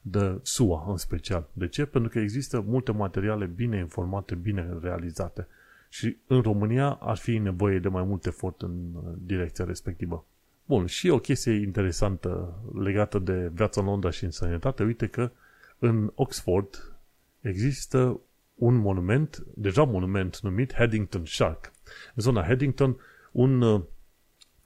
De 0.00 0.38
SUA 0.42 0.84
în 0.88 0.96
special. 0.96 1.48
De 1.52 1.68
ce? 1.68 1.84
Pentru 1.84 2.10
că 2.10 2.18
există 2.18 2.60
multe 2.60 2.92
materiale 2.92 3.46
bine 3.46 3.78
informate, 3.78 4.34
bine 4.34 4.78
realizate. 4.82 5.46
Și 5.88 6.16
în 6.26 6.40
România 6.40 6.90
ar 6.90 7.16
fi 7.16 7.38
nevoie 7.38 7.78
de 7.78 7.88
mai 7.88 8.02
mult 8.02 8.26
efort 8.26 8.62
în 8.62 8.94
uh, 8.94 9.12
direcția 9.18 9.64
respectivă. 9.64 10.24
Bun, 10.64 10.86
și 10.86 11.08
o 11.08 11.18
chestie 11.18 11.52
interesantă 11.52 12.54
legată 12.74 13.18
de 13.18 13.50
viața 13.52 13.80
în 13.80 13.86
Londra 13.86 14.10
și 14.10 14.24
în 14.24 14.30
sănătate, 14.30 14.82
uite 14.82 15.06
că 15.06 15.30
în 15.78 16.12
Oxford 16.14 16.96
există 17.40 18.20
un 18.54 18.74
monument, 18.74 19.44
deja 19.54 19.82
monument 19.84 20.40
numit 20.40 20.74
Haddington 20.74 21.24
Shark. 21.24 21.72
În 22.14 22.22
zona 22.22 22.42
Haddington, 22.42 22.96
un, 23.32 23.60
uh, 23.60 23.82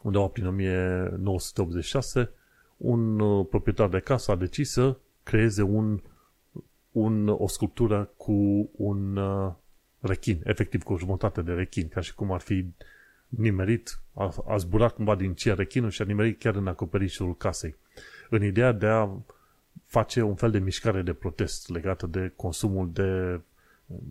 undeva 0.02 0.26
prin 0.26 0.46
1986, 0.46 2.30
un 2.76 3.20
uh, 3.20 3.46
proprietar 3.50 3.88
de 3.88 3.98
casă 3.98 4.30
a 4.30 4.36
decis 4.36 4.70
să 4.70 4.96
creeze 5.24 5.62
un, 5.62 6.00
un, 6.90 7.28
o 7.28 7.48
sculptură 7.48 8.10
cu 8.16 8.70
un 8.72 9.18
rechin, 10.00 10.40
efectiv 10.44 10.82
cu 10.82 10.92
o 10.92 10.98
jumătate 10.98 11.42
de 11.42 11.52
rechin, 11.52 11.88
ca 11.88 12.00
și 12.00 12.14
cum 12.14 12.32
ar 12.32 12.40
fi 12.40 12.66
nimerit, 13.28 13.98
a, 14.14 14.34
a 14.46 14.56
zburat 14.56 14.94
cumva 14.94 15.14
din 15.14 15.34
cer 15.34 15.56
rechinul 15.56 15.90
și 15.90 16.02
a 16.02 16.04
nimerit 16.04 16.38
chiar 16.38 16.54
în 16.54 16.66
acoperișul 16.66 17.36
casei. 17.36 17.76
În 18.30 18.44
ideea 18.44 18.72
de 18.72 18.86
a 18.86 19.08
face 19.84 20.22
un 20.22 20.34
fel 20.34 20.50
de 20.50 20.58
mișcare 20.58 21.02
de 21.02 21.12
protest 21.12 21.68
legată 21.68 22.06
de 22.06 22.32
consumul 22.36 22.90
de, 22.92 23.40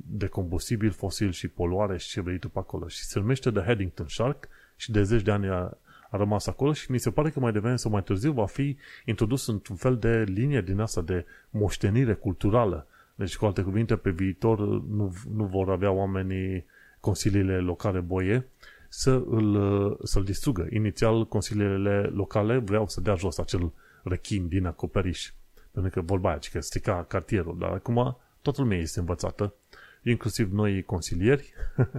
de 0.07 0.27
combustibil 0.27 0.91
fosil 0.91 1.31
și 1.31 1.47
poluare 1.47 1.97
și 1.97 2.09
ce 2.09 2.21
vrei 2.21 2.39
tu 2.39 2.49
pe 2.49 2.59
acolo. 2.59 2.87
Și 2.87 3.03
se 3.03 3.19
numește 3.19 3.51
The 3.51 3.63
Haddington 3.63 4.07
Shark 4.07 4.47
și 4.75 4.91
de 4.91 5.03
zeci 5.03 5.21
de 5.21 5.31
ani 5.31 5.47
a, 5.47 5.77
a 6.13 6.17
rămas 6.17 6.47
acolo 6.47 6.73
și 6.73 6.91
mi 6.91 6.97
se 6.97 7.11
pare 7.11 7.29
că 7.29 7.39
mai 7.39 7.51
devreme 7.51 7.75
sau 7.75 7.91
mai 7.91 8.03
târziu 8.03 8.31
va 8.31 8.45
fi 8.45 8.77
introdus 9.05 9.47
într-un 9.47 9.75
fel 9.75 9.97
de 9.97 10.23
linie 10.27 10.61
din 10.61 10.79
asta 10.79 11.01
de 11.01 11.25
moștenire 11.49 12.13
culturală 12.13 12.87
deci, 13.15 13.37
cu 13.37 13.45
alte 13.45 13.61
cuvinte, 13.61 13.95
pe 13.95 14.09
viitor 14.09 14.59
nu, 14.81 15.15
nu 15.35 15.45
vor 15.45 15.69
avea 15.69 15.91
oamenii 15.91 16.65
consiliile 16.99 17.57
locale 17.59 17.99
boie 17.99 18.47
să 18.89 19.11
îl, 19.11 19.99
să-l 20.03 20.23
distrugă. 20.23 20.67
Inițial, 20.69 21.27
consiliile 21.27 22.01
locale 22.01 22.57
vreau 22.57 22.87
să 22.87 23.01
dea 23.01 23.15
jos 23.15 23.37
acel 23.37 23.71
rechin 24.03 24.47
din 24.47 24.65
acoperiș. 24.65 25.31
Pentru 25.71 25.91
că 25.91 26.01
vorba 26.01 26.29
aia, 26.29 26.39
că 26.51 26.59
strica 26.59 27.05
cartierul. 27.07 27.57
Dar 27.59 27.69
acum 27.69 28.17
toată 28.41 28.61
lumea 28.61 28.77
este 28.77 28.99
învățată, 28.99 29.53
inclusiv 30.03 30.51
noi 30.51 30.83
consilieri, 30.83 31.53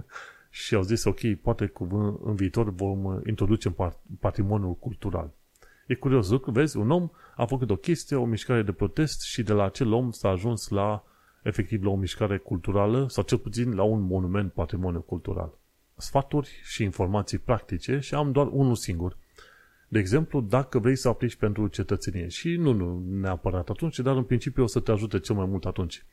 și 0.55 0.75
au 0.75 0.81
zis, 0.81 1.03
ok, 1.03 1.19
poate 1.41 1.65
cu, 1.65 1.87
în 2.23 2.35
viitor 2.35 2.69
vom 2.69 3.21
introduce 3.25 3.67
în 3.67 3.91
patrimoniul 4.19 4.75
cultural. 4.75 5.33
E 5.87 5.95
curios 5.95 6.29
lucru, 6.29 6.51
vezi, 6.51 6.77
un 6.77 6.91
om 6.91 7.09
a 7.35 7.45
făcut 7.45 7.69
o 7.69 7.75
chestie, 7.75 8.15
o 8.15 8.25
mișcare 8.25 8.61
de 8.61 8.71
protest 8.71 9.21
și 9.21 9.43
de 9.43 9.53
la 9.53 9.63
acel 9.63 9.93
om 9.93 10.11
s-a 10.11 10.29
ajuns 10.29 10.67
la, 10.67 11.03
efectiv, 11.43 11.83
la 11.83 11.89
o 11.89 11.95
mișcare 11.95 12.37
culturală 12.37 13.07
sau 13.09 13.23
cel 13.23 13.37
puțin 13.37 13.75
la 13.75 13.83
un 13.83 14.01
monument 14.01 14.53
patrimoniu 14.53 15.01
cultural. 15.01 15.57
Sfaturi 15.95 16.61
și 16.63 16.83
informații 16.83 17.37
practice 17.37 17.99
și 17.99 18.13
am 18.13 18.31
doar 18.31 18.47
unul 18.51 18.75
singur. 18.75 19.17
De 19.87 19.99
exemplu, 19.99 20.41
dacă 20.41 20.79
vrei 20.79 20.95
să 20.95 21.07
aplici 21.07 21.35
pentru 21.35 21.67
cetățenie 21.67 22.27
și 22.27 22.55
nu, 22.55 22.71
nu 22.71 23.03
neapărat 23.09 23.69
atunci, 23.69 23.99
dar 23.99 24.15
în 24.15 24.23
principiu 24.23 24.63
o 24.63 24.67
să 24.67 24.79
te 24.79 24.91
ajute 24.91 25.19
cel 25.19 25.35
mai 25.35 25.45
mult 25.45 25.65
atunci. 25.65 26.05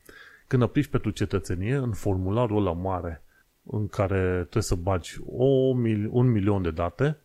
Când 0.47 0.61
aplici 0.61 0.87
pentru 0.87 1.09
cetățenie, 1.09 1.75
în 1.75 1.91
formularul 1.91 2.57
ăla 2.57 2.73
mare 2.73 3.23
în 3.63 3.87
care 3.87 4.33
trebuie 4.33 4.63
să 4.63 4.75
bagi 4.75 5.17
o 5.25 5.73
mil- 5.73 6.09
un 6.11 6.31
milion 6.31 6.61
de 6.61 6.71
date, 6.71 7.17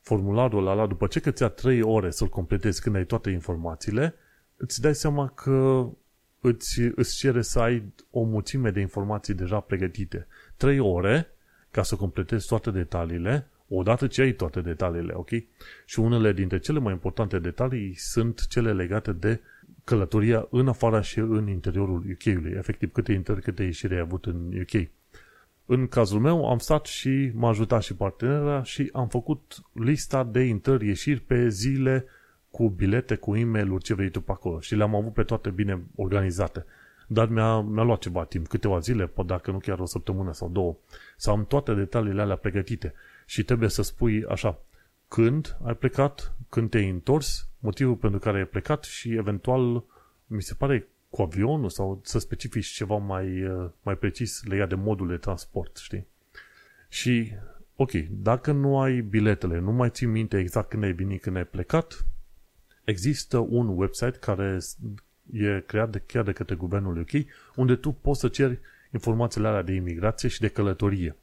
formularul 0.00 0.66
ăla, 0.66 0.86
după 0.86 1.06
ce 1.06 1.20
că 1.20 1.30
ți-a 1.30 1.48
3 1.48 1.82
ore 1.82 2.10
să-l 2.10 2.28
completezi 2.28 2.80
când 2.80 2.96
ai 2.96 3.04
toate 3.04 3.30
informațiile, 3.30 4.14
îți 4.56 4.80
dai 4.80 4.94
seama 4.94 5.28
că 5.28 5.88
îți, 6.40 6.80
îți 6.94 7.16
cere 7.16 7.42
să 7.42 7.60
ai 7.60 7.92
o 8.10 8.22
mulțime 8.22 8.70
de 8.70 8.80
informații 8.80 9.34
deja 9.34 9.60
pregătite. 9.60 10.26
3 10.56 10.78
ore 10.78 11.28
ca 11.70 11.82
să 11.82 11.96
completezi 11.96 12.46
toate 12.46 12.70
detaliile, 12.70 13.48
odată 13.68 14.06
ce 14.06 14.22
ai 14.22 14.32
toate 14.32 14.60
detaliile, 14.60 15.12
ok? 15.12 15.30
Și 15.86 16.00
unele 16.00 16.32
dintre 16.32 16.58
cele 16.58 16.78
mai 16.78 16.92
importante 16.92 17.38
detalii 17.38 17.94
sunt 17.96 18.46
cele 18.46 18.72
legate 18.72 19.12
de 19.12 19.40
călătoria 19.84 20.46
în 20.50 20.68
afara 20.68 21.00
și 21.00 21.18
în 21.18 21.48
interiorul 21.48 22.04
UK-ului, 22.10 22.52
efectiv 22.56 22.92
câte 22.92 23.12
intrări, 23.12 23.42
câte 23.42 23.62
ieșiri 23.62 23.94
ai 23.94 24.00
avut 24.00 24.24
în 24.24 24.52
UK. 24.60 24.88
În 25.72 25.86
cazul 25.86 26.20
meu 26.20 26.50
am 26.50 26.58
stat 26.58 26.86
și 26.86 27.30
m-a 27.34 27.48
ajutat 27.48 27.82
și 27.82 27.94
partenera 27.94 28.62
și 28.62 28.90
am 28.92 29.08
făcut 29.08 29.62
lista 29.72 30.24
de 30.24 30.40
intrări, 30.40 30.86
ieșiri 30.86 31.20
pe 31.20 31.48
zile 31.48 32.04
cu 32.50 32.68
bilete, 32.68 33.16
cu 33.16 33.36
e 33.36 33.44
mail 33.44 33.78
ce 33.78 33.94
vrei 33.94 34.10
tu 34.10 34.20
pe 34.20 34.32
acolo 34.32 34.60
și 34.60 34.74
le-am 34.74 34.94
avut 34.94 35.12
pe 35.12 35.22
toate 35.22 35.50
bine 35.50 35.82
organizate. 35.96 36.64
Dar 37.06 37.28
mi-a, 37.28 37.60
mi-a 37.60 37.82
luat 37.82 37.98
ceva 37.98 38.24
timp, 38.24 38.46
câteva 38.46 38.78
zile, 38.78 39.06
pot 39.06 39.26
dacă 39.26 39.50
nu 39.50 39.58
chiar 39.58 39.78
o 39.78 39.84
săptămână 39.84 40.32
sau 40.32 40.48
două, 40.48 40.76
să 41.16 41.30
am 41.30 41.44
toate 41.44 41.74
detaliile 41.74 42.20
alea 42.20 42.36
pregătite 42.36 42.94
și 43.26 43.42
trebuie 43.44 43.68
să 43.68 43.82
spui 43.82 44.24
așa, 44.28 44.58
când 45.08 45.56
ai 45.64 45.74
plecat, 45.74 46.34
când 46.48 46.70
te-ai 46.70 46.88
întors, 46.88 47.48
motivul 47.58 47.96
pentru 47.96 48.18
care 48.18 48.38
ai 48.38 48.46
plecat 48.46 48.84
și 48.84 49.14
eventual, 49.14 49.84
mi 50.26 50.42
se 50.42 50.54
pare 50.54 50.88
cu 51.10 51.22
avionul 51.22 51.68
sau 51.68 52.00
să 52.04 52.18
specifici 52.18 52.66
ceva 52.66 52.96
mai, 52.96 53.44
uh, 53.44 53.70
mai 53.82 53.96
precis 53.96 54.42
legat 54.44 54.68
de 54.68 54.74
modul 54.74 55.08
de 55.08 55.16
transport, 55.16 55.76
știi? 55.76 56.06
Și, 56.88 57.32
ok, 57.76 57.92
dacă 58.10 58.52
nu 58.52 58.80
ai 58.80 59.00
biletele, 59.00 59.58
nu 59.58 59.72
mai 59.72 59.90
ții 59.90 60.06
minte 60.06 60.38
exact 60.38 60.68
când 60.68 60.82
ai 60.82 60.92
venit, 60.92 61.22
când 61.22 61.36
ai 61.36 61.44
plecat, 61.44 62.06
există 62.84 63.38
un 63.38 63.68
website 63.68 64.18
care 64.18 64.58
e 65.32 65.62
creat 65.66 65.90
de, 65.90 66.02
chiar 66.06 66.24
de 66.24 66.32
către 66.32 66.54
guvernul 66.54 66.98
UK, 66.98 67.10
unde 67.56 67.76
tu 67.76 67.92
poți 67.92 68.20
să 68.20 68.28
ceri 68.28 68.60
informațiile 68.92 69.48
alea 69.48 69.62
de 69.62 69.72
imigrație 69.72 70.28
și 70.28 70.40
de 70.40 70.48
călătorie. 70.48 71.16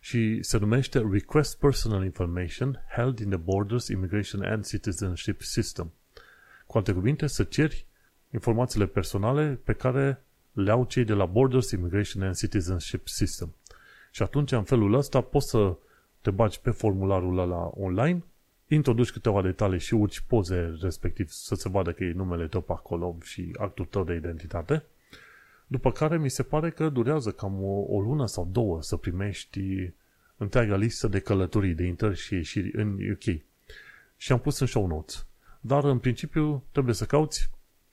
Și 0.00 0.42
se 0.42 0.58
numește 0.58 1.08
Request 1.10 1.58
Personal 1.58 2.04
Information 2.04 2.84
Held 2.96 3.18
in 3.18 3.28
the 3.28 3.38
Borders 3.38 3.88
Immigration 3.88 4.42
and 4.42 4.66
Citizenship 4.66 5.42
System. 5.42 5.92
Cu 6.66 6.76
alte 6.78 6.92
cuvinte, 6.92 7.26
să 7.26 7.44
ceri 7.44 7.86
informațiile 8.32 8.86
personale 8.86 9.60
pe 9.64 9.72
care 9.72 10.22
le 10.52 10.70
au 10.70 10.84
cei 10.84 11.04
de 11.04 11.12
la 11.12 11.26
Borders 11.26 11.70
Immigration 11.70 12.22
and 12.22 12.36
Citizenship 12.36 13.08
System. 13.08 13.54
Și 14.10 14.22
atunci, 14.22 14.52
în 14.52 14.64
felul 14.64 14.94
ăsta, 14.94 15.20
poți 15.20 15.48
să 15.48 15.76
te 16.20 16.30
bagi 16.30 16.60
pe 16.60 16.70
formularul 16.70 17.38
ăla 17.38 17.70
online, 17.74 18.22
introduci 18.68 19.10
câteva 19.10 19.42
detalii 19.42 19.78
și 19.78 19.94
urci 19.94 20.20
poze 20.20 20.78
respectiv 20.80 21.28
să 21.28 21.54
se 21.54 21.68
vadă 21.68 21.92
că 21.92 22.04
e 22.04 22.12
numele 22.12 22.46
tău 22.46 22.60
pe 22.60 22.72
acolo 22.72 23.16
și 23.22 23.56
actul 23.58 23.84
tău 23.84 24.04
de 24.04 24.14
identitate, 24.14 24.84
după 25.66 25.92
care 25.92 26.18
mi 26.18 26.30
se 26.30 26.42
pare 26.42 26.70
că 26.70 26.88
durează 26.88 27.30
cam 27.30 27.62
o, 27.62 27.96
o 27.96 28.00
lună 28.00 28.26
sau 28.26 28.48
două 28.52 28.82
să 28.82 28.96
primești 28.96 29.92
întreaga 30.36 30.76
listă 30.76 31.08
de 31.08 31.18
călătorii, 31.18 31.74
de 31.74 31.84
intrări 31.84 32.16
și 32.16 32.34
ieșiri 32.34 32.76
în 32.76 33.10
UK. 33.10 33.42
Și 34.16 34.32
am 34.32 34.38
pus 34.38 34.58
în 34.58 34.66
show 34.66 34.86
notes. 34.86 35.26
Dar, 35.60 35.84
în 35.84 35.98
principiu, 35.98 36.64
trebuie 36.72 36.94
să 36.94 37.04
cauți 37.04 37.50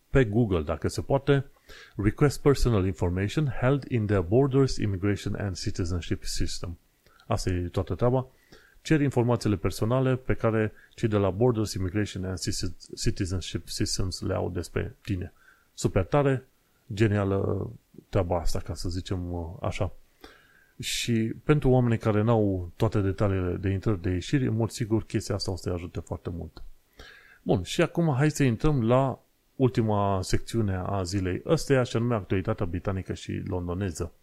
pe 0.09 0.25
Google, 0.25 0.61
dacă 0.61 0.87
se 0.87 1.01
poate, 1.01 1.45
Request 1.95 2.41
Personal 2.41 2.85
Information 2.85 3.53
held 3.61 3.83
in 3.87 4.05
the 4.05 4.19
Borders 4.19 4.77
Immigration 4.77 5.35
and 5.35 5.55
Citizenship 5.55 6.23
System. 6.23 6.77
Asta 7.27 7.49
e 7.49 7.67
toată 7.71 7.95
treaba. 7.95 8.27
Cer 8.81 9.01
informațiile 9.01 9.55
personale 9.55 10.15
pe 10.15 10.33
care 10.33 10.71
cei 10.93 11.09
de 11.09 11.17
la 11.17 11.29
Borders 11.29 11.73
Immigration 11.73 12.23
and 12.23 12.37
Citizenship 12.97 13.67
Systems 13.67 14.21
le 14.21 14.33
au 14.33 14.49
despre 14.49 14.95
tine. 15.01 15.33
Super 15.73 16.03
tare, 16.03 16.47
genială 16.93 17.69
treaba 18.09 18.39
asta, 18.39 18.59
ca 18.59 18.73
să 18.73 18.89
zicem 18.89 19.31
uh, 19.33 19.47
așa. 19.61 19.93
Și 20.79 21.33
pentru 21.43 21.69
oamenii 21.69 21.97
care 21.97 22.21
n-au 22.21 22.71
toate 22.75 23.01
detaliile 23.01 23.55
de 23.55 23.69
intrări 23.69 24.01
de 24.01 24.09
ieșiri, 24.09 24.47
în 24.47 24.55
mod 24.55 24.69
sigur 24.69 25.03
chestia 25.03 25.35
asta 25.35 25.51
o 25.51 25.55
să-i 25.55 25.73
ajute 25.73 25.99
foarte 25.99 26.29
mult. 26.29 26.63
Bun, 27.41 27.63
și 27.63 27.81
acum 27.81 28.13
hai 28.15 28.31
să 28.31 28.43
intrăm 28.43 28.83
la 28.83 29.19
ultima 29.59 30.19
secțiune 30.21 30.81
a 30.85 31.03
zilei 31.03 31.41
ăsteia, 31.45 31.83
și 31.83 31.95
anume 31.95 32.15
actualitatea 32.15 32.65
britanică 32.65 33.13
și 33.13 33.41
londoneză. 33.45 34.13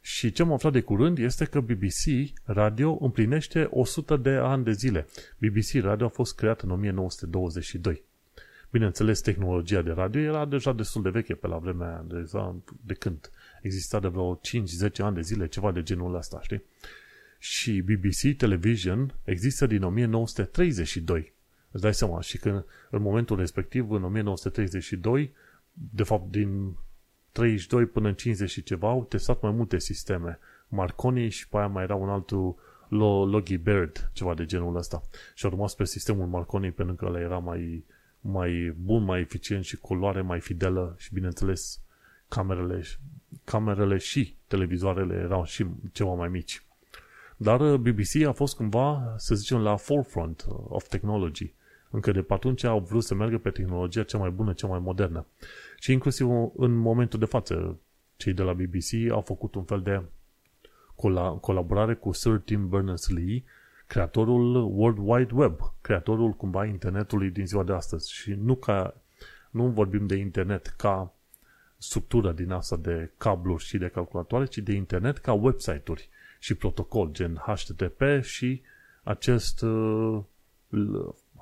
Și 0.00 0.32
ce 0.32 0.42
am 0.42 0.52
aflat 0.52 0.72
de 0.72 0.80
curând 0.80 1.18
este 1.18 1.44
că 1.44 1.60
BBC 1.60 2.32
Radio 2.44 2.98
împlinește 3.00 3.68
100 3.70 4.16
de 4.16 4.30
ani 4.30 4.64
de 4.64 4.72
zile. 4.72 5.06
BBC 5.38 5.82
Radio 5.82 6.06
a 6.06 6.08
fost 6.08 6.34
creat 6.34 6.60
în 6.60 6.70
1922. 6.70 8.02
Bineînțeles, 8.70 9.20
tehnologia 9.20 9.82
de 9.82 9.90
radio 9.90 10.20
era 10.20 10.44
deja 10.44 10.72
destul 10.72 11.02
de 11.02 11.10
veche 11.10 11.34
pe 11.34 11.46
la 11.46 11.58
vremea 11.58 12.04
de, 12.08 12.30
de 12.84 12.94
când 12.94 13.30
exista 13.62 14.00
de 14.00 14.08
vreo 14.08 14.40
5-10 14.90 14.96
ani 14.98 15.14
de 15.14 15.20
zile, 15.20 15.46
ceva 15.46 15.72
de 15.72 15.82
genul 15.82 16.14
ăsta, 16.14 16.40
știi? 16.42 16.62
Și 17.38 17.82
BBC 17.82 18.36
Television 18.36 19.14
există 19.24 19.66
din 19.66 19.82
1932. 19.82 21.34
Îți 21.76 21.84
dai 21.84 21.94
seama, 21.94 22.20
și 22.20 22.38
că 22.38 22.64
în 22.90 23.02
momentul 23.02 23.36
respectiv, 23.36 23.90
în 23.90 24.04
1932, 24.04 25.32
de 25.72 26.02
fapt 26.02 26.30
din 26.30 26.76
32 27.32 27.86
până 27.86 28.08
în 28.08 28.14
50 28.14 28.50
și 28.50 28.62
ceva, 28.62 28.88
au 28.88 29.04
testat 29.04 29.42
mai 29.42 29.50
multe 29.50 29.78
sisteme. 29.78 30.38
Marconi 30.68 31.28
și 31.28 31.48
pe 31.48 31.56
aia 31.56 31.66
mai 31.66 31.82
era 31.82 31.94
un 31.94 32.08
altul 32.08 32.56
Logie 33.30 33.56
Bird, 33.56 34.10
ceva 34.12 34.34
de 34.34 34.44
genul 34.44 34.76
ăsta. 34.76 35.02
Și 35.34 35.44
au 35.44 35.50
rămas 35.50 35.74
pe 35.74 35.84
sistemul 35.84 36.26
Marconi 36.26 36.72
pentru 36.72 36.94
că 36.94 37.04
ăla 37.04 37.20
era 37.20 37.38
mai, 37.38 37.84
mai 38.20 38.74
bun, 38.78 39.04
mai 39.04 39.20
eficient 39.20 39.64
și 39.64 39.76
culoare 39.76 40.20
mai 40.20 40.40
fidelă 40.40 40.94
și 40.98 41.14
bineînțeles 41.14 41.80
camerele, 42.28 42.82
camerele 43.44 43.96
și 43.96 44.36
televizoarele 44.46 45.14
erau 45.14 45.44
și 45.44 45.66
ceva 45.92 46.14
mai 46.14 46.28
mici. 46.28 46.66
Dar 47.36 47.60
uh, 47.60 47.78
BBC 47.78 48.26
a 48.26 48.32
fost 48.32 48.56
cumva, 48.56 49.14
să 49.16 49.34
zicem, 49.34 49.58
la 49.58 49.76
forefront 49.76 50.46
uh, 50.48 50.56
of 50.68 50.88
technology. 50.88 51.54
Încă 51.96 52.12
de 52.12 52.22
pe 52.22 52.32
atunci 52.32 52.64
au 52.64 52.80
vrut 52.80 53.04
să 53.04 53.14
meargă 53.14 53.38
pe 53.38 53.50
tehnologia 53.50 54.02
cea 54.02 54.18
mai 54.18 54.30
bună, 54.30 54.52
cea 54.52 54.66
mai 54.66 54.78
modernă. 54.78 55.26
Și 55.78 55.92
inclusiv 55.92 56.28
în 56.56 56.74
momentul 56.74 57.18
de 57.18 57.24
față, 57.24 57.78
cei 58.16 58.32
de 58.32 58.42
la 58.42 58.52
BBC 58.52 59.10
au 59.10 59.20
făcut 59.20 59.54
un 59.54 59.64
fel 59.64 59.82
de 59.82 60.02
colaborare 61.40 61.94
cu 61.94 62.12
Sir 62.12 62.38
Tim 62.38 62.68
Berners-Lee, 62.68 63.44
creatorul 63.86 64.54
World 64.54 64.98
Wide 65.00 65.34
Web, 65.34 65.58
creatorul 65.80 66.32
cumva 66.32 66.64
internetului 66.64 67.30
din 67.30 67.46
ziua 67.46 67.62
de 67.62 67.72
astăzi. 67.72 68.12
Și 68.12 68.32
nu 68.32 68.54
ca 68.54 68.94
nu 69.50 69.66
vorbim 69.66 70.06
de 70.06 70.16
internet 70.16 70.66
ca 70.66 71.14
structură 71.76 72.32
din 72.32 72.50
asta 72.50 72.76
de 72.76 73.10
cabluri 73.18 73.64
și 73.64 73.78
de 73.78 73.88
calculatoare, 73.88 74.44
ci 74.44 74.58
de 74.58 74.72
internet 74.72 75.18
ca 75.18 75.32
website-uri 75.32 76.08
și 76.38 76.54
protocol, 76.54 77.10
gen 77.12 77.42
HTTP 77.46 78.02
și 78.22 78.62
acest 79.02 79.62
uh, 79.62 80.22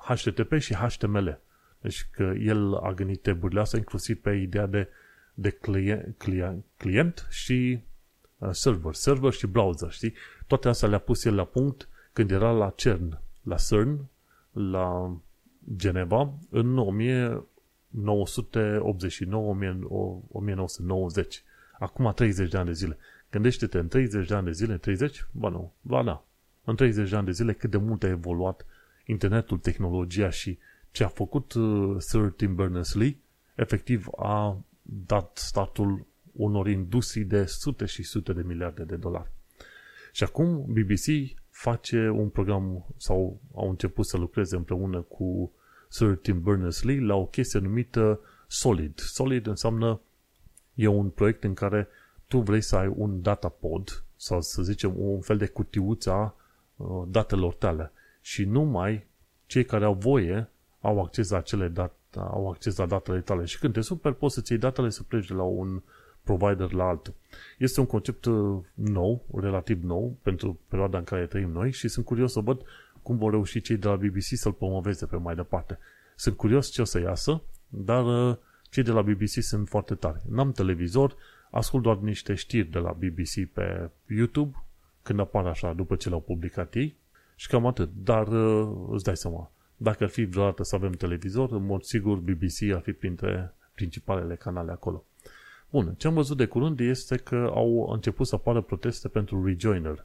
HTTP 0.04 0.58
și 0.58 0.74
HTML. 0.74 1.40
Deci 1.80 2.08
că 2.10 2.32
el 2.38 2.74
a 2.74 2.92
gândit 2.92 3.22
treburile 3.22 3.60
astea 3.60 3.78
inclusiv 3.78 4.20
pe 4.20 4.30
ideea 4.30 4.66
de, 4.66 4.88
de 5.34 5.50
client, 5.50 6.14
client, 6.18 6.64
client 6.76 7.26
și 7.30 7.82
uh, 8.38 8.48
server, 8.50 8.94
server 8.94 9.32
și 9.32 9.46
browser, 9.46 9.90
știi? 9.90 10.14
Toate 10.46 10.68
astea 10.68 10.88
le-a 10.88 10.98
pus 10.98 11.24
el 11.24 11.34
la 11.34 11.44
punct 11.44 11.88
când 12.12 12.30
era 12.30 12.50
la 12.50 12.72
CERN, 12.76 13.20
la 13.42 13.56
CERN, 13.56 14.08
la 14.52 15.16
Geneva, 15.76 16.32
în 16.50 16.78
1989-1990. 16.78 16.78
Acum 21.78 22.12
30 22.14 22.50
de 22.50 22.56
ani 22.56 22.66
de 22.66 22.72
zile. 22.72 22.98
Gândește-te, 23.30 23.78
în 23.78 23.88
30 23.88 24.28
de 24.28 24.34
ani 24.34 24.44
de 24.44 24.52
zile, 24.52 24.76
30? 24.76 25.26
Ba 25.32 25.48
nu, 25.48 25.72
ba 25.80 26.02
da. 26.02 26.24
În 26.64 26.76
30 26.76 27.10
de 27.10 27.16
ani 27.16 27.24
de 27.24 27.32
zile 27.32 27.52
cât 27.52 27.70
de 27.70 27.76
mult 27.76 28.02
a 28.02 28.08
evoluat 28.08 28.66
internetul, 29.04 29.58
tehnologia 29.58 30.30
și 30.30 30.58
ce 30.90 31.04
a 31.04 31.08
făcut 31.08 31.52
uh, 31.52 31.96
Sir 31.98 32.30
Tim 32.36 32.54
Berners-Lee, 32.54 33.16
efectiv 33.54 34.06
a 34.16 34.64
dat 34.82 35.38
startul 35.38 36.06
unor 36.32 36.68
industrii 36.68 37.24
de 37.24 37.44
sute 37.44 37.84
și 37.84 38.02
sute 38.02 38.32
de 38.32 38.42
miliarde 38.42 38.82
de 38.82 38.96
dolari. 38.96 39.30
Și 40.12 40.24
acum 40.24 40.64
BBC 40.68 41.34
face 41.50 42.08
un 42.08 42.28
program 42.28 42.86
sau 42.96 43.40
au 43.54 43.68
început 43.68 44.06
să 44.06 44.16
lucreze 44.16 44.56
împreună 44.56 45.00
cu 45.00 45.52
Sir 45.88 46.16
Tim 46.16 46.42
Berners-Lee 46.42 47.00
la 47.00 47.14
o 47.14 47.26
chestie 47.26 47.60
numită 47.60 48.20
Solid. 48.46 48.98
Solid 48.98 49.46
înseamnă 49.46 50.00
e 50.74 50.86
un 50.86 51.08
proiect 51.08 51.44
în 51.44 51.54
care 51.54 51.88
tu 52.26 52.38
vrei 52.38 52.60
să 52.60 52.76
ai 52.76 52.92
un 52.96 53.22
datapod 53.22 54.04
sau 54.16 54.40
să 54.40 54.62
zicem 54.62 54.92
un 54.96 55.20
fel 55.20 55.36
de 55.36 55.46
cutiuța 55.46 56.34
uh, 56.76 57.02
datelor 57.08 57.54
tale 57.54 57.92
și 58.24 58.44
numai 58.44 59.06
cei 59.46 59.64
care 59.64 59.84
au 59.84 59.94
voie 59.94 60.50
au 60.80 61.00
acces 61.00 61.30
la 61.30 61.36
acele 61.36 61.68
date, 61.68 62.18
au 62.18 62.48
acces 62.48 62.76
la 62.76 62.86
datele 62.86 63.20
tale 63.20 63.44
și 63.44 63.58
când 63.58 63.72
te 63.72 63.80
super 63.80 64.12
poți 64.12 64.34
să-ți 64.34 64.52
iei 64.52 64.60
datele 64.60 64.88
să 64.88 65.02
pleci 65.02 65.26
de 65.26 65.34
la 65.34 65.42
un 65.42 65.82
provider 66.22 66.72
la 66.72 66.84
altul. 66.84 67.14
Este 67.58 67.80
un 67.80 67.86
concept 67.86 68.24
uh, 68.24 68.60
nou, 68.74 69.24
relativ 69.34 69.82
nou, 69.82 70.18
pentru 70.22 70.60
perioada 70.68 70.98
în 70.98 71.04
care 71.04 71.26
trăim 71.26 71.50
noi 71.50 71.72
și 71.72 71.88
sunt 71.88 72.04
curios 72.04 72.32
să 72.32 72.40
văd 72.40 72.62
cum 73.02 73.16
vor 73.16 73.30
reuși 73.30 73.60
cei 73.60 73.76
de 73.76 73.88
la 73.88 73.96
BBC 73.96 74.22
să-l 74.22 74.52
promoveze 74.52 75.06
pe 75.06 75.16
mai 75.16 75.34
departe. 75.34 75.78
Sunt 76.16 76.36
curios 76.36 76.68
ce 76.68 76.80
o 76.80 76.84
să 76.84 77.00
iasă, 77.00 77.42
dar 77.68 78.28
uh, 78.28 78.36
cei 78.70 78.82
de 78.82 78.90
la 78.90 79.02
BBC 79.02 79.42
sunt 79.42 79.68
foarte 79.68 79.94
tari. 79.94 80.22
N-am 80.28 80.52
televizor, 80.52 81.16
ascult 81.50 81.82
doar 81.82 81.96
niște 81.96 82.34
știri 82.34 82.68
de 82.68 82.78
la 82.78 82.92
BBC 82.92 83.52
pe 83.52 83.90
YouTube, 84.06 84.64
când 85.02 85.20
apar 85.20 85.46
așa, 85.46 85.72
după 85.72 85.96
ce 85.96 86.08
le-au 86.08 86.20
publicat 86.20 86.74
ei, 86.74 87.02
și 87.34 87.48
cam 87.48 87.66
atât. 87.66 87.90
Dar 88.02 88.28
uh, 88.28 88.88
îți 88.90 89.04
dai 89.04 89.16
seama, 89.16 89.50
dacă 89.76 90.04
ar 90.04 90.10
fi 90.10 90.24
vreodată 90.24 90.62
să 90.62 90.74
avem 90.74 90.92
televizor, 90.92 91.52
în 91.52 91.66
mod 91.66 91.82
sigur 91.82 92.18
BBC 92.18 92.74
ar 92.74 92.80
fi 92.80 92.92
printre 92.92 93.54
principalele 93.74 94.34
canale 94.34 94.70
acolo. 94.70 95.04
Bun, 95.70 95.94
ce 95.96 96.06
am 96.06 96.14
văzut 96.14 96.36
de 96.36 96.46
curând 96.46 96.80
este 96.80 97.16
că 97.16 97.50
au 97.54 97.90
început 97.92 98.26
să 98.26 98.34
apară 98.34 98.60
proteste 98.60 99.08
pentru 99.08 99.44
Rejoiner, 99.44 100.04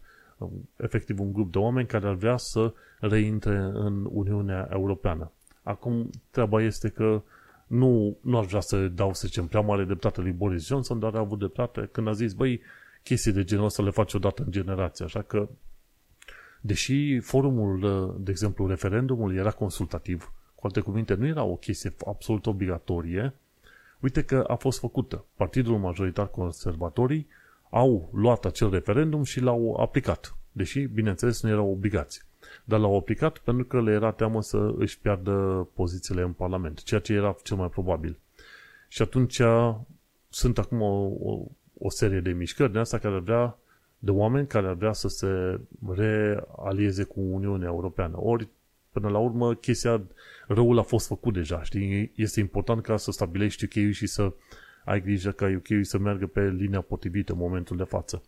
efectiv 0.76 1.20
un 1.20 1.34
grup 1.34 1.52
de 1.52 1.58
oameni 1.58 1.88
care 1.88 2.08
ar 2.08 2.14
vrea 2.14 2.38
să 2.38 2.74
reintre 3.00 3.58
în 3.58 4.08
Uniunea 4.12 4.70
Europeană. 4.72 5.32
Acum, 5.64 6.10
treaba 6.32 6.62
este 6.62 6.90
că 6.90 7.22
nu, 7.68 8.18
nu 8.22 8.38
aș 8.38 8.46
vrea 8.46 8.60
să 8.60 8.88
dau, 8.88 9.14
să 9.14 9.28
zicem, 9.28 9.48
prea 9.48 9.62
mare 9.62 9.84
dreptate 9.84 10.22
lui 10.22 10.32
Boris 10.32 10.66
Johnson, 10.66 11.00
dar 11.00 11.16
a 11.16 11.20
avut 11.20 11.38
dreptate 11.38 11.90
când 11.92 12.08
a 12.08 12.12
zis, 12.12 12.34
băi, 12.34 12.62
chestii 13.04 13.32
de 13.32 13.44
genul 13.44 13.66
ăsta 13.66 13.84
le 13.84 13.90
faci 13.90 14.14
odată 14.14 14.44
în 14.46 14.52
generație, 14.52 15.06
așa 15.06 15.22
că 15.22 15.50
deși 16.62 17.20
forumul, 17.20 18.16
de 18.20 18.32
exemplu, 18.32 18.68
referendumul 18.68 19.36
era 19.36 19.52
consultativ, 19.52 20.34
cu 20.56 20.66
alte 20.66 20.80
cuvinte, 20.80 21.14
nu 21.14 21.26
era 21.26 21.44
o 21.44 21.56
chestie 21.56 21.96
absolut 22.06 22.46
obligatorie, 22.46 23.34
uite 24.00 24.24
că 24.24 24.44
a 24.48 24.56
fost 24.56 24.80
făcută. 24.80 25.26
Partidul 25.36 25.78
majoritar 25.78 26.28
conservatorii 26.28 27.28
au 27.70 28.10
luat 28.14 28.46
acel 28.46 28.70
referendum 28.70 29.24
și 29.24 29.40
l-au 29.40 29.76
aplicat, 29.76 30.36
deși, 30.52 30.82
bineînțeles, 30.82 31.42
nu 31.42 31.50
erau 31.50 31.72
obligați. 31.72 32.28
Dar 32.64 32.80
l-au 32.80 32.98
aplicat 32.98 33.38
pentru 33.38 33.66
că 33.66 33.82
le 33.82 33.92
era 33.92 34.12
teamă 34.12 34.42
să 34.42 34.74
își 34.78 35.00
piardă 35.00 35.68
pozițiile 35.74 36.22
în 36.22 36.32
Parlament, 36.34 36.84
ceea 36.84 37.00
ce 37.00 37.14
era 37.14 37.36
cel 37.44 37.58
mai 37.58 37.70
probabil. 37.70 38.18
Și 38.88 39.02
atunci 39.02 39.42
sunt 40.30 40.58
acum 40.58 40.82
o, 40.82 41.12
o, 41.20 41.46
o 41.78 41.90
serie 41.90 42.20
de 42.20 42.32
mișcări 42.32 42.72
de 42.72 42.80
asta 42.80 42.98
care 42.98 43.16
ar 43.16 43.20
vrea, 43.20 43.58
de 44.00 44.12
oameni 44.12 44.48
care 44.48 44.68
ar 44.68 44.74
vrea 44.74 44.94
să 44.94 45.08
se 45.08 45.60
realieze 45.96 47.04
cu 47.04 47.20
Uniunea 47.22 47.68
Europeană. 47.68 48.16
Ori, 48.20 48.48
până 48.92 49.10
la 49.10 49.18
urmă, 49.18 49.54
chestia, 49.54 50.02
răul 50.48 50.80
a 50.80 50.82
fost 50.82 51.08
făcut 51.08 51.34
deja, 51.34 51.64
știi? 51.64 52.12
Este 52.16 52.40
important 52.40 52.82
ca 52.82 52.98
să 52.98 53.12
stabilești 53.12 53.64
uk 53.64 53.94
și 53.94 54.08
să 54.08 54.34
ai 54.86 55.02
grijă 55.02 55.32
ca 55.32 55.52
uk 55.56 55.86
să 55.86 55.98
meargă 55.98 56.28
pe 56.28 56.50
linia 56.50 56.82
potrivită 56.82 57.32
în 57.32 57.38
momentul 57.38 57.78
de 57.78 57.84
față. 57.84 58.24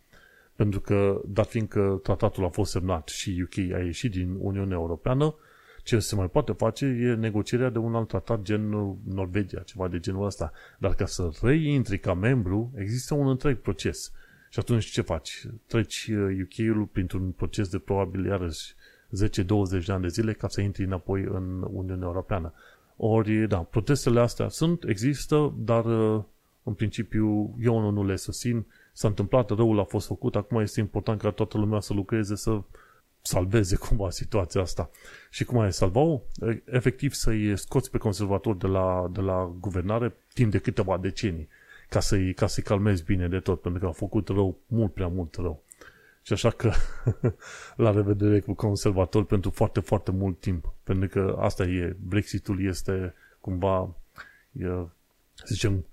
Pentru 0.56 0.80
că, 0.80 1.20
dat 1.26 1.48
fiindcă 1.48 2.00
tratatul 2.02 2.44
a 2.44 2.48
fost 2.48 2.70
semnat 2.70 3.08
și 3.08 3.42
UK 3.42 3.74
a 3.74 3.78
ieșit 3.78 4.10
din 4.10 4.36
Uniunea 4.38 4.76
Europeană, 4.76 5.34
ce 5.82 5.98
se 5.98 6.14
mai 6.14 6.28
poate 6.28 6.52
face 6.52 6.84
e 6.84 7.14
negocierea 7.14 7.70
de 7.70 7.78
un 7.78 7.94
alt 7.94 8.08
tratat 8.08 8.42
gen 8.42 8.68
Norvegia, 9.04 9.60
ceva 9.60 9.88
de 9.88 9.98
genul 9.98 10.26
ăsta. 10.26 10.52
Dar 10.78 10.94
ca 10.94 11.06
să 11.06 11.30
reintri 11.40 11.98
ca 11.98 12.14
membru, 12.14 12.72
există 12.76 13.14
un 13.14 13.28
întreg 13.28 13.56
proces. 13.56 14.12
Și 14.52 14.58
atunci 14.58 14.84
ce 14.84 15.00
faci? 15.00 15.46
Treci 15.66 16.10
UK-ul 16.42 16.80
uh, 16.80 16.88
printr-un 16.92 17.30
proces 17.30 17.68
de 17.68 17.78
probabil 17.78 18.24
iarăși 18.24 18.74
10-20 18.74 19.84
de 19.86 19.92
ani 19.92 20.02
de 20.02 20.08
zile 20.08 20.32
ca 20.32 20.48
să 20.48 20.60
intri 20.60 20.84
înapoi 20.84 21.22
în 21.22 21.62
Uniunea 21.62 22.06
Europeană. 22.06 22.52
Ori, 22.96 23.48
da, 23.48 23.58
protestele 23.58 24.20
astea 24.20 24.48
sunt, 24.48 24.84
există, 24.84 25.54
dar 25.56 25.84
uh, 25.84 26.22
în 26.62 26.72
principiu 26.72 27.54
eu 27.60 27.90
nu 27.90 28.04
le 28.04 28.16
susțin 28.16 28.66
s-a 28.92 29.08
întâmplat, 29.08 29.50
răul 29.50 29.80
a 29.80 29.84
fost 29.84 30.06
făcut, 30.06 30.36
acum 30.36 30.60
este 30.60 30.80
important 30.80 31.20
ca 31.20 31.30
toată 31.30 31.58
lumea 31.58 31.80
să 31.80 31.92
lucreze, 31.92 32.36
să 32.36 32.60
salveze 33.22 33.76
cumva 33.88 34.10
situația 34.10 34.60
asta. 34.60 34.90
Și 35.30 35.44
cum 35.44 35.58
ai 35.58 35.72
salva 35.72 36.20
Efectiv 36.64 37.12
să-i 37.12 37.56
scoți 37.58 37.90
pe 37.90 37.98
conservatori 37.98 38.58
de 38.58 38.66
la, 38.66 39.10
de 39.12 39.20
la 39.20 39.56
guvernare 39.60 40.14
timp 40.34 40.50
de 40.50 40.58
câteva 40.58 40.98
decenii, 40.98 41.48
ca 41.92 42.00
să-i, 42.00 42.34
ca 42.34 42.46
să-i 42.46 42.62
calmezi 42.62 43.04
bine 43.04 43.28
de 43.28 43.40
tot, 43.40 43.60
pentru 43.60 43.80
că 43.80 43.86
au 43.86 43.92
făcut 43.92 44.28
rău, 44.28 44.58
mult 44.66 44.92
prea 44.92 45.06
mult 45.06 45.34
rău. 45.34 45.62
Și 46.22 46.32
așa 46.32 46.50
că 46.50 46.72
la 47.84 47.90
revedere 47.90 48.40
cu 48.40 48.54
conservatori 48.54 49.26
pentru 49.26 49.50
foarte, 49.50 49.80
foarte 49.80 50.10
mult 50.10 50.40
timp. 50.40 50.74
Pentru 50.82 51.08
că 51.08 51.36
asta 51.38 51.64
e, 51.64 51.96
Brexitul 52.00 52.64
este 52.64 53.14
cumva, 53.40 53.94
e, 54.52 54.64
să 55.34 55.46
zicem, 55.46 55.86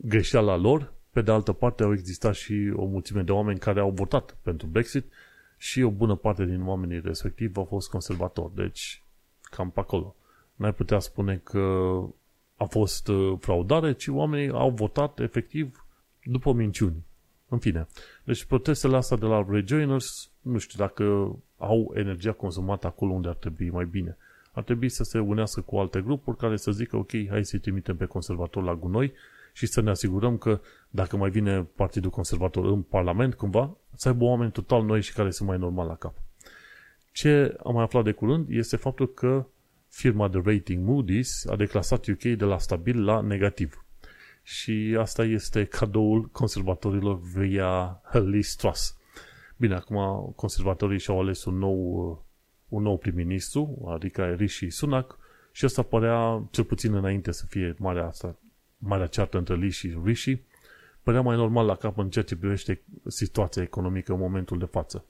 greșeala 0.00 0.56
lor, 0.56 0.92
pe 1.10 1.22
de 1.22 1.30
altă 1.30 1.52
parte, 1.52 1.82
au 1.82 1.92
existat 1.92 2.34
și 2.34 2.72
o 2.74 2.84
mulțime 2.84 3.22
de 3.22 3.32
oameni 3.32 3.58
care 3.58 3.80
au 3.80 3.90
votat 3.90 4.36
pentru 4.42 4.66
Brexit 4.66 5.12
și 5.56 5.82
o 5.82 5.90
bună 5.90 6.14
parte 6.14 6.44
din 6.44 6.66
oamenii 6.66 7.00
respectiv 7.00 7.56
au 7.56 7.64
fost 7.64 7.88
conservatori. 7.90 8.54
Deci, 8.54 9.02
cam 9.40 9.70
pe 9.70 9.80
acolo. 9.80 10.16
N-ai 10.54 10.74
putea 10.74 10.98
spune 10.98 11.40
că 11.44 11.98
a 12.56 12.64
fost 12.64 13.08
uh, 13.08 13.36
fraudare, 13.40 13.92
ci 13.92 14.08
oamenii 14.08 14.50
au 14.50 14.70
votat 14.70 15.20
efectiv 15.20 15.86
după 16.24 16.52
minciuni. 16.52 17.04
În 17.48 17.58
fine. 17.58 17.86
Deci 18.24 18.44
protestele 18.44 18.96
astea 18.96 19.16
de 19.16 19.26
la 19.26 19.46
Rejoiners, 19.48 20.30
nu 20.40 20.58
știu 20.58 20.84
dacă 20.84 21.36
au 21.58 21.92
energia 21.94 22.32
consumată 22.32 22.86
acolo 22.86 23.12
unde 23.12 23.28
ar 23.28 23.34
trebui 23.34 23.70
mai 23.70 23.84
bine. 23.84 24.16
Ar 24.52 24.62
trebui 24.62 24.88
să 24.88 25.04
se 25.04 25.18
unească 25.18 25.60
cu 25.60 25.76
alte 25.76 26.00
grupuri 26.00 26.36
care 26.36 26.56
să 26.56 26.70
zică, 26.70 26.96
ok, 26.96 27.10
hai 27.28 27.44
să-i 27.44 27.58
trimitem 27.58 27.96
pe 27.96 28.04
conservator 28.04 28.62
la 28.62 28.74
gunoi 28.74 29.12
și 29.52 29.66
să 29.66 29.80
ne 29.80 29.90
asigurăm 29.90 30.36
că 30.36 30.60
dacă 30.90 31.16
mai 31.16 31.30
vine 31.30 31.62
Partidul 31.62 32.10
Conservator 32.10 32.64
în 32.64 32.82
Parlament 32.82 33.34
cumva, 33.34 33.76
să 33.94 34.08
aibă 34.08 34.24
oameni 34.24 34.50
total 34.50 34.84
noi 34.84 35.00
și 35.02 35.12
care 35.12 35.30
sunt 35.30 35.48
mai 35.48 35.58
normal 35.58 35.86
la 35.86 35.96
cap. 35.96 36.14
Ce 37.12 37.56
am 37.64 37.74
mai 37.74 37.82
aflat 37.82 38.04
de 38.04 38.12
curând 38.12 38.46
este 38.50 38.76
faptul 38.76 39.12
că 39.12 39.46
firma 39.96 40.28
de 40.28 40.40
rating 40.44 40.88
Moody's 40.88 41.46
a 41.46 41.56
declasat 41.56 42.06
UK 42.06 42.22
de 42.22 42.44
la 42.44 42.58
stabil 42.58 43.04
la 43.04 43.20
negativ. 43.20 43.84
Și 44.42 44.96
asta 44.98 45.24
este 45.24 45.64
cadoul 45.64 46.22
conservatorilor 46.22 47.20
via 47.20 48.00
Liz 48.12 48.54
Truss. 48.54 48.96
Bine, 49.56 49.74
acum 49.74 50.32
conservatorii 50.34 50.98
și-au 50.98 51.20
ales 51.20 51.44
un 51.44 51.58
nou, 51.58 52.24
un 52.68 52.82
nou 52.82 52.98
prim-ministru, 52.98 53.88
adică 53.88 54.24
Rishi 54.24 54.70
Sunak, 54.70 55.18
și 55.52 55.64
asta 55.64 55.82
părea, 55.82 56.48
cel 56.50 56.64
puțin 56.64 56.94
înainte 56.94 57.32
să 57.32 57.44
fie 57.48 57.74
marea 57.78 58.06
asta, 58.06 58.36
marea 58.78 59.06
ceartă 59.06 59.38
între 59.38 59.54
Lee 59.54 59.68
și 59.68 59.98
Rishi, 60.04 60.40
părea 61.02 61.20
mai 61.20 61.36
normal 61.36 61.66
la 61.66 61.74
cap 61.74 61.98
în 61.98 62.10
ceea 62.10 62.24
ce 62.24 62.36
privește 62.36 62.82
situația 63.06 63.62
economică 63.62 64.12
în 64.12 64.18
momentul 64.18 64.58
de 64.58 64.64
față. 64.64 65.04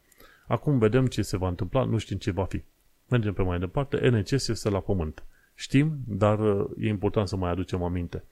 Acum 0.47 0.79
vedem 0.79 1.07
ce 1.07 1.23
se 1.23 1.37
va 1.37 1.49
întâmpla, 1.49 1.85
nu 1.85 1.99
știm 1.99 2.17
ce 2.17 2.31
va 2.31 2.45
fi. 2.45 2.63
Mergem 3.09 3.33
pe 3.33 3.43
mai 3.43 3.59
departe, 3.59 4.09
NCS 4.09 4.49
este 4.49 4.71
la 4.71 4.81
pământ. 4.81 5.25
Știm, 5.55 5.99
dar 6.07 6.39
uh, 6.39 6.71
e 6.79 6.89
important 6.89 7.29
să 7.29 7.37
mai 7.37 7.51
aducem 7.51 7.83
aminte. 7.83 8.25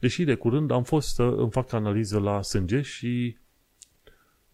Deși 0.00 0.24
de 0.24 0.34
curând 0.34 0.70
am 0.70 0.82
fost 0.82 1.14
să 1.14 1.22
îmi 1.22 1.50
fac 1.50 1.72
analiză 1.72 2.18
la 2.18 2.42
sânge 2.42 2.80
și 2.80 3.36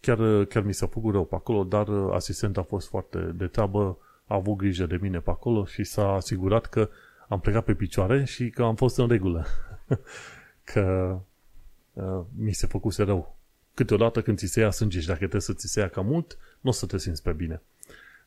chiar, 0.01 0.19
uh, 0.19 0.47
chiar 0.47 0.63
mi 0.63 0.75
s-a 0.75 0.87
făcut 0.87 1.13
rău 1.13 1.25
pe 1.25 1.35
acolo, 1.35 1.65
dar 1.65 1.89
uh, 1.89 2.13
asistent 2.15 2.57
a 2.57 2.63
fost 2.63 2.89
foarte 2.89 3.19
de 3.19 3.47
treabă, 3.47 3.99
a 4.27 4.35
avut 4.35 4.57
grijă 4.57 4.87
de 4.87 4.99
mine 5.01 5.19
pe 5.19 5.31
acolo 5.31 5.65
și 5.65 5.85
s-a 5.85 6.13
asigurat 6.13 6.67
că 6.67 6.89
am 7.29 7.41
plecat 7.41 7.65
pe 7.65 7.75
picioare 7.75 8.25
și 8.25 8.51
că 8.51 8.63
am 8.63 8.75
fost 8.75 8.99
în 8.99 9.09
regulă. 9.09 9.47
că 10.73 11.19
uh, 11.93 12.21
mi 12.37 12.53
se 12.53 12.67
făcuse 12.67 13.03
rău. 13.03 13.37
Câteodată 13.75 14.23
când 14.23 14.39
ți 14.39 14.47
se 14.47 14.61
ia 14.61 14.71
sânge 14.71 15.01
și 15.01 15.07
dacă 15.07 15.19
trebuie 15.19 15.41
să 15.41 15.53
ți 15.53 15.67
se 15.67 15.81
ia 15.81 15.89
cam 15.89 16.07
mult, 16.07 16.39
nu 16.61 16.71
o 16.71 16.73
să 16.73 16.87
te 16.87 16.99
simți 16.99 17.23
pe 17.23 17.33
bine. 17.33 17.63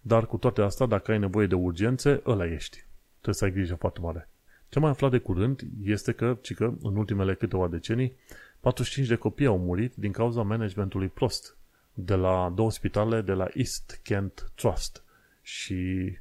Dar 0.02 0.26
cu 0.26 0.38
toate 0.38 0.62
astea, 0.62 0.86
dacă 0.86 1.12
ai 1.12 1.20
nevoie 1.20 1.48
de 1.48 1.56
urgențe, 1.56 2.22
ăla 2.26 2.46
ești. 2.46 2.78
Trebuie 3.12 3.36
să 3.36 3.46
ai 3.46 3.52
grijă 3.52 3.76
foarte 3.76 4.00
mare. 4.00 4.30
Ce 4.70 4.80
mai 4.80 4.90
aflat 4.90 5.12
de 5.12 5.18
curând 5.18 5.62
este 5.84 6.12
că, 6.12 6.38
cică, 6.42 6.78
în 6.82 6.96
ultimele 6.96 7.36
câteva 7.36 7.68
decenii, 7.68 8.16
45 8.60 9.08
de 9.08 9.16
copii 9.16 9.46
au 9.46 9.58
murit 9.58 9.96
din 9.96 10.12
cauza 10.12 10.42
managementului 10.42 11.08
prost 11.08 11.58
de 11.94 12.16
la 12.16 12.52
două 12.56 12.72
spitale 12.72 13.22
de 13.22 13.34
la 13.34 13.48
East 13.54 14.00
Kent 14.04 14.52
Trust. 14.56 15.04
Și 15.42 16.12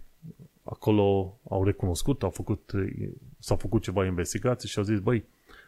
acolo 0.63 1.39
au 1.49 1.65
recunoscut, 1.65 2.23
au 2.23 2.31
făcut, 2.31 2.73
s-au 3.39 3.57
făcut 3.57 3.83
ceva 3.83 4.05
investigații 4.05 4.69
și 4.69 4.79
au 4.79 4.85
zis, 4.85 4.99
băi, 4.99 5.25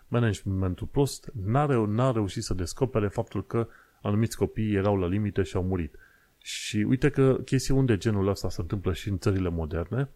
managementul 0.08 0.86
prost 0.86 1.30
n-a, 1.44 1.66
reu- 1.66 1.86
n-a 1.86 2.10
reușit 2.12 2.42
să 2.42 2.54
descopere 2.54 3.08
faptul 3.08 3.46
că 3.46 3.68
anumiți 4.02 4.36
copii 4.36 4.74
erau 4.74 4.96
la 4.96 5.06
limite 5.06 5.42
și 5.42 5.56
au 5.56 5.62
murit. 5.62 5.94
Și 6.42 6.76
uite 6.76 7.10
că 7.10 7.40
chestiuni 7.44 7.86
de 7.86 7.96
genul 7.96 8.28
ăsta 8.28 8.48
se 8.48 8.60
întâmplă 8.60 8.92
și 8.92 9.08
în 9.08 9.18
țările 9.18 9.48
moderne, 9.48 10.08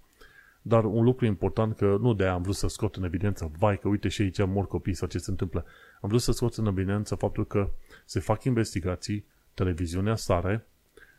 dar 0.62 0.84
un 0.84 1.04
lucru 1.04 1.24
important 1.24 1.76
că 1.76 1.96
nu 2.00 2.14
de 2.14 2.26
am 2.26 2.42
vrut 2.42 2.54
să 2.54 2.68
scot 2.68 2.96
în 2.96 3.04
evidență, 3.04 3.50
vai 3.58 3.78
că 3.78 3.88
uite 3.88 4.08
și 4.08 4.22
aici 4.22 4.44
mor 4.44 4.66
copii 4.66 4.94
sau 4.94 5.08
ce 5.08 5.18
se 5.18 5.30
întâmplă. 5.30 5.64
Am 6.00 6.08
vrut 6.08 6.20
să 6.20 6.32
scot 6.32 6.54
în 6.54 6.66
evidență 6.66 7.14
faptul 7.14 7.46
că 7.46 7.70
se 8.04 8.20
fac 8.20 8.44
investigații, 8.44 9.24
televiziunea 9.54 10.16
sare 10.16 10.66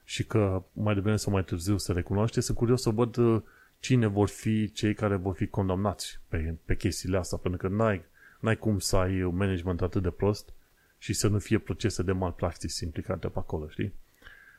și 0.04 0.26
că 0.26 0.64
mai 0.74 0.94
devreme 0.94 1.18
sau 1.18 1.34
mai 1.34 1.44
târziu 1.44 1.78
se 1.78 1.94
recunoaște. 1.94 2.42
Sunt 2.42 2.58
curios 2.58 2.82
să 2.82 2.90
văd 2.90 3.18
uh, 3.18 3.42
cine 3.80 4.08
vor 4.08 4.28
fi 4.28 4.72
cei 4.72 4.94
care 4.94 5.16
vor 5.16 5.36
fi 5.36 5.48
condamnați 5.48 6.20
pe, 6.28 6.56
pe 6.66 6.76
chestiile 6.76 7.18
astea, 7.18 7.38
pentru 7.38 7.68
că 7.68 7.76
n-ai, 7.76 8.06
n-ai 8.40 8.58
cum 8.58 8.80
să 8.80 8.96
ai 8.96 9.24
un 9.24 9.36
management 9.36 9.82
atât 9.82 10.02
de 10.02 10.10
prost 10.10 10.54
și 10.98 11.14
să 11.14 11.28
nu 11.28 11.40
fie 11.40 11.58
procese 11.58 12.04
de 12.04 12.12
malpractice 12.12 12.84
implicate 12.84 13.28
pe 13.28 13.40
acolo, 13.40 13.68
știi? 13.68 13.94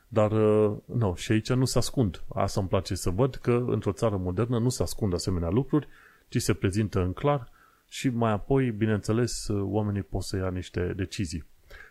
Dar, 0.08 0.32
uh, 0.32 0.76
nu, 0.84 1.14
și 1.14 1.32
aici 1.32 1.52
nu 1.52 1.64
se 1.64 1.78
ascund. 1.78 2.22
Asta 2.34 2.60
îmi 2.60 2.68
place 2.68 2.94
să 2.94 3.10
văd 3.10 3.34
că 3.34 3.64
într-o 3.66 3.92
țară 3.92 4.16
modernă 4.16 4.58
nu 4.58 4.68
se 4.68 4.82
ascund 4.82 5.14
asemenea 5.14 5.48
lucruri, 5.48 5.88
ci 6.28 6.42
se 6.42 6.54
prezintă 6.54 7.00
în 7.00 7.12
clar 7.12 7.50
și 7.88 8.08
mai 8.08 8.32
apoi, 8.32 8.70
bineînțeles, 8.70 9.48
uh, 9.48 9.62
oamenii 9.64 10.02
pot 10.02 10.22
să 10.22 10.36
ia 10.36 10.50
niște 10.50 10.92
decizii. 10.96 11.44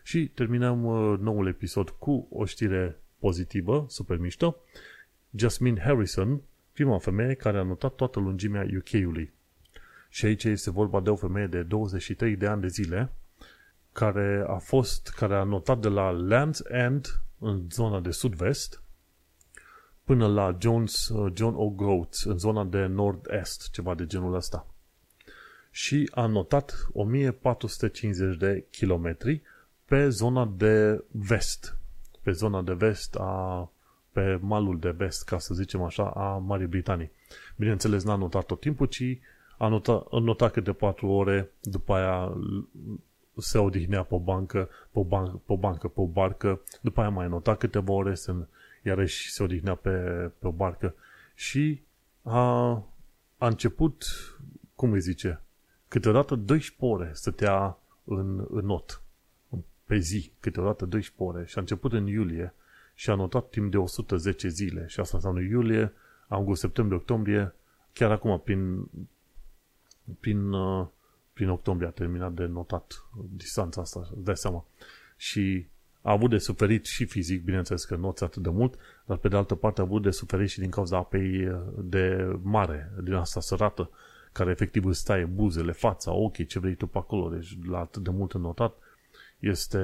Și 0.03 0.28
terminăm 0.28 0.84
uh, 0.84 1.20
noul 1.20 1.47
episod 1.47 1.89
cu 1.89 2.28
o 2.30 2.45
știre 2.45 2.99
pozitivă, 3.20 3.86
super 3.89 4.18
mișto. 4.18 4.55
Jasmine 5.36 5.82
Harrison, 5.82 6.41
prima 6.72 6.97
femeie 6.97 7.34
care 7.34 7.57
a 7.57 7.63
notat 7.63 7.95
toată 7.95 8.20
lungimea 8.20 8.66
UK-ului. 8.78 9.34
Și 10.09 10.26
aici 10.26 10.43
este 10.43 10.72
vorba 10.72 10.99
de 10.99 11.09
o 11.09 11.16
femeie 11.16 11.47
de 11.47 11.61
23 11.61 12.36
de 12.36 12.47
ani 12.47 12.61
de 12.61 12.68
zile, 12.68 13.11
care 13.91 14.45
a 14.47 14.57
fost, 14.57 15.13
care 15.18 15.36
a 15.36 15.43
notat 15.43 15.80
de 15.80 15.88
la 15.88 16.11
Land's 16.30 16.72
End 16.72 17.24
în 17.46 17.68
zona 17.72 18.00
de 18.00 18.12
sud-vest 18.12 18.82
până 20.04 20.28
la 20.28 20.58
Jones, 20.62 21.08
uh, 21.08 21.32
John 21.36 21.56
O'Groats 21.56 22.24
în 22.24 22.38
zona 22.38 22.64
de 22.64 22.86
nord-est, 22.86 23.70
ceva 23.72 23.96
de 23.96 24.06
genul 24.06 24.34
ăsta. 24.34 24.68
Și 25.72 26.10
a 26.14 26.26
notat 26.26 26.88
1450 26.93 28.38
de 28.38 28.66
kilometri 28.72 29.41
pe 29.86 30.10
zona 30.10 30.54
de 30.58 31.04
vest, 31.12 31.78
pe 32.22 32.32
zona 32.32 32.62
de 32.62 32.74
vest 32.74 33.16
a 33.16 33.70
pe 34.12 34.39
malul 34.41 34.80
de 34.80 34.89
vest, 34.89 35.24
ca 35.24 35.39
să 35.39 35.54
zicem 35.54 35.82
așa, 35.82 36.10
a 36.10 36.38
Marii 36.38 36.68
Britanii. 36.68 37.12
Bineînțeles, 37.56 38.04
n-a 38.04 38.16
notat 38.16 38.46
tot 38.46 38.60
timpul, 38.60 38.86
ci 38.86 39.20
a 39.58 39.68
notat, 39.68 40.06
a 40.12 40.20
notat 40.20 40.52
câte 40.52 40.72
patru 40.72 41.08
ore, 41.08 41.52
după 41.62 41.93
aia 41.93 42.38
se 43.38 43.58
odihnea 43.58 44.04
pe 44.04 44.14
o 44.16 44.20
bancă, 44.20 44.70
pe 44.92 45.00
o, 45.00 45.04
ban- 45.04 45.40
pe 45.46 45.54
o 45.54 45.58
bancă, 45.58 45.88
pe 45.88 46.02
o 46.02 46.08
barcă, 46.08 46.62
după 46.82 47.02
aia 47.02 47.10
mai 47.10 47.28
nota 47.28 47.56
câteva 47.56 47.92
ore, 47.92 48.14
se, 48.14 48.36
iarăși 48.84 49.32
se 49.32 49.44
odihnea 49.44 49.76
pe, 49.76 49.90
pe 50.40 50.48
o 50.48 50.52
barcă. 50.52 50.96
Și 51.36 51.82
a, 52.22 52.70
a 53.38 53.48
început, 53.48 54.06
cum 54.76 54.92
îi 54.92 55.00
zice, 55.00 55.42
câteodată 55.88 56.36
12 56.36 56.76
ore 56.80 57.12
stătea 57.14 57.78
în, 58.04 58.46
în 58.50 58.66
not, 58.66 59.02
pe 59.86 59.98
zi, 59.98 60.32
câteodată 60.40 60.86
12 60.86 61.38
ore. 61.38 61.46
Și 61.46 61.58
a 61.58 61.62
început 61.62 61.94
în 61.94 62.08
iulie 62.08 62.54
și 62.94 63.10
a 63.10 63.16
notat 63.16 63.50
timp 63.50 63.72
de 63.72 63.78
110 63.78 64.48
zile. 64.48 64.86
Și 64.88 65.00
asta 65.00 65.18
înseamnă 65.18 65.42
iulie, 65.42 65.94
august, 66.28 66.62
septembrie, 66.62 66.98
octombrie, 66.98 67.54
chiar 67.94 68.12
acum 68.12 68.40
prin, 68.40 68.90
prin 70.20 70.52
uh, 70.52 70.88
prin 71.36 71.50
octombrie 71.50 71.88
a 71.88 71.92
terminat 71.92 72.34
de 72.34 72.46
notat 72.46 73.06
distanța 73.30 73.82
asta, 73.82 74.00
îți 74.16 74.24
dai 74.24 74.38
seama. 74.38 74.66
Și 75.18 75.68
a 76.02 76.12
avut 76.12 76.30
de 76.30 76.38
suferit 76.38 76.86
și 76.86 77.06
fizic, 77.06 77.44
bineînțeles 77.44 77.86
că 77.86 77.96
noți 77.96 78.24
atât 78.24 78.44
de 78.44 78.50
mult, 78.50 78.76
dar 79.06 79.18
pe 79.18 79.28
de 79.28 79.36
altă 79.36 79.56
parte 79.56 79.82
a 79.82 79.84
avut 79.84 80.02
de 80.02 80.12
suferit 80.12 80.50
și 80.50 80.60
din 80.60 80.70
cauza 80.70 80.98
apei 80.98 81.48
uh, 81.48 81.60
de 81.78 82.36
mare, 82.42 82.92
din 83.04 83.14
asta 83.14 83.40
sărată, 83.40 83.90
care 84.32 84.52
efectiv 84.52 84.86
îți 84.86 85.04
taie 85.04 85.26
buzele, 85.26 85.72
fața, 85.72 86.12
ochii, 86.12 86.46
ce 86.46 86.60
vrei 86.60 86.76
tu 86.76 86.88
pe 86.88 86.98
acolo, 86.98 87.30
deci 87.30 87.58
la 87.66 87.80
atât 87.80 88.04
de 88.04 88.10
mult 88.10 88.34
notat, 88.34 88.78
este, 89.40 89.82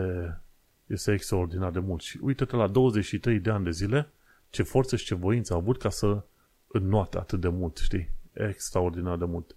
este 0.88 1.14
extraordinar 1.14 1.72
de 1.72 1.80
mult. 1.80 2.02
Și 2.02 2.20
uite-te 2.22 2.56
la 2.56 2.68
23 2.68 3.40
de 3.40 3.50
ani 3.50 3.64
de 3.64 3.72
zile, 3.72 4.10
ce 4.50 4.64
forță 4.64 4.96
și 4.96 5.06
ce 5.06 5.16
voință 5.16 5.54
a 5.54 5.56
avut 5.56 5.78
ca 5.78 5.90
să 5.90 6.24
înnoate 6.68 7.18
atât 7.18 7.40
de 7.40 7.48
mult, 7.48 7.78
știi? 7.78 8.10
Extraordinar 8.34 9.18
de 9.18 9.26
mult. 9.26 9.56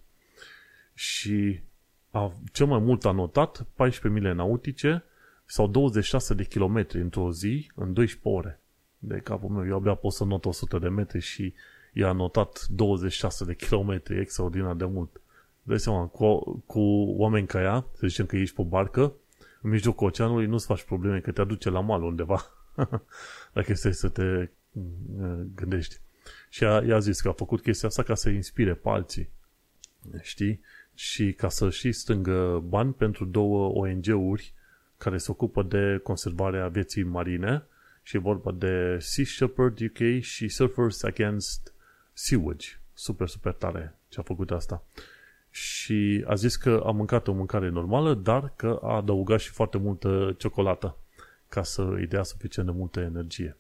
Și 0.95 1.61
a, 2.15 2.33
cel 2.53 2.67
mai 2.67 2.79
mult 2.79 3.05
a 3.05 3.11
notat 3.11 3.67
14 3.75 4.21
mile 4.21 4.35
nautice 4.35 5.05
sau 5.45 5.67
26 5.67 6.35
de 6.35 6.45
kilometri 6.45 7.01
într-o 7.01 7.33
zi 7.33 7.71
în 7.75 7.93
12 7.93 8.29
ore. 8.39 8.61
De 8.99 9.21
capul 9.25 9.49
meu, 9.49 9.67
eu 9.67 9.77
abia 9.77 9.95
pot 9.95 10.13
să 10.13 10.25
not 10.25 10.45
100 10.45 10.79
de 10.79 10.89
metri 10.89 11.21
și 11.21 11.55
i-a 11.93 12.13
notat 12.13 12.67
26 12.69 13.45
de 13.45 13.55
kilometri, 13.55 14.21
extraordinar 14.21 14.75
de 14.75 14.85
mult. 14.85 15.21
Dai 15.63 15.81
seama, 15.81 16.07
cu, 16.07 16.39
cu 16.67 16.81
oameni 17.17 17.47
ca 17.47 17.61
ea, 17.61 17.87
să 17.93 18.07
zicem 18.07 18.27
că 18.27 18.37
ești 18.37 18.55
pe 18.55 18.63
barcă, 18.63 19.13
în 19.63 19.71
mijlocul 19.71 20.07
oceanului 20.07 20.47
nu-ți 20.47 20.67
faci 20.67 20.83
probleme 20.83 21.21
că 21.21 21.33
te 21.33 21.41
aduce 21.41 21.71
la 21.71 21.81
mal 21.81 22.03
undeva. 22.03 22.45
Dacă 23.55 23.73
este 23.73 23.93
să 23.93 24.09
te 24.09 24.49
mm, 24.73 25.51
gândești. 25.55 26.01
Și 26.49 26.65
a, 26.65 26.83
i-a 26.85 26.99
zis 26.99 27.21
că 27.21 27.29
a 27.29 27.33
făcut 27.33 27.63
chestia 27.63 27.89
asta 27.89 28.03
ca 28.03 28.15
să 28.15 28.29
inspire 28.29 28.75
pe 28.75 28.89
alții. 28.89 29.29
Știi? 30.21 30.61
Și 30.95 31.33
ca 31.33 31.49
să 31.49 31.71
și 31.71 31.93
stângă 31.93 32.65
bani 32.69 32.93
pentru 32.93 33.25
două 33.25 33.69
ONG-uri 33.69 34.53
care 34.99 35.19
se 35.19 35.31
ocupă 35.31 35.63
de 35.63 36.01
conservarea 36.03 36.69
vieții 36.69 37.03
marine 37.03 37.67
și 38.03 38.17
e 38.17 38.19
vorba 38.19 38.53
de 38.53 38.97
Sea 39.01 39.25
Shepherd 39.25 39.81
UK 39.81 40.21
și 40.21 40.49
Surfers 40.49 41.03
Against 41.03 41.73
Sewage. 42.13 42.67
Super, 42.95 43.29
super 43.29 43.53
tare 43.53 43.99
ce 44.09 44.21
a 44.21 44.23
făcut 44.23 44.51
asta. 44.51 44.85
Și 45.51 46.25
a 46.27 46.35
zis 46.35 46.57
că 46.57 46.83
a 46.87 46.91
mâncat 46.91 47.29
o 47.29 47.33
mâncare 47.33 47.69
normală, 47.69 48.15
dar 48.15 48.53
că 48.57 48.79
a 48.83 48.95
adăugat 48.95 49.41
și 49.41 49.51
foarte 49.51 49.79
multă 49.79 50.35
ciocolată 50.39 50.97
ca 51.49 51.63
să 51.63 51.83
îi 51.83 52.07
dea 52.07 52.23
suficient 52.23 52.69
de 52.69 52.75
multă 52.77 53.01
energie. 53.01 53.57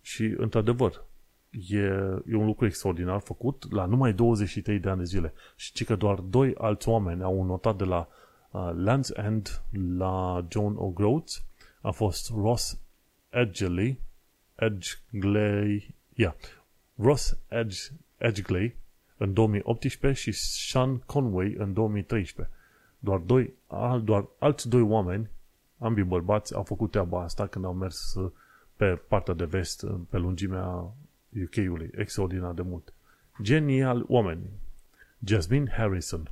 Și, 0.00 0.34
într-adevăr, 0.36 1.04
e, 1.52 1.78
e 2.26 2.34
un 2.34 2.46
lucru 2.46 2.66
extraordinar 2.66 3.20
făcut 3.20 3.72
la 3.72 3.84
numai 3.84 4.12
23 4.12 4.78
de 4.78 4.88
ani 4.88 4.98
de 4.98 5.04
zile. 5.04 5.32
Și 5.56 5.84
că 5.84 5.96
doar 5.96 6.18
doi 6.18 6.54
alți 6.58 6.88
oameni 6.88 7.22
au 7.22 7.44
notat 7.44 7.76
de 7.76 7.84
la 7.84 8.08
uh, 8.50 8.70
Land's 8.72 9.24
End 9.24 9.62
la 9.96 10.46
John 10.48 10.76
O'Groats 10.76 11.42
a 11.80 11.90
fost 11.90 12.30
Ross 12.34 12.80
Edgley, 13.28 14.00
Edgley, 14.54 15.94
yeah, 16.14 16.34
Ross 16.94 17.38
Edge, 17.48 17.78
Edgley 18.18 18.76
în 19.16 19.32
2018 19.32 20.20
și 20.20 20.32
Sean 20.32 20.98
Conway 20.98 21.54
în 21.58 21.72
2013. 21.72 22.54
Doar, 22.98 23.18
doi, 23.18 23.52
al, 23.66 24.02
doar 24.02 24.28
alți 24.38 24.68
doi 24.68 24.82
oameni, 24.82 25.30
ambii 25.78 26.04
bărbați, 26.04 26.54
au 26.54 26.62
făcut 26.62 26.90
treaba 26.90 27.22
asta 27.22 27.46
când 27.46 27.64
au 27.64 27.72
mers 27.72 28.14
pe 28.76 28.86
partea 28.86 29.34
de 29.34 29.44
vest, 29.44 29.86
pe 30.10 30.18
lungimea 30.18 30.94
UK-ului, 31.44 31.90
extraordinar 31.96 32.52
de 32.52 32.62
mult. 32.62 32.92
Genial 33.42 34.04
oameni. 34.08 34.50
Jasmine 35.24 35.70
Harrison. 35.70 36.30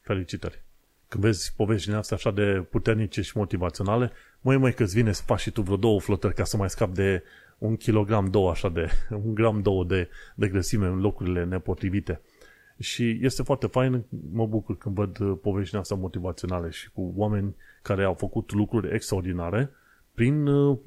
Felicitări. 0.00 0.62
Când 1.08 1.24
vezi 1.24 1.54
povești 1.56 1.88
din 1.88 1.96
astea 1.96 2.16
așa 2.16 2.30
de 2.30 2.66
puternice 2.70 3.22
și 3.22 3.36
motivaționale, 3.36 4.12
măi, 4.40 4.56
măi, 4.56 4.72
că-ți 4.72 4.94
vine 4.94 5.12
să 5.12 5.22
faci 5.22 5.40
și 5.40 5.50
tu 5.50 5.62
vreo 5.62 5.76
două 5.76 6.00
flotări 6.00 6.34
ca 6.34 6.44
să 6.44 6.56
mai 6.56 6.70
scap 6.70 6.94
de 6.94 7.22
un 7.58 7.76
kilogram, 7.76 8.30
două 8.30 8.50
așa 8.50 8.68
de, 8.68 8.90
un 9.24 9.34
gram, 9.34 9.62
două 9.62 9.84
de, 9.84 10.08
de 10.34 10.48
grăsime 10.48 10.86
în 10.86 11.00
locurile 11.00 11.44
nepotrivite. 11.44 12.20
Și 12.78 13.18
este 13.22 13.42
foarte 13.42 13.66
fain, 13.66 14.04
mă 14.32 14.46
bucur 14.46 14.76
când 14.78 14.94
văd 14.94 15.36
poveștile 15.36 15.80
astea 15.80 15.96
motivaționale 15.96 16.70
și 16.70 16.90
cu 16.90 17.12
oameni 17.16 17.54
care 17.82 18.04
au 18.04 18.14
făcut 18.14 18.52
lucruri 18.52 18.94
extraordinare 18.94 19.70
prin, 20.18 20.46
uh, 20.46 20.78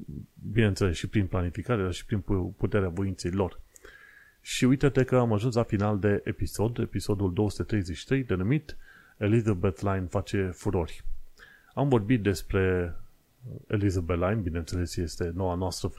bineînțeles, 0.52 0.96
și 0.96 1.06
prin 1.08 1.26
planificare, 1.26 1.82
dar 1.82 1.92
și 1.92 2.04
prin 2.04 2.20
puterea 2.56 2.88
voinței 2.88 3.30
lor. 3.30 3.60
Și 4.40 4.64
uite-te 4.64 5.04
că 5.04 5.16
am 5.16 5.32
ajuns 5.32 5.54
la 5.54 5.62
final 5.62 5.98
de 5.98 6.20
episod, 6.24 6.78
episodul 6.78 7.32
233, 7.32 8.24
denumit 8.24 8.76
Elizabeth 9.16 9.80
Line 9.80 10.06
face 10.10 10.50
furori. 10.54 11.04
Am 11.74 11.88
vorbit 11.88 12.22
despre 12.22 12.94
Elizabeth 13.66 14.20
Line, 14.20 14.40
bineînțeles 14.40 14.96
este 14.96 15.32
noua 15.34 15.54
noastră 15.54 15.92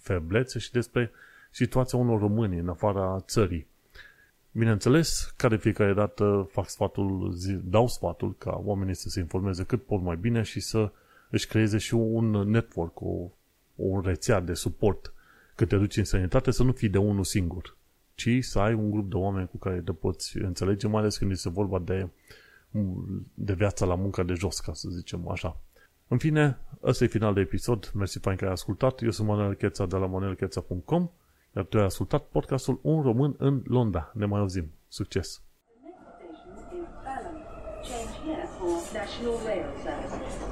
feblețe 0.00 0.58
și 0.58 0.70
despre 0.72 1.10
situația 1.50 1.98
unor 1.98 2.20
români 2.20 2.58
în 2.58 2.68
afara 2.68 3.20
țării. 3.20 3.66
Bineînțeles, 4.52 5.34
care 5.36 5.56
fiecare 5.56 5.92
dată 5.92 6.48
fac 6.52 6.68
sfatul, 6.68 7.36
dau 7.64 7.88
sfatul 7.88 8.34
ca 8.38 8.60
oamenii 8.64 8.94
să 8.94 9.08
se 9.08 9.20
informeze 9.20 9.64
cât 9.64 9.84
pot 9.84 10.02
mai 10.02 10.16
bine 10.16 10.42
și 10.42 10.60
să 10.60 10.92
își 11.34 11.46
creeze 11.46 11.78
și 11.78 11.94
un 11.94 12.30
network, 12.30 13.00
o, 13.00 13.30
o 13.76 14.00
rețea 14.00 14.40
de 14.40 14.54
suport 14.54 15.12
când 15.54 15.70
te 15.70 15.76
duci 15.76 15.96
în 15.96 16.04
sănătate, 16.04 16.50
să 16.50 16.62
nu 16.62 16.72
fii 16.72 16.88
de 16.88 16.98
unul 16.98 17.24
singur, 17.24 17.76
ci 18.14 18.28
să 18.40 18.58
ai 18.58 18.74
un 18.74 18.90
grup 18.90 19.10
de 19.10 19.16
oameni 19.16 19.48
cu 19.48 19.56
care 19.56 19.80
te 19.80 19.92
poți 19.92 20.38
înțelege, 20.38 20.86
mai 20.86 21.00
ales 21.00 21.16
când 21.16 21.30
este 21.30 21.48
vorba 21.48 21.78
de, 21.78 22.08
de 23.34 23.52
viața 23.52 23.86
la 23.86 23.94
munca 23.94 24.22
de 24.22 24.32
jos, 24.32 24.60
ca 24.60 24.72
să 24.72 24.88
zicem 24.88 25.28
așa. 25.28 25.60
În 26.08 26.18
fine, 26.18 26.58
ăsta 26.82 27.04
e 27.04 27.06
final 27.06 27.34
de 27.34 27.40
episod. 27.40 27.90
Mersi 27.94 28.18
fain 28.18 28.36
că 28.36 28.44
ai 28.44 28.50
ascultat. 28.50 29.02
Eu 29.02 29.10
sunt 29.10 29.28
Manuel 29.28 29.54
Cheța 29.54 29.86
de 29.86 29.96
la 29.96 30.06
manuelcheța.com 30.06 31.08
iar 31.56 31.64
tu 31.64 31.78
ai 31.78 31.84
ascultat 31.84 32.22
podcastul 32.22 32.78
Un 32.82 33.02
Român 33.02 33.34
în 33.38 33.62
Londra. 33.66 34.10
Ne 34.14 34.26
mai 34.26 34.40
auzim. 34.40 34.72
Succes! 34.88 35.42
The 37.84 38.32
next 38.32 38.84
station 38.90 40.43